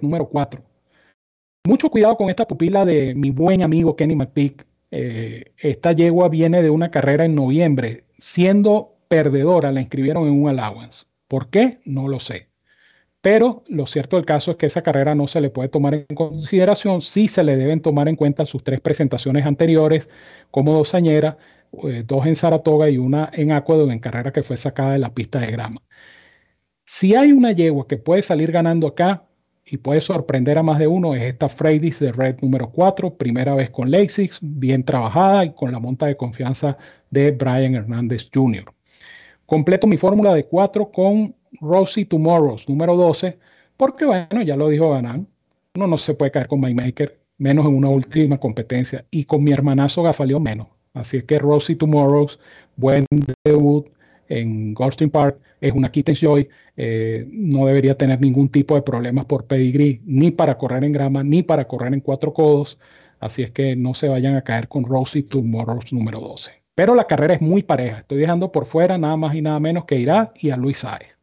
número 0.00 0.28
4. 0.28 0.62
Mucho 1.66 1.90
cuidado 1.90 2.16
con 2.16 2.30
esta 2.30 2.46
pupila 2.46 2.84
de 2.84 3.16
mi 3.16 3.32
buen 3.32 3.64
amigo 3.64 3.96
Kenny 3.96 4.14
McPeak. 4.14 4.64
Eh, 4.92 5.54
esta 5.56 5.90
yegua 5.90 6.28
viene 6.28 6.62
de 6.62 6.70
una 6.70 6.92
carrera 6.92 7.24
en 7.24 7.34
noviembre. 7.34 8.04
Siendo 8.16 8.94
perdedora, 9.08 9.72
la 9.72 9.80
inscribieron 9.80 10.28
en 10.28 10.40
un 10.40 10.48
allowance. 10.48 11.04
¿Por 11.26 11.50
qué? 11.50 11.80
No 11.84 12.06
lo 12.06 12.20
sé. 12.20 12.46
Pero 13.24 13.64
lo 13.68 13.86
cierto 13.86 14.16
del 14.16 14.26
caso 14.26 14.50
es 14.50 14.58
que 14.58 14.66
esa 14.66 14.82
carrera 14.82 15.14
no 15.14 15.26
se 15.26 15.40
le 15.40 15.48
puede 15.48 15.70
tomar 15.70 15.94
en 15.94 16.14
consideración, 16.14 17.00
sí 17.00 17.26
se 17.28 17.42
le 17.42 17.56
deben 17.56 17.80
tomar 17.80 18.06
en 18.08 18.16
cuenta 18.16 18.44
sus 18.44 18.62
tres 18.62 18.82
presentaciones 18.82 19.46
anteriores 19.46 20.10
como 20.50 20.74
dosañera, 20.74 21.38
eh, 21.84 22.04
dos 22.06 22.26
en 22.26 22.36
Saratoga 22.36 22.90
y 22.90 22.98
una 22.98 23.30
en 23.32 23.52
Aqueduct 23.52 23.92
en 23.92 24.00
carrera 24.00 24.30
que 24.30 24.42
fue 24.42 24.58
sacada 24.58 24.92
de 24.92 24.98
la 24.98 25.14
pista 25.14 25.40
de 25.40 25.52
grama. 25.52 25.80
Si 26.84 27.14
hay 27.14 27.32
una 27.32 27.52
yegua 27.52 27.86
que 27.88 27.96
puede 27.96 28.22
salir 28.22 28.52
ganando 28.52 28.86
acá 28.88 29.26
y 29.64 29.78
puede 29.78 30.02
sorprender 30.02 30.58
a 30.58 30.62
más 30.62 30.78
de 30.78 30.86
uno, 30.86 31.14
es 31.14 31.22
esta 31.22 31.48
Freydis 31.48 32.00
de 32.00 32.12
Red 32.12 32.40
número 32.42 32.70
4, 32.72 33.16
primera 33.16 33.54
vez 33.54 33.70
con 33.70 33.90
Lasix, 33.90 34.38
bien 34.42 34.84
trabajada 34.84 35.46
y 35.46 35.54
con 35.54 35.72
la 35.72 35.78
monta 35.80 36.06
de 36.06 36.18
confianza 36.18 36.76
de 37.10 37.30
Brian 37.30 37.74
Hernández 37.74 38.28
Jr. 38.34 38.73
Completo 39.46 39.86
mi 39.86 39.98
fórmula 39.98 40.34
de 40.34 40.46
4 40.46 40.90
con 40.90 41.34
Rosie 41.60 42.06
Tomorrows, 42.06 42.68
número 42.68 42.96
12, 42.96 43.38
porque 43.76 44.06
bueno, 44.06 44.42
ya 44.42 44.56
lo 44.56 44.68
dijo 44.68 44.90
Banán, 44.90 45.28
uno 45.74 45.86
no 45.86 45.98
se 45.98 46.14
puede 46.14 46.30
caer 46.30 46.48
con 46.48 46.60
Maker, 46.60 47.18
menos 47.38 47.66
en 47.66 47.76
una 47.76 47.88
última 47.88 48.38
competencia, 48.38 49.04
y 49.10 49.24
con 49.24 49.44
mi 49.44 49.52
hermanazo 49.52 50.02
Gafaleón 50.02 50.42
menos. 50.42 50.68
Así 50.94 51.18
es 51.18 51.24
que 51.24 51.38
Rosie 51.38 51.76
Tomorrows, 51.76 52.38
buen 52.76 53.04
debut 53.44 53.88
en 54.28 54.72
Goldstein 54.74 55.10
Park, 55.10 55.38
es 55.60 55.72
una 55.72 55.90
Kitten 55.90 56.14
Joy, 56.14 56.48
eh, 56.76 57.26
no 57.30 57.66
debería 57.66 57.96
tener 57.96 58.20
ningún 58.20 58.48
tipo 58.48 58.74
de 58.74 58.82
problemas 58.82 59.26
por 59.26 59.46
pedigree, 59.46 60.00
ni 60.04 60.30
para 60.30 60.56
correr 60.56 60.84
en 60.84 60.92
grama, 60.92 61.22
ni 61.22 61.42
para 61.42 61.66
correr 61.66 61.92
en 61.92 62.00
cuatro 62.00 62.32
codos. 62.32 62.78
Así 63.20 63.42
es 63.42 63.50
que 63.50 63.76
no 63.76 63.94
se 63.94 64.08
vayan 64.08 64.36
a 64.36 64.42
caer 64.42 64.68
con 64.68 64.84
Rosie 64.84 65.22
Tomorrows 65.22 65.92
número 65.92 66.20
12. 66.20 66.63
Pero 66.74 66.94
la 66.94 67.06
carrera 67.06 67.34
es 67.34 67.40
muy 67.40 67.62
pareja. 67.62 67.98
Estoy 67.98 68.18
dejando 68.18 68.50
por 68.50 68.66
fuera 68.66 68.98
nada 68.98 69.16
más 69.16 69.34
y 69.34 69.42
nada 69.42 69.60
menos 69.60 69.84
que 69.84 69.96
Irá 69.96 70.32
y 70.36 70.50
a 70.50 70.56
Luis 70.56 70.78
Saez. 70.78 71.16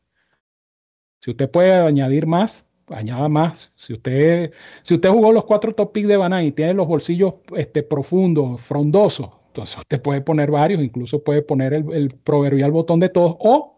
Si 1.20 1.32
usted 1.32 1.50
puede 1.50 1.74
añadir 1.74 2.26
más, 2.26 2.66
añada 2.88 3.30
más. 3.30 3.72
Si 3.76 3.94
usted, 3.94 4.54
si 4.84 4.96
usted 4.96 5.10
jugó 5.10 5.32
los 5.32 5.46
cuatro 5.46 5.74
top 5.74 5.92
picks 5.92 6.08
de 6.08 6.18
Banana 6.18 6.44
y 6.44 6.52
tiene 6.52 6.74
los 6.74 6.88
bolsillos 6.88 7.36
este, 7.56 7.84
profundos, 7.84 8.62
frondosos, 8.62 9.30
entonces 9.48 9.78
usted 9.78 10.02
puede 10.02 10.22
poner 10.22 10.52
varios, 10.52 10.82
incluso 10.82 11.24
puede 11.24 11.42
poner 11.42 11.74
el, 11.74 11.92
el 11.92 12.10
proverbial 12.10 12.72
botón 12.72 13.00
de 13.00 13.10
todos 13.10 13.36
o 13.40 13.78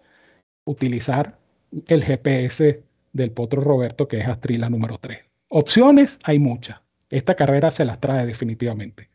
utilizar 0.66 1.38
el 1.88 2.04
GPS 2.04 2.84
del 3.12 3.32
Potro 3.32 3.62
Roberto, 3.62 4.08
que 4.08 4.18
es 4.18 4.28
Astrila 4.28 4.70
número 4.70 4.98
3. 5.00 5.20
Opciones 5.50 6.20
hay 6.24 6.40
muchas. 6.40 6.80
Esta 7.10 7.36
carrera 7.36 7.72
se 7.72 7.86
las 7.86 8.00
trae 8.00 8.26
definitivamente. 8.26 9.10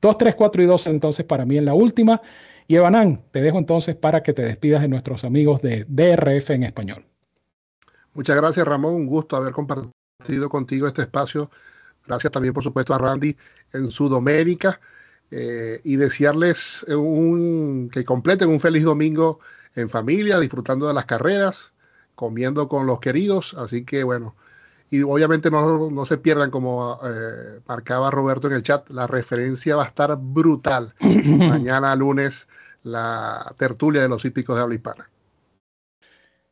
2, 0.00 0.18
3, 0.18 0.34
4 0.34 0.62
y 0.62 0.66
2 0.66 0.86
entonces 0.88 1.24
para 1.24 1.44
mí 1.44 1.58
en 1.58 1.64
la 1.64 1.74
última. 1.74 2.22
Y 2.66 2.76
Evanán, 2.76 3.22
te 3.32 3.40
dejo 3.40 3.58
entonces 3.58 3.96
para 3.96 4.22
que 4.22 4.32
te 4.32 4.42
despidas 4.42 4.82
de 4.82 4.88
nuestros 4.88 5.24
amigos 5.24 5.60
de 5.60 5.84
DRF 5.88 6.50
en 6.50 6.64
español. 6.64 7.04
Muchas 8.14 8.36
gracias, 8.36 8.66
Ramón. 8.66 8.94
Un 8.94 9.06
gusto 9.06 9.36
haber 9.36 9.52
compartido 9.52 10.48
contigo 10.48 10.86
este 10.86 11.02
espacio. 11.02 11.50
Gracias 12.06 12.32
también, 12.32 12.54
por 12.54 12.62
supuesto, 12.62 12.94
a 12.94 12.98
Randy 12.98 13.36
en 13.72 13.90
su 13.90 14.08
doménica. 14.08 14.80
Eh, 15.32 15.80
y 15.84 15.94
desearles 15.94 16.84
un, 16.88 17.88
que 17.92 18.02
completen 18.02 18.48
un 18.48 18.58
feliz 18.58 18.82
domingo 18.82 19.38
en 19.76 19.88
familia, 19.88 20.40
disfrutando 20.40 20.88
de 20.88 20.94
las 20.94 21.06
carreras, 21.06 21.72
comiendo 22.16 22.68
con 22.68 22.86
los 22.86 22.98
queridos. 22.98 23.54
Así 23.54 23.84
que, 23.84 24.02
bueno, 24.02 24.34
Y 24.90 25.02
obviamente 25.02 25.50
no, 25.50 26.04
se 26.04 26.18
pierdan, 26.18 26.50
como 26.50 26.98
eh, 27.04 27.60
marcaba 27.66 28.10
Roberto 28.10 28.48
en 28.48 28.54
el 28.54 28.62
chat, 28.62 28.90
la 28.90 29.06
referencia 29.06 29.76
va 29.76 29.84
a 29.84 29.86
estar 29.86 30.16
brutal. 30.18 30.94
Mañana 31.24 31.94
lunes, 31.94 32.48
la 32.82 33.54
tertulia 33.56 34.02
de 34.02 34.08
los 34.08 34.24
hípicos 34.24 34.56
de 34.56 34.62
habla 34.62 34.74
hispana. 34.74 35.08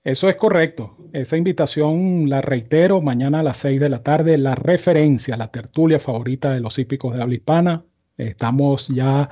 Eso 0.05 0.29
es 0.29 0.37
correcto. 0.37 0.97
Esa 1.13 1.37
invitación 1.37 2.31
la 2.31 2.41
reitero 2.41 3.03
mañana 3.03 3.41
a 3.41 3.43
las 3.43 3.59
6 3.59 3.81
de 3.81 3.89
la 3.89 4.03
tarde. 4.03 4.39
La 4.39 4.55
referencia, 4.55 5.37
la 5.37 5.51
tertulia 5.51 5.99
favorita 5.99 6.53
de 6.53 6.61
los 6.61 6.79
hípicos 6.79 7.15
de 7.15 7.23
habla 7.23 7.35
hispana. 7.35 7.85
Estamos 8.17 8.89
ya 8.89 9.29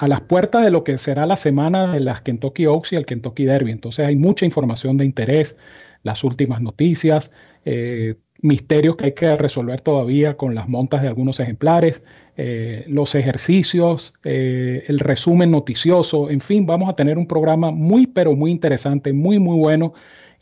a 0.00 0.08
las 0.08 0.20
puertas 0.22 0.64
de 0.64 0.70
lo 0.70 0.84
que 0.84 0.98
será 0.98 1.24
la 1.26 1.36
semana 1.36 1.92
de 1.92 2.00
las 2.00 2.20
Kentucky 2.20 2.66
Oaks 2.66 2.92
y 2.92 2.96
el 2.96 3.06
Kentucky 3.06 3.44
Derby. 3.44 3.70
Entonces 3.70 4.06
hay 4.06 4.16
mucha 4.16 4.44
información 4.44 4.96
de 4.96 5.04
interés, 5.04 5.56
las 6.02 6.24
últimas 6.24 6.60
noticias, 6.60 7.30
eh, 7.64 8.16
misterios 8.42 8.96
que 8.96 9.06
hay 9.06 9.12
que 9.12 9.36
resolver 9.36 9.80
todavía 9.80 10.36
con 10.36 10.54
las 10.54 10.68
montas 10.68 11.02
de 11.02 11.08
algunos 11.08 11.40
ejemplares, 11.40 12.02
eh, 12.36 12.84
los 12.88 13.14
ejercicios, 13.14 14.14
eh, 14.24 14.84
el 14.88 14.98
resumen 14.98 15.50
noticioso, 15.50 16.30
en 16.30 16.40
fin, 16.40 16.66
vamos 16.66 16.88
a 16.88 16.96
tener 16.96 17.18
un 17.18 17.26
programa 17.26 17.70
muy, 17.70 18.06
pero 18.06 18.34
muy 18.34 18.50
interesante, 18.50 19.12
muy, 19.12 19.38
muy 19.38 19.58
bueno. 19.58 19.92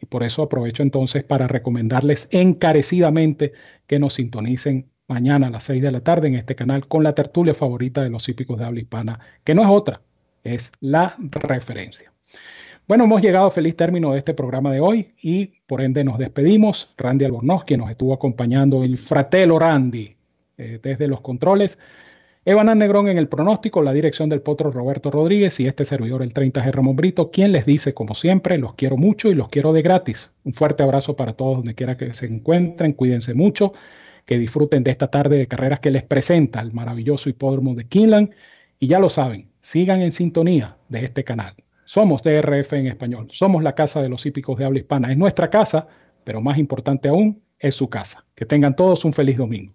Y 0.00 0.06
por 0.06 0.22
eso 0.22 0.42
aprovecho 0.42 0.82
entonces 0.82 1.24
para 1.24 1.48
recomendarles 1.48 2.28
encarecidamente 2.30 3.52
que 3.86 3.98
nos 3.98 4.14
sintonicen 4.14 4.90
mañana 5.08 5.48
a 5.48 5.50
las 5.50 5.64
6 5.64 5.82
de 5.82 5.90
la 5.90 6.00
tarde 6.00 6.28
en 6.28 6.36
este 6.36 6.54
canal 6.54 6.86
con 6.86 7.02
la 7.02 7.14
tertulia 7.14 7.54
favorita 7.54 8.02
de 8.02 8.10
los 8.10 8.28
hípicos 8.28 8.58
de 8.58 8.66
habla 8.66 8.80
hispana, 8.80 9.20
que 9.42 9.54
no 9.54 9.62
es 9.62 9.68
otra, 9.68 10.02
es 10.44 10.70
la 10.80 11.16
referencia. 11.18 12.12
Bueno, 12.88 13.04
hemos 13.04 13.20
llegado 13.20 13.48
a 13.48 13.50
feliz 13.50 13.76
término 13.76 14.12
de 14.12 14.18
este 14.18 14.32
programa 14.32 14.72
de 14.72 14.80
hoy 14.80 15.12
y 15.20 15.60
por 15.66 15.82
ende 15.82 16.04
nos 16.04 16.16
despedimos. 16.16 16.94
Randy 16.96 17.26
Albornoz, 17.26 17.64
quien 17.64 17.80
nos 17.80 17.90
estuvo 17.90 18.14
acompañando, 18.14 18.82
el 18.82 18.96
fratelo 18.96 19.58
Randy, 19.58 20.16
eh, 20.56 20.80
desde 20.82 21.06
los 21.06 21.20
controles. 21.20 21.78
Evan 22.46 22.78
Negrón 22.78 23.08
en 23.08 23.18
el 23.18 23.28
pronóstico, 23.28 23.82
la 23.82 23.92
dirección 23.92 24.30
del 24.30 24.40
potro 24.40 24.70
Roberto 24.70 25.10
Rodríguez 25.10 25.60
y 25.60 25.66
este 25.66 25.84
servidor, 25.84 26.22
el 26.22 26.32
30G 26.32 26.72
Ramón 26.72 26.96
Brito, 26.96 27.30
quien 27.30 27.52
les 27.52 27.66
dice, 27.66 27.92
como 27.92 28.14
siempre, 28.14 28.56
los 28.56 28.72
quiero 28.72 28.96
mucho 28.96 29.28
y 29.28 29.34
los 29.34 29.50
quiero 29.50 29.74
de 29.74 29.82
gratis. 29.82 30.30
Un 30.44 30.54
fuerte 30.54 30.82
abrazo 30.82 31.14
para 31.14 31.34
todos 31.34 31.58
donde 31.58 31.74
quiera 31.74 31.98
que 31.98 32.14
se 32.14 32.24
encuentren, 32.24 32.94
cuídense 32.94 33.34
mucho, 33.34 33.74
que 34.24 34.38
disfruten 34.38 34.82
de 34.82 34.92
esta 34.92 35.08
tarde 35.08 35.36
de 35.36 35.46
carreras 35.46 35.80
que 35.80 35.90
les 35.90 36.04
presenta 36.04 36.62
el 36.62 36.72
maravilloso 36.72 37.28
hipódromo 37.28 37.74
de 37.74 37.84
Kinland 37.84 38.30
y 38.78 38.86
ya 38.86 38.98
lo 38.98 39.10
saben, 39.10 39.50
sigan 39.60 40.00
en 40.00 40.12
sintonía 40.12 40.78
de 40.88 41.04
este 41.04 41.22
canal. 41.22 41.54
Somos 41.88 42.22
DRF 42.22 42.74
en 42.74 42.86
español, 42.86 43.28
somos 43.30 43.62
la 43.62 43.74
casa 43.74 44.02
de 44.02 44.10
los 44.10 44.26
hípicos 44.26 44.58
de 44.58 44.66
habla 44.66 44.78
hispana. 44.78 45.10
Es 45.10 45.16
nuestra 45.16 45.48
casa, 45.48 45.88
pero 46.22 46.42
más 46.42 46.58
importante 46.58 47.08
aún, 47.08 47.42
es 47.58 47.76
su 47.76 47.88
casa. 47.88 48.26
Que 48.34 48.44
tengan 48.44 48.76
todos 48.76 49.06
un 49.06 49.14
feliz 49.14 49.38
domingo. 49.38 49.72